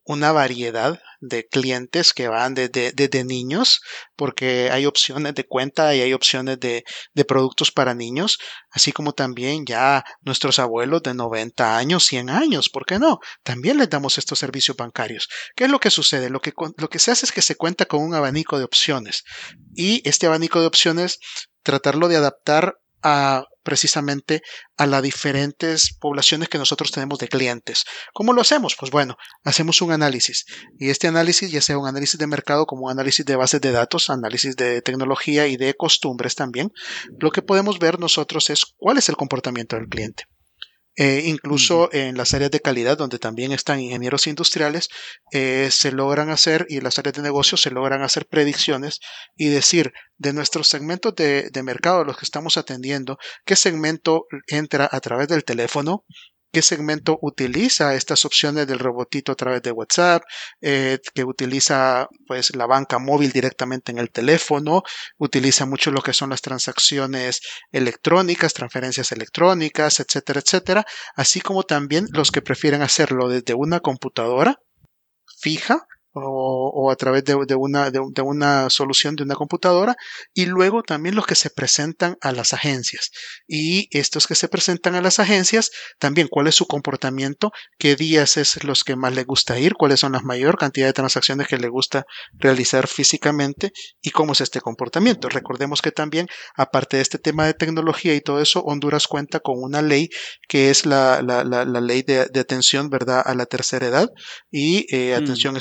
una 0.07 0.31
variedad 0.31 0.99
de 1.19 1.45
clientes 1.47 2.13
que 2.13 2.29
van 2.29 2.53
desde, 2.53 3.23
niños, 3.25 3.81
porque 4.15 4.69
hay 4.71 4.85
opciones 4.85 5.35
de 5.35 5.45
cuenta 5.45 5.93
y 5.93 6.01
hay 6.01 6.13
opciones 6.13 6.59
de, 6.59 6.85
de, 7.13 7.25
productos 7.25 7.71
para 7.71 7.93
niños, 7.93 8.37
así 8.71 8.93
como 8.93 9.13
también 9.13 9.65
ya 9.65 10.05
nuestros 10.21 10.59
abuelos 10.59 11.03
de 11.03 11.13
90 11.13 11.77
años, 11.77 12.05
100 12.05 12.29
años, 12.29 12.69
¿por 12.69 12.85
qué 12.85 12.99
no? 12.99 13.19
También 13.43 13.77
les 13.77 13.89
damos 13.89 14.17
estos 14.17 14.39
servicios 14.39 14.77
bancarios. 14.77 15.27
¿Qué 15.55 15.65
es 15.65 15.69
lo 15.69 15.79
que 15.79 15.91
sucede? 15.91 16.29
Lo 16.29 16.39
que, 16.39 16.53
lo 16.77 16.89
que 16.89 16.99
se 16.99 17.11
hace 17.11 17.25
es 17.25 17.31
que 17.33 17.41
se 17.41 17.55
cuenta 17.55 17.85
con 17.85 18.01
un 18.01 18.13
abanico 18.13 18.57
de 18.57 18.63
opciones 18.63 19.23
y 19.75 20.07
este 20.07 20.27
abanico 20.27 20.61
de 20.61 20.67
opciones 20.67 21.19
tratarlo 21.63 22.07
de 22.07 22.15
adaptar 22.15 22.75
a 23.03 23.43
precisamente 23.67 24.43
a 24.77 24.87
las 24.87 25.03
diferentes 25.03 25.93
poblaciones 25.99 26.47
que 26.47 26.57
nosotros 26.57 26.89
tenemos 26.89 27.19
de 27.19 27.27
clientes. 27.27 27.83
¿Cómo 28.13 28.31
lo 28.31 28.39
hacemos? 28.39 28.77
Pues 28.79 28.93
bueno, 28.93 29.17
hacemos 29.43 29.81
un 29.81 29.91
análisis 29.91 30.45
y 30.79 30.89
este 30.89 31.09
análisis, 31.09 31.51
ya 31.51 31.59
sea 31.59 31.77
un 31.77 31.85
análisis 31.85 32.17
de 32.17 32.27
mercado 32.27 32.65
como 32.65 32.85
un 32.85 32.91
análisis 32.91 33.25
de 33.25 33.35
bases 33.35 33.59
de 33.59 33.73
datos, 33.73 34.09
análisis 34.09 34.55
de 34.55 34.81
tecnología 34.81 35.47
y 35.47 35.57
de 35.57 35.73
costumbres 35.73 36.35
también, 36.35 36.71
lo 37.19 37.29
que 37.29 37.41
podemos 37.41 37.77
ver 37.77 37.99
nosotros 37.99 38.49
es 38.49 38.65
cuál 38.77 38.99
es 38.99 39.09
el 39.09 39.17
comportamiento 39.17 39.75
del 39.75 39.89
cliente. 39.89 40.23
Eh, 40.97 41.21
incluso 41.25 41.89
en 41.93 42.17
las 42.17 42.33
áreas 42.33 42.49
de 42.49 42.59
calidad, 42.59 42.97
donde 42.97 43.19
también 43.19 43.51
están 43.51 43.79
ingenieros 43.79 44.25
industriales, 44.25 44.89
eh, 45.31 45.69
se 45.71 45.91
logran 45.91 46.31
hacer, 46.31 46.65
y 46.69 46.77
en 46.77 46.83
las 46.83 46.97
áreas 46.97 47.13
de 47.15 47.21
negocio 47.21 47.55
se 47.55 47.69
logran 47.69 48.01
hacer 48.01 48.25
predicciones 48.25 48.99
y 49.35 49.49
decir 49.49 49.93
de 50.17 50.33
nuestros 50.33 50.67
segmentos 50.67 51.13
de, 51.15 51.49
de 51.51 51.63
mercado, 51.63 52.03
los 52.03 52.17
que 52.17 52.25
estamos 52.25 52.57
atendiendo, 52.57 53.19
qué 53.45 53.55
segmento 53.55 54.25
entra 54.47 54.89
a 54.91 54.99
través 54.99 55.27
del 55.27 55.43
teléfono, 55.43 56.03
qué 56.51 56.61
segmento 56.61 57.17
utiliza 57.21 57.95
estas 57.95 58.25
opciones 58.25 58.67
del 58.67 58.79
robotito 58.79 59.31
a 59.31 59.35
través 59.35 59.61
de 59.61 59.71
WhatsApp, 59.71 60.23
eh, 60.61 60.99
que 61.13 61.23
utiliza 61.23 62.07
pues 62.25 62.55
la 62.55 62.65
banca 62.65 62.99
móvil 62.99 63.31
directamente 63.31 63.91
en 63.91 63.97
el 63.99 64.11
teléfono, 64.11 64.83
utiliza 65.17 65.65
mucho 65.65 65.91
lo 65.91 66.01
que 66.01 66.13
son 66.13 66.29
las 66.29 66.41
transacciones 66.41 67.41
electrónicas, 67.71 68.53
transferencias 68.53 69.11
electrónicas, 69.11 69.99
etcétera, 69.99 70.39
etcétera, 70.39 70.85
así 71.15 71.41
como 71.41 71.63
también 71.63 72.07
los 72.11 72.31
que 72.31 72.41
prefieren 72.41 72.81
hacerlo 72.81 73.27
desde 73.29 73.53
una 73.53 73.79
computadora 73.79 74.59
fija 75.39 75.87
o, 76.23 76.91
a 76.91 76.95
través 76.95 77.23
de, 77.23 77.35
una, 77.55 77.91
de, 77.91 78.21
una 78.21 78.69
solución 78.69 79.15
de 79.15 79.23
una 79.23 79.35
computadora 79.35 79.95
y 80.33 80.45
luego 80.45 80.83
también 80.83 81.15
los 81.15 81.25
que 81.25 81.35
se 81.35 81.49
presentan 81.49 82.17
a 82.21 82.31
las 82.31 82.53
agencias. 82.53 83.11
Y 83.47 83.87
estos 83.97 84.27
que 84.27 84.35
se 84.35 84.47
presentan 84.47 84.95
a 84.95 85.01
las 85.01 85.19
agencias 85.19 85.71
también 85.99 86.27
cuál 86.29 86.47
es 86.47 86.55
su 86.55 86.67
comportamiento 86.67 87.51
qué 87.77 87.95
días 87.95 88.37
es 88.37 88.63
los 88.63 88.83
que 88.83 88.95
más 88.95 89.13
le 89.13 89.23
gusta 89.23 89.59
ir 89.59 89.73
cuáles 89.73 89.99
son 89.99 90.13
las 90.13 90.23
mayor 90.23 90.57
cantidad 90.57 90.87
de 90.87 90.93
transacciones 90.93 91.47
que 91.47 91.57
le 91.57 91.69
gusta 91.69 92.05
realizar 92.33 92.87
físicamente 92.87 93.71
y 94.01 94.11
cómo 94.11 94.33
es 94.33 94.41
este 94.41 94.61
comportamiento 94.61 95.29
recordemos 95.29 95.81
que 95.81 95.91
también 95.91 96.27
aparte 96.55 96.97
de 96.97 97.03
este 97.03 97.17
tema 97.17 97.45
de 97.45 97.53
tecnología 97.53 98.13
y 98.15 98.21
todo 98.21 98.41
eso 98.41 98.61
Honduras 98.61 99.07
cuenta 99.07 99.39
con 99.39 99.55
una 99.61 99.81
ley 99.81 100.09
que 100.47 100.69
es 100.69 100.85
la, 100.85 101.21
la, 101.21 101.43
la, 101.43 101.81
ley 101.81 102.03
de, 102.03 102.21
atención 102.39 102.89
verdad 102.89 103.21
a 103.25 103.33
la 103.35 103.45
tercera 103.45 103.87
edad. 103.87 104.09
Y 104.51 104.85
eh, 104.95 105.13
mm. 105.13 105.23
atención 105.23 105.57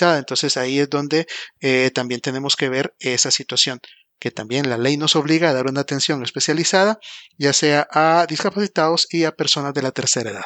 entonces 0.00 0.56
ahí 0.56 0.78
es 0.78 0.90
donde 0.90 1.26
eh, 1.60 1.90
también 1.94 2.20
tenemos 2.20 2.56
que 2.56 2.68
ver 2.68 2.94
esa 2.98 3.30
situación 3.30 3.80
que 4.18 4.30
también 4.30 4.68
la 4.68 4.76
ley 4.76 4.96
nos 4.96 5.16
obliga 5.16 5.48
a 5.50 5.54
dar 5.54 5.66
una 5.66 5.80
atención 5.80 6.22
especializada, 6.22 6.98
ya 7.38 7.52
sea 7.52 7.88
a 7.90 8.26
discapacitados 8.28 9.08
y 9.10 9.24
a 9.24 9.32
personas 9.32 9.72
de 9.72 9.82
la 9.82 9.92
tercera 9.92 10.30
edad, 10.30 10.44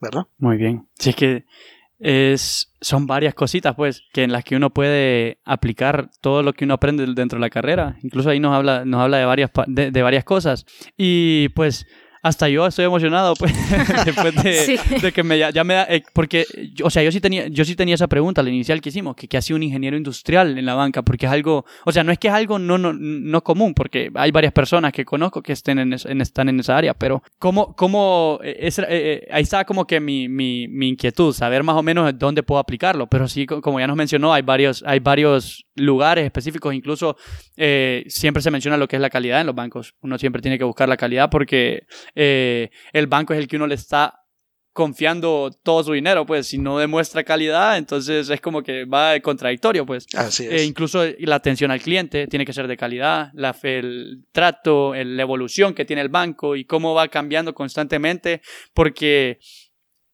¿verdad? 0.00 0.24
Muy 0.36 0.58
bien. 0.58 0.88
Si 0.98 1.10
es 1.10 1.16
que 1.16 1.44
es, 1.98 2.70
son 2.82 3.06
varias 3.06 3.34
cositas, 3.34 3.74
pues, 3.74 4.02
que 4.12 4.24
en 4.24 4.32
las 4.32 4.44
que 4.44 4.56
uno 4.56 4.74
puede 4.74 5.38
aplicar 5.44 6.10
todo 6.20 6.42
lo 6.42 6.52
que 6.52 6.66
uno 6.66 6.74
aprende 6.74 7.06
dentro 7.14 7.38
de 7.38 7.40
la 7.40 7.50
carrera. 7.50 7.96
Incluso 8.02 8.28
ahí 8.28 8.40
nos 8.40 8.54
habla, 8.54 8.84
nos 8.84 9.00
habla 9.00 9.18
de 9.18 9.24
varias, 9.24 9.50
de 9.66 10.02
varias 10.02 10.24
cosas. 10.24 10.66
Y 10.98 11.48
pues 11.50 11.86
hasta 12.24 12.48
yo 12.48 12.66
estoy 12.66 12.86
emocionado 12.86 13.34
pues, 13.34 13.52
después 14.06 14.34
de, 14.42 15.12
que 15.12 15.22
me, 15.22 15.38
ya, 15.38 15.62
me 15.62 15.74
da, 15.74 15.86
eh, 15.90 16.02
porque, 16.14 16.46
o 16.82 16.88
sea, 16.88 17.02
yo 17.02 17.12
sí 17.12 17.20
tenía, 17.20 17.48
yo 17.48 17.66
sí 17.66 17.76
tenía 17.76 17.94
esa 17.94 18.08
pregunta 18.08 18.40
al 18.40 18.48
inicial 18.48 18.80
que 18.80 18.88
hicimos, 18.88 19.14
que 19.14 19.28
qué 19.28 19.36
hacía 19.36 19.54
un 19.54 19.62
ingeniero 19.62 19.94
industrial 19.94 20.56
en 20.56 20.64
la 20.64 20.74
banca, 20.74 21.02
porque 21.02 21.26
es 21.26 21.32
algo, 21.32 21.66
o 21.84 21.92
sea, 21.92 22.02
no 22.02 22.12
es 22.12 22.18
que 22.18 22.28
es 22.28 22.34
algo 22.34 22.58
no, 22.58 22.78
no, 22.78 22.94
no 22.94 23.44
común, 23.44 23.74
porque 23.74 24.10
hay 24.14 24.30
varias 24.30 24.54
personas 24.54 24.90
que 24.94 25.04
conozco 25.04 25.42
que 25.42 25.52
estén 25.52 25.78
en, 25.78 25.92
están 25.92 26.48
en 26.48 26.60
esa 26.60 26.78
área, 26.78 26.94
pero 26.94 27.22
cómo, 27.38 27.76
cómo, 27.76 28.38
eh, 28.42 28.56
es, 28.58 28.78
eh, 28.78 29.28
ahí 29.30 29.42
está 29.42 29.66
como 29.66 29.86
que 29.86 30.00
mi, 30.00 30.26
mi, 30.26 30.66
mi, 30.66 30.88
inquietud, 30.88 31.34
saber 31.34 31.62
más 31.62 31.76
o 31.76 31.82
menos 31.82 32.10
dónde 32.18 32.42
puedo 32.42 32.58
aplicarlo, 32.58 33.06
pero 33.06 33.28
sí, 33.28 33.44
como 33.44 33.78
ya 33.78 33.86
nos 33.86 33.96
mencionó, 33.96 34.32
hay 34.32 34.40
varios, 34.40 34.82
hay 34.86 35.00
varios 35.00 35.66
lugares 35.74 36.24
específicos, 36.24 36.72
incluso 36.72 37.18
siempre 38.06 38.40
se 38.40 38.50
menciona 38.50 38.78
lo 38.78 38.88
que 38.88 38.96
es 38.96 39.02
la 39.02 39.10
calidad 39.10 39.42
en 39.42 39.46
los 39.46 39.54
bancos, 39.54 39.94
uno 40.00 40.16
siempre 40.16 40.40
tiene 40.40 40.56
que 40.56 40.64
buscar 40.64 40.88
la 40.88 40.96
calidad 40.96 41.28
porque 41.28 41.82
eh, 42.14 42.70
el 42.92 43.06
banco 43.06 43.32
es 43.32 43.38
el 43.38 43.48
que 43.48 43.56
uno 43.56 43.66
le 43.66 43.74
está 43.74 44.24
confiando 44.74 45.52
todo 45.62 45.84
su 45.84 45.92
dinero, 45.92 46.26
pues 46.26 46.48
si 46.48 46.58
no 46.58 46.78
demuestra 46.78 47.22
calidad, 47.22 47.78
entonces 47.78 48.28
es 48.28 48.40
como 48.40 48.60
que 48.60 48.84
va 48.84 49.18
contradictorio, 49.20 49.86
pues. 49.86 50.04
Así 50.16 50.46
es. 50.50 50.66
incluso 50.66 51.04
la 51.20 51.36
atención 51.36 51.70
al 51.70 51.80
cliente 51.80 52.26
tiene 52.26 52.44
que 52.44 52.52
ser 52.52 52.66
de 52.66 52.76
calidad, 52.76 53.30
la, 53.34 53.56
el 53.62 54.24
trato, 54.32 54.92
la 54.92 55.22
evolución 55.22 55.74
que 55.74 55.84
tiene 55.84 56.02
el 56.02 56.08
banco 56.08 56.56
y 56.56 56.64
cómo 56.64 56.92
va 56.92 57.06
cambiando 57.06 57.54
constantemente, 57.54 58.42
porque 58.74 59.38
e, 59.38 59.38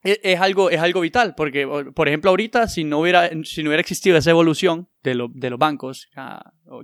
es, 0.03 0.41
algo, 0.41 0.71
es 0.71 0.81
algo 0.81 1.01
vital, 1.01 1.35
porque, 1.37 1.67
por 1.95 2.09
ejemplo, 2.09 2.31
ahorita, 2.31 2.69
si 2.69 2.85
no 2.85 3.01
hubiera, 3.01 3.31
si 3.45 3.63
no 3.63 3.69
hubiera 3.69 3.81
existido 3.81 4.17
esa 4.17 4.31
evolución 4.31 4.89
de, 5.03 5.15
lo, 5.15 5.29
de 5.35 5.51
los 5.51 5.59
bancos, 5.59 6.09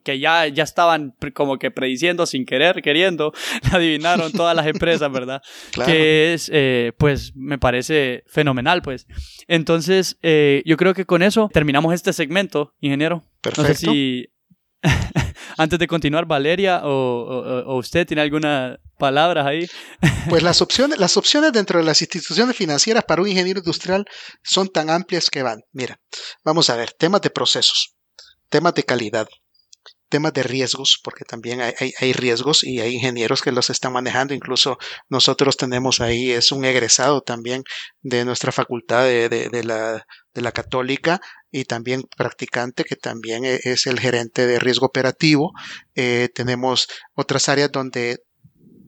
que 0.05 0.19
ya, 0.19 0.47
ya 0.49 0.65
estaban 0.65 1.15
como 1.35 1.59
que 1.59 1.71
prediciendo 1.71 2.27
sin 2.27 2.45
querer, 2.45 2.83
queriendo, 2.83 3.33
adivinaron 3.73 4.33
todas 4.33 4.55
las 4.55 4.67
empresas, 4.67 5.11
¿verdad? 5.11 5.43
Que 5.87 6.35
es, 6.35 6.51
eh, 6.53 6.93
pues, 6.99 7.35
me 7.35 7.59
parece 7.59 8.25
fenomenal, 8.27 8.83
pues. 8.83 9.07
Entonces, 9.49 10.19
eh, 10.23 10.63
yo 10.67 10.77
creo 10.77 10.95
que 10.95 11.07
con 11.07 11.23
eso 11.23 11.49
terminamos 11.53 11.95
este 11.95 12.13
segmento, 12.13 12.75
ingeniero. 12.81 13.23
Perfecto. 13.41 13.63
No 13.63 13.69
sé 13.69 13.75
si 13.75 14.27
antes 15.57 15.79
de 15.79 15.87
continuar, 15.87 16.27
Valeria 16.27 16.83
o, 16.85 17.77
usted 17.79 18.07
tiene 18.07 18.23
alguna 18.23 18.79
palabra 18.99 19.47
ahí. 19.47 19.69
Pues 20.29 20.43
las 20.43 20.61
opciones, 20.61 20.99
las 20.99 21.17
opciones 21.17 21.53
dentro 21.53 21.79
de 21.79 21.85
las 21.85 22.03
instituciones 22.03 22.57
financieras 22.57 23.05
para 23.05 23.23
un 23.23 23.29
ingeniero 23.29 23.61
industrial 23.61 24.05
son 24.43 24.69
tan 24.69 24.91
amplias 24.91 25.31
que 25.31 25.43
van. 25.43 25.63
Mira, 25.73 26.01
vamos 26.45 26.69
a 26.69 26.77
ver, 26.77 26.93
temas 26.93 27.21
de 27.21 27.31
procesos, 27.31 27.95
temas 28.49 28.75
de 28.75 28.83
calidad, 28.83 29.29
temas 30.09 30.33
de 30.33 30.43
riesgos, 30.43 31.01
porque 31.03 31.25
también 31.25 31.61
hay, 31.61 32.13
riesgos 32.13 32.65
y 32.65 32.81
hay 32.81 32.95
ingenieros 32.95 33.43
que 33.43 33.53
los 33.53 33.71
están 33.71 33.93
manejando. 33.93 34.35
Incluso 34.35 34.79
nosotros 35.09 35.57
tenemos 35.57 36.01
ahí, 36.01 36.31
es 36.31 36.53
un 36.53 36.65
egresado 36.65 37.21
también 37.23 37.65
de 38.03 38.25
nuestra 38.25 38.53
facultad 38.53 39.05
de, 39.05 39.63
la, 39.65 40.07
de 40.37 40.43
la 40.43 40.53
católica 40.53 41.21
y 41.51 41.65
también 41.65 42.05
practicante 42.17 42.85
que 42.85 42.95
también 42.95 43.45
e, 43.45 43.59
es 43.65 43.87
el 43.87 43.99
gerente 43.99 44.47
de 44.47 44.61
riesgo 44.61 44.87
operativo. 44.87 45.53
Eh, 45.97 46.29
tenemos 46.35 46.89
otras 47.15 47.49
áreas 47.49 47.73
donde 47.73 48.23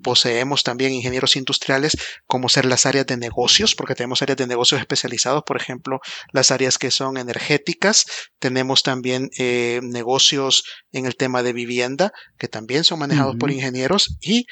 poseemos 0.03 0.63
también 0.63 0.93
ingenieros 0.93 1.35
industriales 1.35 1.97
como 2.27 2.49
ser 2.49 2.67
las 2.67 2.87
áreas 2.87 3.07
de 3.07 3.17
negocios, 3.17 3.75
porque 3.75 3.97
tenemos 3.97 4.23
áreas 4.23 4.37
de 4.37 4.47
negocios 4.47 4.81
especializados, 4.81 5.43
por 5.45 5.57
ejemplo, 5.57 5.99
las 6.33 6.51
áreas 6.53 6.79
que 6.79 6.91
son 6.91 7.17
energéticas, 7.17 8.07
tenemos 8.39 8.83
también 8.83 9.31
eh, 9.39 9.81
negocios 9.83 10.65
en 10.93 11.07
el 11.07 11.17
tema 11.17 11.43
de 11.43 11.53
vivienda, 11.53 12.13
que 12.39 12.47
también 12.47 12.85
son 12.85 13.01
manejados 13.01 13.37
por 13.37 13.51
ingenieros 13.51 14.17
y 14.21 14.47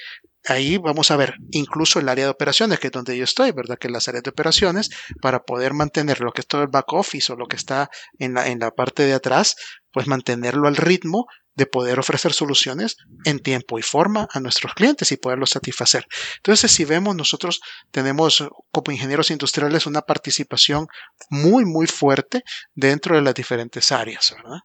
ahí 0.47 0.79
vamos 0.79 1.11
a 1.11 1.17
ver 1.17 1.35
incluso 1.51 1.99
el 1.99 2.09
área 2.09 2.25
de 2.25 2.31
operaciones, 2.31 2.79
que 2.79 2.89
es 2.89 2.93
donde 2.93 3.17
yo 3.17 3.25
estoy, 3.25 3.53
¿verdad? 3.53 3.79
Que 3.79 3.89
las 3.89 4.09
áreas 4.09 4.25
de 4.25 4.31
operaciones, 4.31 4.91
para 5.21 5.41
poder 5.41 5.75
mantener 5.75 6.21
lo 6.21 6.33
que 6.33 6.41
es 6.41 6.47
todo 6.47 6.63
el 6.63 6.69
back 6.69 6.93
office 6.93 7.33
o 7.33 7.37
lo 7.37 7.47
que 7.47 7.57
está 7.57 7.91
en 8.19 8.35
la, 8.35 8.49
en 8.49 8.59
la 8.59 8.71
parte 8.71 9.05
de 9.05 9.15
atrás, 9.15 9.57
pues 9.93 10.07
mantenerlo 10.07 10.69
al 10.69 10.77
ritmo 10.77 11.27
de 11.55 11.67
poder 11.67 11.99
ofrecer 11.99 12.33
soluciones 12.33 12.97
en 13.25 13.41
tiempo 13.41 13.79
y 13.79 13.83
forma 13.83 14.29
a 14.31 14.41
nuestros 14.41 14.75
clientes 14.75 15.11
y 15.11 15.17
poderlos 15.17 15.51
satisfacer. 15.51 16.05
Entonces, 16.37 16.71
si 16.71 16.85
vemos, 16.85 17.17
nosotros 17.17 17.61
tenemos 17.91 18.47
como 18.71 18.93
ingenieros 18.93 19.31
industriales 19.31 19.87
una 19.87 20.03
participación 20.03 20.87
muy, 21.31 21.65
muy 21.65 21.87
fuerte 21.87 22.43
dentro 22.75 23.17
de 23.17 23.23
las 23.23 23.35
diferentes 23.35 23.91
áreas, 23.91 24.35
¿verdad? 24.37 24.59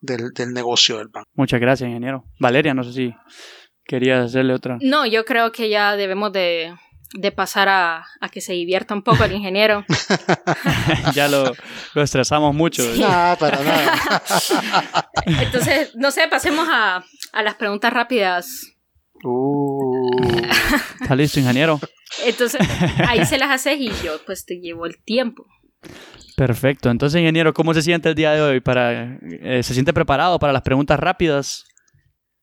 Del, 0.00 0.30
del 0.32 0.52
negocio 0.52 0.98
del 0.98 1.08
banco. 1.08 1.28
Muchas 1.34 1.60
gracias, 1.60 1.88
ingeniero. 1.88 2.24
Valeria, 2.38 2.72
no 2.72 2.84
sé 2.84 2.92
si 2.92 3.14
querías 3.84 4.26
hacerle 4.26 4.54
otra. 4.54 4.78
No, 4.80 5.06
yo 5.06 5.24
creo 5.24 5.52
que 5.52 5.68
ya 5.68 5.96
debemos 5.96 6.32
de 6.32 6.72
de 7.14 7.30
pasar 7.30 7.68
a, 7.68 8.06
que 8.30 8.40
se 8.40 8.52
divierta 8.52 8.94
un 8.94 9.02
poco 9.02 9.24
el 9.24 9.32
ingeniero. 9.32 9.84
ya 11.14 11.28
lo, 11.28 11.52
estresamos 11.94 12.54
mucho. 12.54 12.82
No, 12.96 13.36
para 13.38 13.62
nada. 13.62 14.22
Entonces, 15.26 15.94
no 15.94 16.10
sé, 16.10 16.28
pasemos 16.28 16.66
a, 16.70 17.04
las 17.42 17.54
preguntas 17.54 17.92
rápidas. 17.92 18.66
Uh. 19.24 20.10
¿Está 21.00 21.14
listo, 21.14 21.38
ingeniero? 21.38 21.78
Entonces, 22.24 22.60
ahí 23.06 23.24
se 23.24 23.38
las 23.38 23.50
haces 23.50 23.78
y 23.78 23.90
yo 24.04 24.20
pues 24.26 24.44
te 24.44 24.56
llevo 24.56 24.86
el 24.86 25.02
tiempo. 25.02 25.46
Perfecto. 26.36 26.90
Entonces, 26.90 27.20
ingeniero, 27.20 27.54
¿cómo 27.54 27.74
se 27.74 27.82
siente 27.82 28.08
el 28.08 28.14
día 28.14 28.32
de 28.32 28.40
hoy? 28.42 28.60
Para, 28.60 29.18
eh, 29.22 29.62
¿Se 29.62 29.74
siente 29.74 29.92
preparado 29.92 30.38
para 30.38 30.52
las 30.52 30.62
preguntas 30.62 30.98
rápidas? 30.98 31.64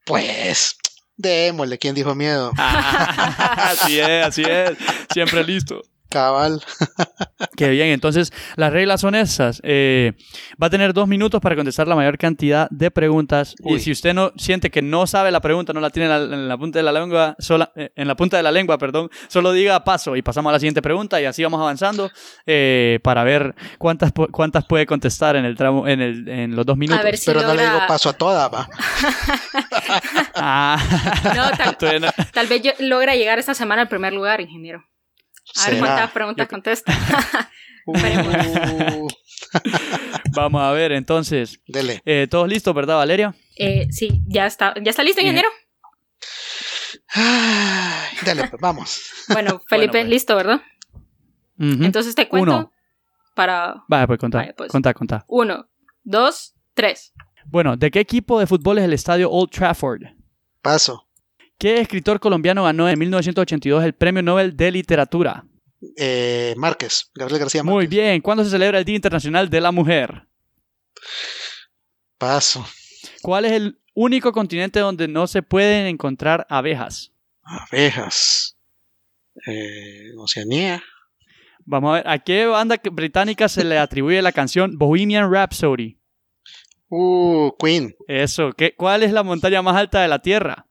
Pues 0.06 0.78
Démosle, 1.20 1.78
¿quién 1.78 1.96
dijo 1.96 2.16
miedo? 2.16 2.54
así 2.58 4.00
es, 4.00 4.26
así 4.26 4.42
es. 4.42 4.78
Siempre 5.12 5.44
listo. 5.44 5.82
Cabal. 6.10 6.62
Qué 7.56 7.70
bien, 7.70 7.90
entonces 7.90 8.34
las 8.56 8.74
reglas 8.74 9.02
son 9.02 9.16
esas. 9.16 9.62
Eh, 9.64 10.14
va 10.62 10.68
a 10.68 10.70
tener 10.70 10.94
dos 10.94 11.08
minutos 11.08 11.40
para 11.42 11.56
contestar 11.56 11.88
la 11.88 11.96
mayor 11.96 12.18
cantidad 12.18 12.68
de 12.70 12.92
preguntas. 12.92 13.56
Y 13.64 13.80
si 13.80 13.92
usted 13.92 14.14
no 14.14 14.34
siente 14.38 14.72
que 14.72 14.82
no 14.82 15.08
sabe 15.08 15.32
la 15.32 15.42
pregunta, 15.42 15.74
no 15.74 15.80
la 15.80 15.90
tiene 15.90 16.14
en 16.14 16.48
la, 16.48 16.58
punta 16.58 16.80
de 16.80 16.84
la 16.84 16.92
lengua, 16.92 17.36
sola, 17.40 17.72
eh, 17.76 17.92
en 17.96 18.08
la 18.08 18.16
punta 18.16 18.38
de 18.38 18.44
la 18.44 18.52
lengua, 18.52 18.78
perdón, 18.78 19.10
solo 19.28 19.52
diga 19.52 19.84
paso 19.84 20.16
y 20.16 20.22
pasamos 20.22 20.50
a 20.50 20.54
la 20.54 20.60
siguiente 20.60 20.82
pregunta 20.82 21.22
y 21.22 21.26
así 21.26 21.44
vamos 21.44 21.62
avanzando 21.62 22.10
eh, 22.46 23.00
para 23.04 23.24
ver 23.24 23.56
cuántas, 23.78 24.12
cuántas 24.32 24.66
puede 24.66 24.86
contestar 24.86 25.36
en 25.36 25.46
el 25.46 25.56
tramo, 25.56 25.88
en, 25.88 26.02
el, 26.02 26.28
en 26.28 26.56
los 26.56 26.66
dos 26.66 26.78
minutos. 26.78 27.06
Pero 27.26 27.42
no 27.42 27.54
le 27.54 27.64
digo 27.64 27.80
paso 27.88 28.10
a 28.10 28.14
todas, 28.14 28.52
va. 28.52 28.68
Ah. 30.36 30.78
no, 31.36 32.10
tal 32.34 32.48
vez 32.48 32.62
yo 32.62 32.72
logra 32.80 33.16
llegar 33.16 33.40
esta 33.40 33.54
semana 33.54 33.84
al 33.84 33.88
primer 33.88 34.14
lugar, 34.14 34.42
ingeniero. 34.42 34.84
A 35.58 35.70
ver 35.70 35.80
cuántas 35.80 36.12
preguntas 36.12 36.48
contesta. 36.48 36.94
Uh. 37.92 39.08
Vamos 40.36 40.62
a 40.62 40.72
ver, 40.72 40.92
entonces. 40.92 41.60
Dele. 41.66 42.02
Eh, 42.06 42.28
¿Todos 42.30 42.48
listos, 42.48 42.76
verdad, 42.76 42.98
Valeria? 42.98 43.34
Eh, 43.56 43.88
sí, 43.90 44.22
ya 44.28 44.46
está. 44.46 44.76
¿Ya 44.84 44.92
está 44.92 45.02
listo, 45.02 45.22
ingeniero? 45.22 45.50
dale, 48.26 48.48
pues 48.48 48.62
vamos. 48.62 49.02
Bueno, 49.30 49.62
Felipe, 49.68 50.00
pues. 50.00 50.08
listo, 50.08 50.36
¿verdad? 50.36 50.62
Entonces 51.58 52.16
te 52.16 52.28
cuento 52.28 52.56
Uno. 52.56 52.72
para... 53.36 53.84
Vale, 53.88 54.08
pues 54.08 54.20
contá, 54.20 54.54
pues. 54.56 54.72
contá, 54.72 54.94
contá. 54.94 55.26
Uno, 55.28 55.70
dos, 56.04 56.56
tres. 56.74 57.14
Bueno, 57.46 57.76
¿de 57.76 57.92
qué 57.92 58.00
equipo 58.00 58.40
de 58.40 58.48
fútbol 58.48 58.78
es 58.78 58.86
el 58.86 58.94
estadio 58.94 59.30
Old 59.30 59.52
Trafford? 59.52 60.04
Paso. 60.62 61.09
¿Qué 61.60 61.82
escritor 61.82 62.22
colombiano 62.22 62.64
ganó 62.64 62.88
en 62.88 62.98
1982 62.98 63.84
el 63.84 63.94
Premio 63.94 64.24
Nobel 64.24 64.56
de 64.56 64.72
Literatura? 64.72 65.44
Eh, 65.98 66.54
Márquez, 66.56 67.12
Gabriel 67.14 67.42
García 67.42 67.64
Márquez. 67.64 67.76
Muy 67.76 67.88
bien. 67.88 68.22
¿Cuándo 68.22 68.46
se 68.46 68.50
celebra 68.50 68.80
el 68.80 68.86
Día 68.86 68.96
Internacional 68.96 69.50
de 69.50 69.60
la 69.60 69.74
Mujer? 69.74 70.26
Paso. 72.18 72.66
¿Cuál 73.22 73.44
es 73.44 73.52
el 73.52 73.78
único 73.94 74.32
continente 74.32 74.80
donde 74.80 75.10
no 75.10 75.28
se 75.28 75.42
pueden 75.42 75.88
encontrar 75.88 76.48
abejas? 76.50 77.12
Abejas. 77.44 78.58
Eh, 79.46 80.12
Oceanía. 80.18 80.82
Vamos 81.66 81.90
a 81.90 81.94
ver, 81.96 82.08
¿a 82.08 82.20
qué 82.20 82.46
banda 82.46 82.80
británica 82.90 83.50
se 83.50 83.66
le 83.66 83.78
atribuye 83.78 84.22
la 84.22 84.32
canción 84.32 84.78
Bohemian 84.78 85.30
Rhapsody? 85.30 85.98
Uh, 86.88 87.52
Queen. 87.60 87.94
Eso, 88.08 88.54
¿qué, 88.54 88.74
¿cuál 88.76 89.04
es 89.04 89.12
la 89.12 89.24
montaña 89.24 89.62
más 89.62 89.76
alta 89.76 90.02
de 90.02 90.08
la 90.08 90.20
Tierra? 90.20 90.69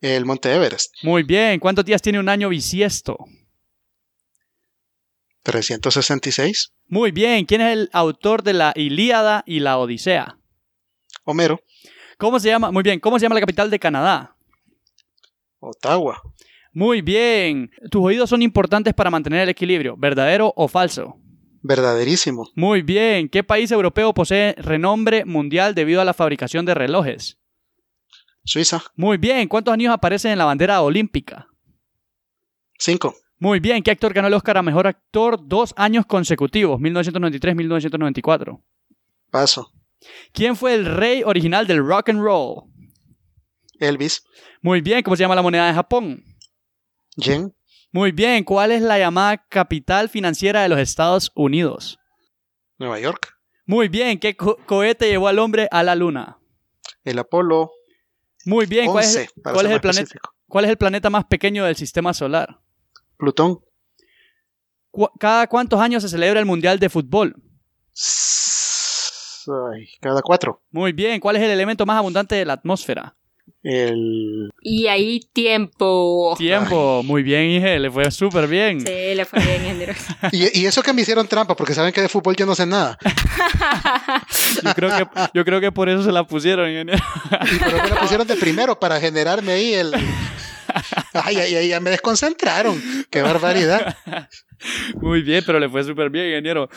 El 0.00 0.24
Monte 0.24 0.54
Everest. 0.54 0.94
Muy 1.02 1.22
bien. 1.22 1.58
¿Cuántos 1.60 1.84
días 1.84 2.02
tiene 2.02 2.18
un 2.18 2.28
año 2.28 2.48
bisiesto? 2.48 3.16
366. 5.42 6.72
Muy 6.88 7.10
bien. 7.10 7.44
¿Quién 7.44 7.60
es 7.60 7.72
el 7.72 7.90
autor 7.92 8.42
de 8.42 8.54
la 8.54 8.72
Ilíada 8.76 9.44
y 9.46 9.60
la 9.60 9.78
Odisea? 9.78 10.38
Homero. 11.24 11.60
¿Cómo 12.18 12.38
se 12.38 12.48
llama? 12.48 12.70
Muy 12.70 12.82
bien. 12.82 13.00
¿Cómo 13.00 13.18
se 13.18 13.24
llama 13.24 13.34
la 13.34 13.40
capital 13.40 13.70
de 13.70 13.78
Canadá? 13.78 14.36
Ottawa. 15.60 16.22
Muy 16.72 17.02
bien. 17.02 17.70
Tus 17.90 18.02
oídos 18.04 18.30
son 18.30 18.42
importantes 18.42 18.94
para 18.94 19.10
mantener 19.10 19.42
el 19.42 19.48
equilibrio. 19.48 19.96
¿Verdadero 19.96 20.52
o 20.56 20.68
falso? 20.68 21.16
Verdaderísimo. 21.62 22.50
Muy 22.54 22.82
bien. 22.82 23.28
¿Qué 23.28 23.42
país 23.42 23.70
europeo 23.70 24.12
posee 24.12 24.54
renombre 24.58 25.24
mundial 25.24 25.74
debido 25.74 26.00
a 26.00 26.04
la 26.04 26.12
fabricación 26.14 26.66
de 26.66 26.74
relojes? 26.74 27.38
Suiza. 28.44 28.82
Muy 28.94 29.16
bien. 29.16 29.48
¿Cuántos 29.48 29.72
años 29.72 29.92
aparecen 29.92 30.32
en 30.32 30.38
la 30.38 30.44
bandera 30.44 30.82
olímpica? 30.82 31.48
Cinco. 32.78 33.14
Muy 33.38 33.58
bien. 33.58 33.82
¿Qué 33.82 33.90
actor 33.90 34.12
ganó 34.12 34.28
el 34.28 34.34
Oscar 34.34 34.58
a 34.58 34.62
Mejor 34.62 34.86
Actor 34.86 35.38
dos 35.42 35.72
años 35.76 36.06
consecutivos? 36.06 36.80
1993-1994. 36.80 38.62
Paso. 39.30 39.72
¿Quién 40.32 40.56
fue 40.56 40.74
el 40.74 40.84
rey 40.84 41.22
original 41.24 41.66
del 41.66 41.84
rock 41.84 42.10
and 42.10 42.20
roll? 42.20 42.64
Elvis. 43.80 44.22
Muy 44.60 44.82
bien. 44.82 45.02
¿Cómo 45.02 45.16
se 45.16 45.22
llama 45.22 45.34
la 45.34 45.42
moneda 45.42 45.66
de 45.66 45.74
Japón? 45.74 46.22
Yen. 47.16 47.54
Muy 47.92 48.12
bien. 48.12 48.44
¿Cuál 48.44 48.72
es 48.72 48.82
la 48.82 48.98
llamada 48.98 49.38
capital 49.48 50.08
financiera 50.08 50.62
de 50.62 50.68
los 50.68 50.78
Estados 50.78 51.32
Unidos? 51.34 51.98
Nueva 52.78 53.00
York. 53.00 53.34
Muy 53.66 53.88
bien. 53.88 54.18
¿Qué 54.18 54.36
cohete 54.36 55.08
llevó 55.08 55.28
al 55.28 55.38
hombre 55.38 55.66
a 55.70 55.82
la 55.82 55.94
luna? 55.94 56.38
El 57.04 57.18
Apolo 57.18 57.70
muy 58.44 58.66
bien, 58.66 58.86
¿cuál, 58.86 59.04
es, 59.04 59.16
el 59.16 59.80
planeta, 59.80 60.18
¿cuál 60.46 60.64
es 60.64 60.70
el 60.70 60.76
planeta 60.76 61.10
más 61.10 61.24
pequeño 61.24 61.64
del 61.64 61.76
sistema 61.76 62.12
solar? 62.14 62.60
Plutón. 63.16 63.60
¿Cada 65.18 65.46
cuántos 65.46 65.80
años 65.80 66.02
se 66.02 66.08
celebra 66.08 66.40
el 66.40 66.46
Mundial 66.46 66.78
de 66.78 66.88
Fútbol? 66.88 67.34
cada 70.00 70.22
cuatro. 70.22 70.62
Muy 70.70 70.92
bien, 70.92 71.20
¿cuál 71.20 71.36
es 71.36 71.42
el 71.42 71.50
elemento 71.50 71.84
más 71.84 71.98
abundante 71.98 72.34
de 72.34 72.44
la 72.44 72.54
atmósfera? 72.54 73.16
El... 73.64 74.50
Y 74.60 74.88
ahí 74.88 75.20
tiempo. 75.32 76.34
Tiempo, 76.36 77.02
muy 77.02 77.22
bien, 77.22 77.44
Ige, 77.44 77.78
le 77.78 77.90
fue 77.90 78.10
súper 78.10 78.46
bien. 78.46 78.80
Sí, 78.80 79.14
le 79.14 79.24
fue 79.24 79.40
bien, 79.40 79.80
y, 80.32 80.60
y 80.60 80.66
eso 80.66 80.82
que 80.82 80.92
me 80.92 81.00
hicieron 81.00 81.26
trampa, 81.26 81.56
porque 81.56 81.72
saben 81.72 81.92
que 81.92 82.02
de 82.02 82.10
fútbol 82.10 82.36
yo 82.36 82.44
no 82.44 82.54
sé 82.54 82.66
nada. 82.66 82.98
yo, 84.62 84.74
creo 84.74 84.90
que, 84.90 85.06
yo 85.32 85.44
creo 85.46 85.60
que 85.62 85.72
por 85.72 85.88
eso 85.88 86.02
se 86.02 86.12
la 86.12 86.24
pusieron, 86.24 86.68
ingeniero. 86.68 87.02
y 87.52 87.58
por 87.58 87.74
eso 87.74 87.94
la 87.94 88.00
pusieron 88.00 88.26
de 88.26 88.36
primero, 88.36 88.78
para 88.78 89.00
generarme 89.00 89.52
ahí 89.52 89.72
el... 89.72 89.94
Ay, 91.14 91.36
ay, 91.36 91.54
ay, 91.54 91.68
ya 91.68 91.80
me 91.80 91.90
desconcentraron. 91.90 92.82
Qué 93.08 93.22
barbaridad. 93.22 93.96
Muy 94.96 95.22
bien, 95.22 95.42
pero 95.46 95.58
le 95.58 95.68
fue 95.68 95.84
súper 95.84 96.10
bien, 96.10 96.26
ingeniero. 96.26 96.68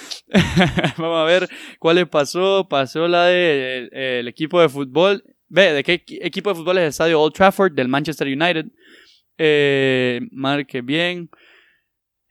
Vamos 0.97 1.19
a 1.19 1.23
ver 1.23 1.49
cuál 1.79 1.95
le 1.95 2.05
pasó. 2.05 2.67
Pasó 2.69 3.07
la 3.07 3.25
del 3.25 3.89
de, 3.89 4.19
el 4.19 4.27
equipo 4.27 4.61
de 4.61 4.69
fútbol 4.69 5.23
Ve, 5.49 5.73
¿de 5.73 5.83
qué 5.83 6.03
equipo 6.21 6.49
de 6.49 6.55
fútbol 6.55 6.77
es 6.77 6.81
el 6.83 6.89
estadio 6.89 7.21
Old 7.21 7.33
Trafford? 7.33 7.73
Del 7.73 7.87
Manchester 7.87 8.27
United. 8.27 8.65
Eh, 9.37 10.19
marque 10.31 10.81
bien. 10.81 11.29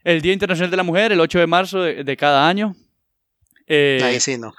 El 0.05 0.21
Día 0.21 0.33
Internacional 0.33 0.71
de 0.71 0.77
la 0.77 0.83
Mujer, 0.83 1.13
el 1.13 1.21
8 1.21 1.41
de 1.41 1.47
marzo 1.47 1.81
de, 1.83 2.17
cada 2.17 2.49
año. 2.49 2.77
Eh, 3.67 4.01
Ahí 4.03 4.21
sí, 4.21 4.39
no. 4.39 4.55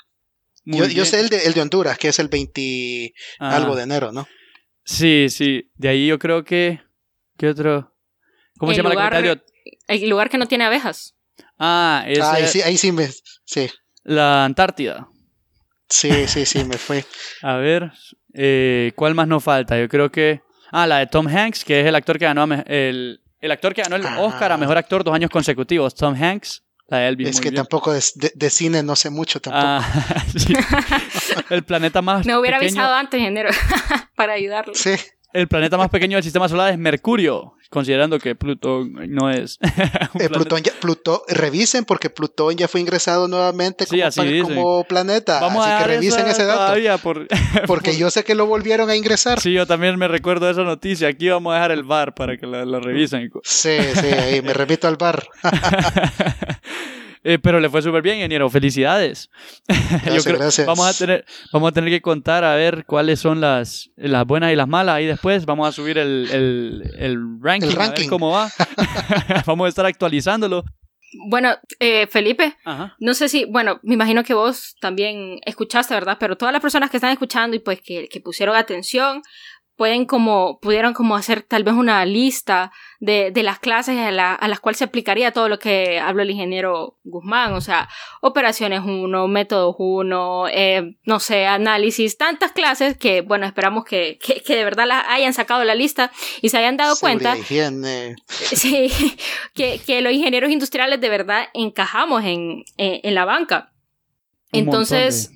Yo, 0.66 1.06
sé 1.06 1.22
el 1.22 1.30
de, 1.30 1.46
el 1.46 1.54
de, 1.54 1.62
Honduras, 1.62 1.98
que 1.98 2.10
es 2.10 2.20
el 2.20 2.28
20 2.28 3.14
ah. 3.40 3.56
algo 3.56 3.76
de 3.76 3.84
enero, 3.84 4.12
¿no? 4.12 4.28
Sí, 4.84 5.28
sí. 5.30 5.72
De 5.76 5.88
ahí 5.90 6.08
yo 6.08 6.20
creo 6.20 6.44
que. 6.44 6.82
¿Qué 7.38 7.48
otro? 7.48 7.96
¿Cómo 8.58 8.72
se 8.72 8.78
llama 8.78 8.94
la 8.94 9.10
capital? 9.10 9.46
El 9.88 10.10
lugar 10.10 10.30
que 10.30 10.38
no 10.38 10.48
tiene 10.48 10.66
abejas. 10.66 11.16
Ah, 11.58 12.04
es. 12.08 12.20
ahí 12.20 12.48
sí, 12.48 12.62
ahí 12.62 12.78
sí 12.78 12.92
me. 12.92 13.10
Sí. 13.46 13.70
La 14.04 14.44
Antártida. 14.44 15.08
Sí, 15.90 16.28
sí, 16.28 16.46
sí, 16.46 16.64
me 16.66 16.78
fue. 16.78 17.06
A 17.42 17.56
ver, 17.56 17.92
eh, 18.34 18.92
¿Cuál 18.96 19.16
más 19.16 19.28
nos 19.28 19.44
falta? 19.44 19.78
Yo 19.80 19.88
creo 19.88 20.12
que. 20.12 20.42
Ah, 20.72 20.86
la 20.86 21.00
de 21.00 21.08
Tom 21.08 21.28
Hanks, 21.28 21.64
que 21.64 21.80
es 21.80 21.86
el 21.86 21.96
actor 21.96 22.20
que 22.20 22.26
ganó 22.26 22.44
el, 22.66 23.22
el 23.40 23.52
actor 23.52 23.74
que 23.74 23.84
ganó 23.84 23.96
el 23.96 24.06
ah. 24.06 24.20
Oscar 24.20 24.52
a 24.52 24.58
mejor 24.58 24.78
actor 24.78 25.04
dos 25.04 25.14
años 25.16 25.30
consecutivos. 25.30 25.96
Tom 25.96 26.16
Hanks. 26.16 26.64
La 26.90 27.00
de 27.00 27.08
Elvis. 27.10 27.30
Es 27.30 27.42
que 27.42 27.52
tampoco 27.52 27.92
de, 27.92 28.02
de, 28.34 28.50
cine 28.50 28.82
no 28.82 28.96
sé 28.96 29.10
mucho 29.10 29.42
tampoco. 29.42 29.66
Ah, 29.66 29.86
El 31.50 31.64
planeta 31.64 32.02
más. 32.02 32.26
Me 32.26 32.38
hubiera 32.38 32.58
avisado 32.58 32.94
antes, 32.94 33.22
enero, 33.22 33.50
para 34.16 34.34
ayudarlo. 34.34 34.74
Sí. 34.74 34.96
El 35.34 35.48
planeta 35.48 35.78
más 35.78 35.90
pequeño 35.90 36.18
del 36.18 36.24
sistema 36.24 36.48
solar 36.48 36.72
es 36.72 36.78
Mercurio, 36.78 37.54
considerando 37.70 38.18
que 38.20 38.36
Plutón 38.36 38.94
no 39.10 39.30
es. 39.30 39.60
Eh, 40.20 40.30
Plutón, 40.30 40.64
ya, 40.64 40.72
Plutón, 40.80 41.20
revisen 41.28 41.86
porque 41.86 42.10
Plutón 42.10 42.56
ya 42.56 42.68
fue 42.68 42.82
ingresado 42.82 43.28
nuevamente 43.28 43.86
como, 44.42 44.84
planeta. 44.86 45.40
Vamos 45.40 45.66
así 45.66 45.74
a 45.74 45.78
que 45.80 45.84
revisen 45.86 46.28
ese 46.28 46.46
dato. 46.46 46.74
porque 47.68 47.96
yo 47.98 48.10
sé 48.10 48.24
que 48.24 48.34
lo 48.34 48.48
volvieron 48.48 48.90
a 48.90 48.96
ingresar. 48.96 49.40
Sí, 49.40 49.54
yo 49.54 49.68
también 49.68 49.98
me 49.98 50.08
recuerdo 50.08 50.50
esa 50.50 50.64
noticia. 50.64 51.10
Aquí 51.10 51.30
vamos 51.30 51.52
a 51.52 51.56
dejar 51.56 51.72
el 51.72 51.84
bar 51.84 52.16
para 52.16 52.38
que 52.38 52.48
lo, 52.48 52.80
revisen. 52.80 53.30
Sí, 53.44 53.78
sí, 53.94 54.08
ahí 54.08 54.42
me 54.42 54.54
repito 54.54 54.88
al 54.88 54.96
bar. 54.96 55.28
Eh, 57.30 57.40
pero 57.40 57.60
le 57.60 57.70
fue 57.70 57.82
súper 57.82 58.02
bien, 58.02 58.16
ingeniero. 58.16 58.50
Felicidades. 58.50 59.30
Gracias, 59.68 60.66
Vamos 60.66 60.88
a, 60.88 60.98
tener, 60.98 61.26
vamos 61.52 61.68
a 61.68 61.72
tener 61.74 61.90
que 61.90 62.02
contar 62.02 62.46
a 62.46 62.56
ver 62.56 62.86
cuáles 62.86 63.20
son 63.20 63.42
las, 63.42 63.92
las 63.98 64.26
buenas 64.26 64.54
y 64.54 64.56
las 64.56 64.70
malas. 64.70 65.02
Y 65.02 65.08
después 65.08 65.46
vamos 65.46 65.68
a 65.68 65.74
subir 65.74 65.98
el, 65.98 66.30
el, 66.98 67.22
ranking, 67.42 67.78
a 67.78 67.90
ver 67.90 68.08
cómo 68.08 68.32
va. 68.32 68.50
vamos 69.46 69.66
a 69.66 69.68
estar 69.68 69.86
actualizándolo. 69.86 70.64
Bueno, 71.30 71.58
eh, 71.82 72.08
Felipe, 72.08 72.56
no 73.00 73.14
sé 73.14 73.28
si, 73.28 73.44
bueno, 73.44 73.82
me 73.84 73.96
imagino 73.96 74.24
que 74.24 74.34
vos 74.34 74.78
también 74.80 75.40
escuchaste, 75.46 75.94
¿verdad? 75.94 76.18
Pero 76.20 76.38
todas 76.38 76.54
las 76.54 76.62
personas 76.62 76.90
que 76.90 76.98
están 76.98 77.12
escuchando 77.12 77.58
y 77.58 77.60
pues 77.60 77.82
que, 77.82 78.08
que 78.08 78.22
pusieron 78.22 78.56
atención, 78.56 79.22
pueden 79.78 80.06
como, 80.06 80.60
pudieran 80.60 80.94
como 80.94 81.16
hacer 81.16 81.44
tal 81.44 81.64
vez 81.64 81.76
una 81.76 82.04
lista 82.04 82.72
de, 83.00 83.30
de 83.32 83.44
las 83.44 83.60
clases 83.60 83.96
a, 84.00 84.12
las 84.12 84.60
cuales 84.60 84.80
se 84.80 84.84
aplicaría 84.84 85.32
todo 85.32 85.50
lo 85.50 85.60
que 85.60 86.00
habló 86.00 86.24
el 86.24 86.32
ingeniero 86.32 86.98
Guzmán, 87.04 87.54
o 87.54 87.62
sea, 87.62 87.88
operaciones 88.22 88.82
1, 88.84 89.28
métodos 89.28 89.76
1, 89.78 90.48
eh, 90.52 90.98
no 91.04 91.20
sé, 91.20 91.46
análisis, 91.46 92.18
tantas 92.18 92.52
clases 92.54 92.98
que, 92.98 93.22
bueno, 93.22 93.46
esperamos 93.46 93.86
que, 93.86 94.18
que, 94.18 94.56
de 94.56 94.64
verdad 94.64 94.88
las 94.88 95.06
hayan 95.10 95.34
sacado 95.34 95.64
la 95.64 95.76
lista 95.76 96.12
y 96.42 96.50
se 96.50 96.58
hayan 96.58 96.76
dado 96.76 96.96
cuenta. 97.00 97.36
Sí, 98.28 98.92
que, 99.54 99.80
que, 99.86 100.02
los 100.02 100.12
ingenieros 100.12 100.52
industriales 100.52 101.00
de 101.00 101.10
verdad 101.10 101.50
encajamos 101.54 102.24
en, 102.24 102.64
en, 102.78 103.14
la 103.16 103.26
banca. 103.26 103.74
Entonces, 104.52 105.32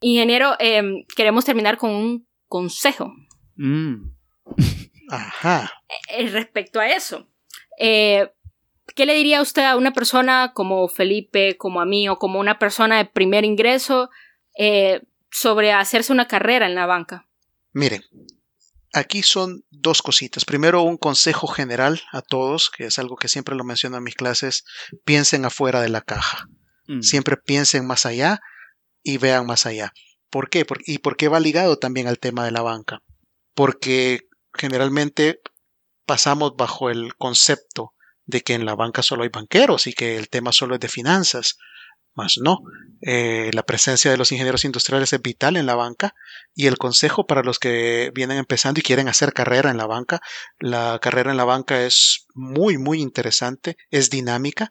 ingeniero, 0.00 0.54
eh, 0.58 1.04
queremos 1.14 1.44
terminar 1.44 1.76
con 1.76 1.90
un 1.90 2.26
consejo 2.46 3.12
Mm. 3.58 4.12
Ajá. 5.10 5.70
Eh, 6.08 6.28
respecto 6.28 6.80
a 6.80 6.88
eso, 6.88 7.28
eh, 7.78 8.30
¿qué 8.94 9.04
le 9.04 9.14
diría 9.14 9.42
usted 9.42 9.64
a 9.64 9.76
una 9.76 9.92
persona 9.92 10.52
como 10.54 10.88
Felipe, 10.88 11.56
como 11.58 11.80
a 11.80 11.86
mí, 11.86 12.08
o 12.08 12.18
como 12.18 12.40
una 12.40 12.58
persona 12.58 12.98
de 12.98 13.04
primer 13.04 13.44
ingreso 13.44 14.10
eh, 14.56 15.02
sobre 15.30 15.72
hacerse 15.72 16.12
una 16.12 16.28
carrera 16.28 16.66
en 16.66 16.74
la 16.74 16.86
banca? 16.86 17.28
Miren, 17.72 18.02
aquí 18.92 19.22
son 19.22 19.64
dos 19.70 20.02
cositas. 20.02 20.44
Primero, 20.44 20.82
un 20.82 20.96
consejo 20.96 21.46
general 21.48 22.00
a 22.12 22.22
todos, 22.22 22.70
que 22.70 22.86
es 22.86 22.98
algo 22.98 23.16
que 23.16 23.28
siempre 23.28 23.56
lo 23.56 23.64
menciono 23.64 23.96
en 23.96 24.04
mis 24.04 24.14
clases, 24.14 24.64
piensen 25.04 25.44
afuera 25.44 25.80
de 25.80 25.88
la 25.88 26.00
caja. 26.00 26.48
Mm. 26.86 27.02
Siempre 27.02 27.36
piensen 27.36 27.86
más 27.86 28.06
allá 28.06 28.40
y 29.02 29.18
vean 29.18 29.46
más 29.46 29.66
allá. 29.66 29.92
¿Por 30.30 30.50
qué? 30.50 30.66
¿Y 30.86 30.98
por 30.98 31.16
qué 31.16 31.28
va 31.28 31.40
ligado 31.40 31.78
también 31.78 32.06
al 32.06 32.18
tema 32.18 32.44
de 32.44 32.50
la 32.50 32.62
banca? 32.62 33.02
Porque 33.58 34.28
generalmente 34.54 35.40
pasamos 36.06 36.52
bajo 36.56 36.90
el 36.90 37.16
concepto 37.16 37.92
de 38.24 38.42
que 38.42 38.54
en 38.54 38.64
la 38.64 38.76
banca 38.76 39.02
solo 39.02 39.24
hay 39.24 39.30
banqueros 39.30 39.88
y 39.88 39.94
que 39.94 40.16
el 40.16 40.28
tema 40.28 40.52
solo 40.52 40.76
es 40.76 40.80
de 40.80 40.86
finanzas. 40.86 41.58
Más 42.14 42.38
no, 42.40 42.60
eh, 43.00 43.50
la 43.52 43.64
presencia 43.64 44.12
de 44.12 44.16
los 44.16 44.30
ingenieros 44.30 44.64
industriales 44.64 45.12
es 45.12 45.20
vital 45.20 45.56
en 45.56 45.66
la 45.66 45.74
banca 45.74 46.14
y 46.54 46.68
el 46.68 46.78
consejo 46.78 47.26
para 47.26 47.42
los 47.42 47.58
que 47.58 48.12
vienen 48.14 48.38
empezando 48.38 48.78
y 48.78 48.84
quieren 48.84 49.08
hacer 49.08 49.32
carrera 49.32 49.72
en 49.72 49.76
la 49.76 49.86
banca, 49.86 50.20
la 50.60 51.00
carrera 51.02 51.32
en 51.32 51.36
la 51.36 51.44
banca 51.44 51.82
es 51.82 52.28
muy, 52.34 52.78
muy 52.78 53.00
interesante, 53.00 53.76
es 53.90 54.08
dinámica, 54.08 54.70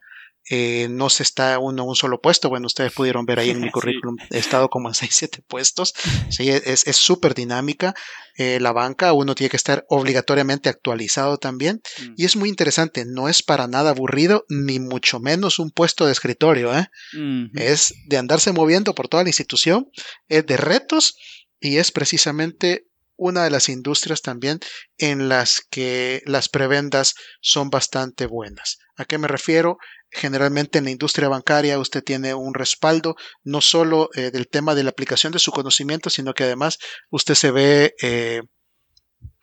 eh, 0.50 0.88
no 0.89 1.10
se 1.10 1.24
está 1.24 1.60
uno 1.60 1.84
en 1.84 1.89
un 1.89 1.95
solo 1.95 2.22
puesto. 2.22 2.50
Bueno, 2.50 2.68
ustedes 2.68 2.93
pudieron 2.93 3.26
ver 3.26 3.39
ahí 3.39 3.50
en 3.50 3.62
mi 3.62 3.72
currículum, 3.72 4.18
he 4.30 4.38
estado 4.38 4.70
como 4.70 4.89
en 4.89 4.95
6, 4.95 5.12
7 5.14 5.43
puestos. 5.48 5.93
Sí, 6.30 6.50
es 6.50 6.84
súper 6.95 7.34
dinámica. 7.34 7.95
Eh, 8.38 8.60
la 8.60 8.72
banca, 8.72 9.14
uno 9.14 9.34
tiene 9.34 9.50
que 9.50 9.58
estar 9.58 9.84
obligatoriamente 9.89 10.70
actualizado 10.70 11.38
también. 11.38 11.82
Mm. 12.00 12.14
Y 12.18 12.26
es 12.26 12.36
muy 12.36 12.50
interesante, 12.50 13.04
no 13.04 13.30
es 13.30 13.41
para 13.41 13.68
nada 13.68 13.89
aburrido, 13.89 14.45
ni 14.48 14.80
mucho 14.80 15.20
menos 15.20 15.58
un 15.58 15.72
puesto 15.72 16.06
de 16.06 16.12
escritorio. 16.12 16.78
¿eh? 16.78 16.88
Es 17.56 17.95
de 18.06 18.18
andarse 18.18 18.52
moviendo 18.52 18.93
por 18.93 19.08
toda 19.08 19.24
la 19.24 19.30
institución, 19.30 19.89
es 20.28 20.45
de 20.45 20.58
retos 20.58 21.18
y 21.60 21.78
es 21.78 21.91
precisamente 21.91 22.86
una 23.18 23.43
de 23.43 23.49
las 23.49 23.70
industrias 23.70 24.22
también 24.22 24.59
en 24.97 25.28
las 25.28 25.61
que 25.70 26.22
las 26.26 26.49
prebendas 26.49 27.15
son 27.41 27.70
bastante 27.70 28.26
buenas. 28.26 28.78
¿A 28.95 29.05
qué 29.05 29.18
me 29.18 29.28
refiero? 29.28 29.78
Generalmente 30.09 30.78
en 30.78 30.86
la 30.86 30.91
industria 30.91 31.28
bancaria 31.28 31.80
usted 31.80 32.03
tiene 32.03 32.34
un 32.34 32.53
respaldo 32.53 33.15
no 33.43 33.59
solo 33.61 34.09
eh, 34.15 34.32
del 34.32 34.47
tema 34.47 34.74
de 34.74 34.84
la 34.84 34.91
aplicación 34.91 35.34
de 35.34 35.39
su 35.39 35.51
conocimiento, 35.51 36.09
sino 36.09 36.34
que 36.34 36.45
además 36.45 36.78
usted 37.09 37.36
se 37.36 37.51
ve 37.51 37.93
eh, 38.01 38.41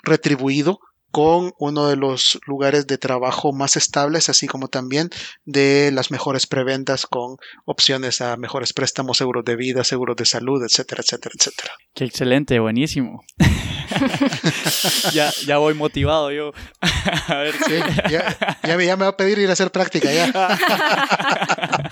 retribuido 0.03 0.79
con 1.15 1.53
uno 1.61 1.87
de 1.87 1.95
los 1.95 2.41
lugares 2.45 2.89
de 2.89 2.99
trabajo 2.99 3.53
más 3.53 3.77
estables, 3.77 4.29
así 4.29 4.49
como 4.49 4.67
también 4.67 5.11
de 5.45 5.93
las 5.93 6.11
mejores 6.11 6.49
preventas 6.49 7.07
con 7.07 7.37
opciones 7.67 8.21
a 8.21 8.37
mejores 8.37 8.73
préstamos, 8.73 9.19
seguros 9.19 9.45
de 9.45 9.55
vida, 9.55 9.85
seguros 9.85 10.17
de 10.17 10.25
salud, 10.25 10.61
etcétera, 10.65 11.03
etcétera, 11.03 11.33
etcétera. 11.39 11.73
Qué 11.95 12.05
excelente, 12.05 12.59
buenísimo. 12.59 13.25
ya, 15.13 15.31
ya 15.47 15.59
voy 15.59 15.75
motivado 15.75 16.33
yo. 16.33 16.51
a 17.29 17.35
ver. 17.37 17.55
Sí, 17.65 17.75
ya, 18.11 18.59
ya, 18.65 18.77
me, 18.77 18.93
va 18.97 19.07
a 19.07 19.17
pedir 19.17 19.39
ir 19.39 19.49
a 19.51 19.53
hacer 19.53 19.71
práctica 19.71 20.13
ya. 20.13 20.33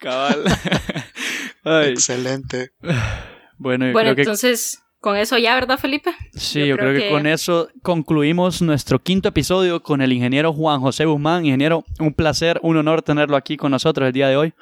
Cabal. 0.00 0.44
Excelente. 1.90 2.70
Bueno, 3.58 3.92
bueno 3.92 4.14
entonces... 4.16 4.80
Con 5.04 5.18
eso 5.18 5.36
ya, 5.36 5.54
¿verdad, 5.54 5.76
Felipe? 5.76 6.14
Sí, 6.32 6.66
yo, 6.66 6.78
creo, 6.78 6.98
que, 6.98 7.10
con 7.10 7.26
eso 7.26 7.68
concluimos 7.82 8.62
nuestro 8.62 9.02
quinto 9.02 9.28
episodio 9.28 9.82
con 9.82 10.00
el 10.00 10.14
ingeniero 10.14 10.50
Juan 10.54 10.80
José 10.80 11.04
Guzmán. 11.04 11.44
Ingeniero, 11.44 11.84
un 12.00 12.14
placer, 12.14 12.58
un 12.62 12.78
honor 12.78 13.02
tenerlo 13.02 13.36
aquí 13.36 13.58
con 13.58 13.70
nosotros 13.70 14.06
el 14.06 14.14
día 14.14 14.28
de 14.28 14.38
hoy. 14.38 14.54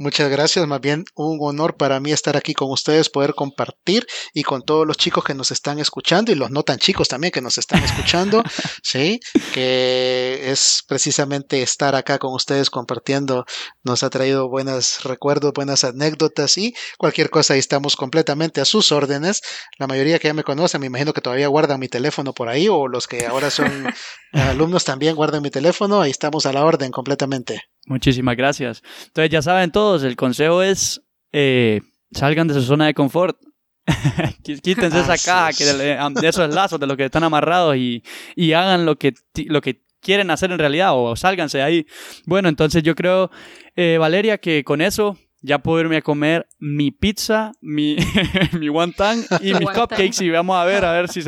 Muchas 0.00 0.30
gracias, 0.30 0.64
más 0.68 0.80
bien 0.80 1.04
un 1.16 1.38
honor 1.40 1.76
para 1.76 1.98
mí 1.98 2.12
estar 2.12 2.36
aquí 2.36 2.54
con 2.54 2.70
ustedes, 2.70 3.10
poder 3.10 3.34
compartir 3.34 4.06
y 4.32 4.44
con 4.44 4.62
todos 4.62 4.86
los 4.86 4.96
chicos 4.96 5.24
que 5.24 5.34
nos 5.34 5.50
están 5.50 5.80
escuchando 5.80 6.30
y 6.30 6.36
los 6.36 6.52
no 6.52 6.62
tan 6.62 6.78
chicos 6.78 7.08
también 7.08 7.32
que 7.32 7.40
nos 7.40 7.58
están 7.58 7.82
escuchando, 7.82 8.44
sí, 8.84 9.18
que 9.52 10.52
es 10.52 10.84
precisamente 10.86 11.62
estar 11.62 11.96
acá 11.96 12.20
con 12.20 12.32
ustedes 12.32 12.70
compartiendo, 12.70 13.44
nos 13.82 14.04
ha 14.04 14.10
traído 14.10 14.48
buenos 14.48 15.02
recuerdos, 15.02 15.52
buenas 15.52 15.82
anécdotas 15.82 16.58
y 16.58 16.76
cualquier 16.96 17.28
cosa 17.28 17.54
ahí 17.54 17.58
estamos 17.58 17.96
completamente 17.96 18.60
a 18.60 18.64
sus 18.64 18.92
órdenes. 18.92 19.40
La 19.78 19.88
mayoría 19.88 20.20
que 20.20 20.28
ya 20.28 20.34
me 20.34 20.44
conocen, 20.44 20.80
me 20.80 20.86
imagino 20.86 21.12
que 21.12 21.22
todavía 21.22 21.48
guardan 21.48 21.80
mi 21.80 21.88
teléfono 21.88 22.32
por 22.32 22.48
ahí 22.48 22.68
o 22.68 22.86
los 22.86 23.08
que 23.08 23.26
ahora 23.26 23.50
son 23.50 23.88
alumnos 24.32 24.84
también 24.84 25.16
guardan 25.16 25.42
mi 25.42 25.50
teléfono, 25.50 26.00
ahí 26.00 26.12
estamos 26.12 26.46
a 26.46 26.52
la 26.52 26.64
orden 26.64 26.92
completamente. 26.92 27.62
Muchísimas 27.88 28.36
gracias. 28.36 28.82
Entonces 29.06 29.30
ya 29.30 29.42
saben 29.42 29.70
todos, 29.70 30.02
el 30.02 30.14
consejo 30.16 30.62
es 30.62 31.02
eh, 31.32 31.80
salgan 32.12 32.48
de 32.48 32.54
su 32.54 32.62
zona 32.62 32.86
de 32.86 32.94
confort. 32.94 33.38
Quítense 34.42 35.00
esa 35.00 35.16
caja 35.16 35.52
que 35.52 35.64
de, 35.64 36.28
esos 36.28 36.54
lazos 36.54 36.78
de 36.78 36.86
los 36.86 36.96
que 36.96 37.06
están 37.06 37.24
amarrados 37.24 37.76
y, 37.76 38.02
y 38.36 38.52
hagan 38.52 38.84
lo 38.84 38.96
que, 38.98 39.14
lo 39.46 39.62
que 39.62 39.82
quieren 40.00 40.30
hacer 40.30 40.52
en 40.52 40.58
realidad 40.58 40.90
o 40.94 41.16
sálganse 41.16 41.58
de 41.58 41.64
ahí. 41.64 41.86
Bueno, 42.26 42.50
entonces 42.50 42.82
yo 42.82 42.94
creo, 42.94 43.30
eh, 43.76 43.96
Valeria, 43.98 44.38
que 44.38 44.62
con 44.62 44.82
eso 44.82 45.16
ya 45.40 45.58
puedo 45.58 45.80
irme 45.80 45.98
a 45.98 46.02
comer 46.02 46.48
mi 46.58 46.90
pizza, 46.90 47.52
mi, 47.60 47.96
mi 48.58 48.68
wonton 48.68 49.24
y 49.40 49.54
mis 49.54 49.70
cupcakes 49.70 50.24
y 50.24 50.30
vamos 50.30 50.56
a 50.56 50.64
ver 50.64 50.84
a 50.84 50.92
ver 50.92 51.08
si, 51.08 51.22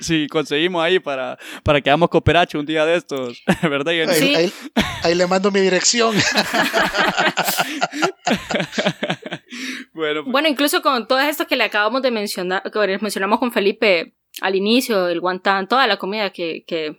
si 0.00 0.28
conseguimos 0.28 0.82
ahí 0.82 1.00
para, 1.00 1.38
para 1.64 1.80
que 1.80 1.90
hagamos 1.90 2.08
cooperacho 2.08 2.60
un 2.60 2.66
día 2.66 2.84
de 2.84 2.96
estos, 2.96 3.42
¿verdad? 3.62 3.88
Ahí, 3.88 4.52
ahí, 5.02 5.14
le 5.14 5.26
mando 5.26 5.50
mi 5.50 5.60
dirección. 5.60 6.14
bueno, 9.92 10.22
pues. 10.22 10.32
bueno, 10.32 10.48
incluso 10.48 10.80
con 10.82 11.08
todo 11.08 11.20
esto 11.20 11.46
que 11.46 11.56
le 11.56 11.64
acabamos 11.64 12.02
de 12.02 12.10
mencionar, 12.10 12.62
que 12.70 12.98
mencionamos 13.00 13.38
con 13.40 13.50
Felipe 13.50 14.14
al 14.40 14.54
inicio, 14.54 15.08
el 15.08 15.20
wonton, 15.20 15.66
toda 15.66 15.86
la 15.86 15.96
comida 15.96 16.30
que, 16.30 16.64
que 16.66 16.96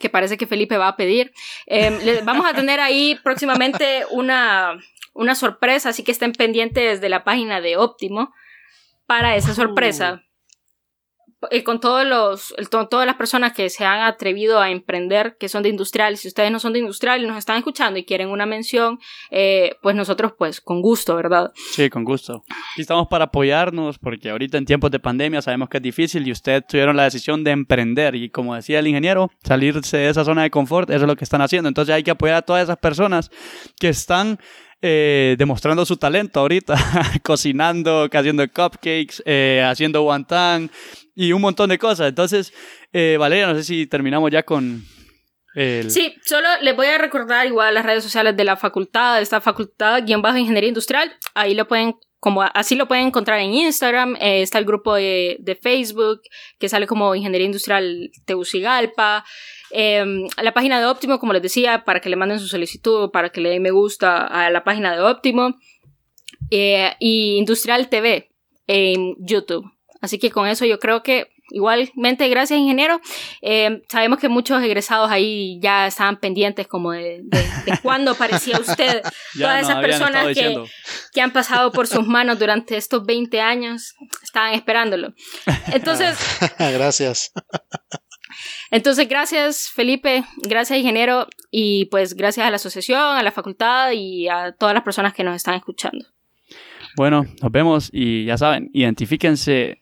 que 0.00 0.10
parece 0.10 0.36
que 0.36 0.46
Felipe 0.46 0.76
va 0.76 0.88
a 0.88 0.96
pedir. 0.96 1.32
Eh, 1.66 2.20
vamos 2.22 2.46
a 2.46 2.52
tener 2.52 2.78
ahí 2.78 3.18
próximamente 3.24 4.04
una, 4.10 4.78
una 5.18 5.34
sorpresa, 5.34 5.88
así 5.90 6.04
que 6.04 6.12
estén 6.12 6.32
pendientes 6.32 7.00
de 7.00 7.08
la 7.08 7.24
página 7.24 7.60
de 7.60 7.76
Óptimo 7.76 8.32
para 9.06 9.34
esa 9.34 9.52
sorpresa. 9.52 10.22
eh, 11.50 11.62
con 11.62 11.80
todos 11.80 12.04
los, 12.04 12.54
todas 12.90 13.06
las 13.06 13.14
personas 13.14 13.52
que 13.52 13.70
se 13.70 13.84
han 13.84 14.00
atrevido 14.00 14.60
a 14.60 14.70
emprender, 14.70 15.36
que 15.38 15.48
son 15.48 15.62
de 15.62 15.68
industrial, 15.68 16.16
si 16.16 16.28
ustedes 16.28 16.50
no 16.50 16.58
son 16.58 16.72
de 16.72 16.80
industrial 16.80 17.22
y 17.22 17.26
nos 17.26 17.36
están 17.36 17.56
escuchando 17.56 17.98
y 17.98 18.04
quieren 18.04 18.28
una 18.28 18.46
mención, 18.46 18.98
eh, 19.30 19.76
pues 19.82 19.94
nosotros 19.94 20.32
pues 20.36 20.60
con 20.60 20.82
gusto, 20.82 21.14
¿verdad? 21.16 21.52
Sí, 21.72 21.90
con 21.90 22.04
gusto. 22.04 22.44
Y 22.76 22.80
estamos 22.80 23.06
para 23.08 23.26
apoyarnos 23.26 23.98
porque 23.98 24.30
ahorita 24.30 24.58
en 24.58 24.66
tiempos 24.66 24.90
de 24.90 24.98
pandemia 25.00 25.42
sabemos 25.42 25.68
que 25.68 25.78
es 25.78 25.82
difícil 25.82 26.26
y 26.26 26.32
ustedes 26.32 26.64
tuvieron 26.66 26.96
la 26.96 27.04
decisión 27.04 27.44
de 27.44 27.52
emprender 27.52 28.14
y 28.14 28.30
como 28.30 28.54
decía 28.54 28.78
el 28.80 28.86
ingeniero, 28.86 29.30
salirse 29.42 29.96
de 29.96 30.08
esa 30.08 30.24
zona 30.24 30.42
de 30.42 30.50
confort, 30.50 30.90
eso 30.90 31.02
es 31.02 31.06
lo 31.06 31.16
que 31.16 31.24
están 31.24 31.40
haciendo. 31.40 31.68
Entonces 31.68 31.94
hay 31.94 32.02
que 32.02 32.12
apoyar 32.12 32.36
a 32.36 32.42
todas 32.42 32.64
esas 32.64 32.78
personas 32.78 33.30
que 33.80 33.88
están 33.88 34.38
eh, 34.80 35.34
demostrando 35.38 35.84
su 35.84 35.96
talento 35.96 36.38
ahorita, 36.38 36.76
cocinando, 37.24 38.08
haciendo 38.12 38.46
cupcakes, 38.46 39.22
eh, 39.26 39.64
haciendo 39.66 40.04
wonton 40.04 40.70
y 41.16 41.32
un 41.32 41.42
montón 41.42 41.70
de 41.70 41.78
cosas. 41.78 42.08
Entonces, 42.08 42.52
eh, 42.92 43.16
Valeria, 43.18 43.48
no 43.48 43.54
sé 43.56 43.64
si 43.64 43.86
terminamos 43.86 44.30
ya 44.30 44.44
con... 44.44 44.84
El... 45.54 45.90
Sí, 45.90 46.14
solo 46.24 46.46
les 46.62 46.76
voy 46.76 46.86
a 46.86 46.98
recordar 46.98 47.46
igual 47.46 47.74
las 47.74 47.84
redes 47.84 48.04
sociales 48.04 48.36
de 48.36 48.44
la 48.44 48.56
facultad, 48.56 49.16
de 49.16 49.22
esta 49.22 49.40
facultad, 49.40 50.04
guion 50.06 50.22
bajo 50.22 50.38
ingeniería 50.38 50.68
industrial. 50.68 51.12
Ahí 51.34 51.54
lo 51.54 51.66
pueden 51.66 51.96
como 52.20 52.42
así 52.42 52.74
lo 52.74 52.88
pueden 52.88 53.06
encontrar 53.06 53.38
en 53.38 53.54
Instagram, 53.54 54.16
está 54.20 54.58
el 54.58 54.64
grupo 54.64 54.96
de, 54.96 55.36
de, 55.38 55.54
Facebook 55.54 56.20
que 56.58 56.68
sale 56.68 56.88
como 56.88 57.14
Ingeniería 57.14 57.46
Industrial 57.46 58.10
Tegucigalpa, 58.24 59.24
Em, 59.70 60.26
la 60.42 60.52
página 60.52 60.80
de 60.80 60.86
Óptimo, 60.86 61.18
como 61.18 61.32
les 61.32 61.42
decía, 61.42 61.84
para 61.84 62.00
que 62.00 62.08
le 62.08 62.16
manden 62.16 62.40
su 62.40 62.48
solicitud, 62.48 63.10
para 63.10 63.30
que 63.30 63.40
le 63.40 63.50
den 63.50 63.62
me 63.62 63.70
gusta 63.70 64.26
a 64.26 64.50
la 64.50 64.64
página 64.64 64.94
de 64.94 65.00
Óptimo. 65.00 65.54
Eh, 66.50 66.94
y 66.98 67.36
Industrial 67.36 67.88
TV 67.88 68.30
en 68.66 69.16
YouTube. 69.18 69.70
Así 70.00 70.18
que 70.18 70.30
con 70.30 70.46
eso 70.46 70.64
yo 70.64 70.78
creo 70.78 71.02
que 71.02 71.28
igualmente, 71.50 72.28
gracias 72.28 72.58
ingeniero. 72.58 73.00
Em, 73.40 73.82
sabemos 73.88 74.18
que 74.18 74.28
muchos 74.28 74.62
egresados 74.62 75.10
ahí 75.10 75.58
ya 75.60 75.86
estaban 75.86 76.18
pendientes 76.18 76.66
como 76.66 76.92
de, 76.92 77.20
de, 77.24 77.78
cuándo 77.82 78.12
aparecía 78.12 78.58
usted. 78.58 79.02
Todas 79.38 79.62
esas 79.62 79.80
personas 79.80 80.34
que, 80.34 80.62
que, 81.12 81.20
han 81.20 81.32
pasado 81.32 81.72
por 81.72 81.86
sus 81.86 82.06
manos 82.06 82.38
durante 82.38 82.76
estos 82.76 83.04
20 83.04 83.40
años 83.40 83.94
estaban 84.22 84.54
esperándolo. 84.54 85.14
Entonces... 85.72 86.18
gracias. 86.58 87.32
Entonces, 88.70 89.08
gracias 89.08 89.70
Felipe, 89.74 90.24
gracias 90.42 90.78
ingeniero 90.78 91.26
y 91.50 91.86
pues 91.86 92.14
gracias 92.14 92.46
a 92.46 92.50
la 92.50 92.56
asociación, 92.56 93.00
a 93.00 93.22
la 93.22 93.32
facultad 93.32 93.92
y 93.92 94.28
a 94.28 94.52
todas 94.52 94.74
las 94.74 94.84
personas 94.84 95.14
que 95.14 95.24
nos 95.24 95.36
están 95.36 95.54
escuchando. 95.54 96.04
Bueno, 96.96 97.26
nos 97.42 97.52
vemos 97.52 97.90
y 97.92 98.24
ya 98.24 98.36
saben, 98.36 98.70
identifíquense 98.72 99.78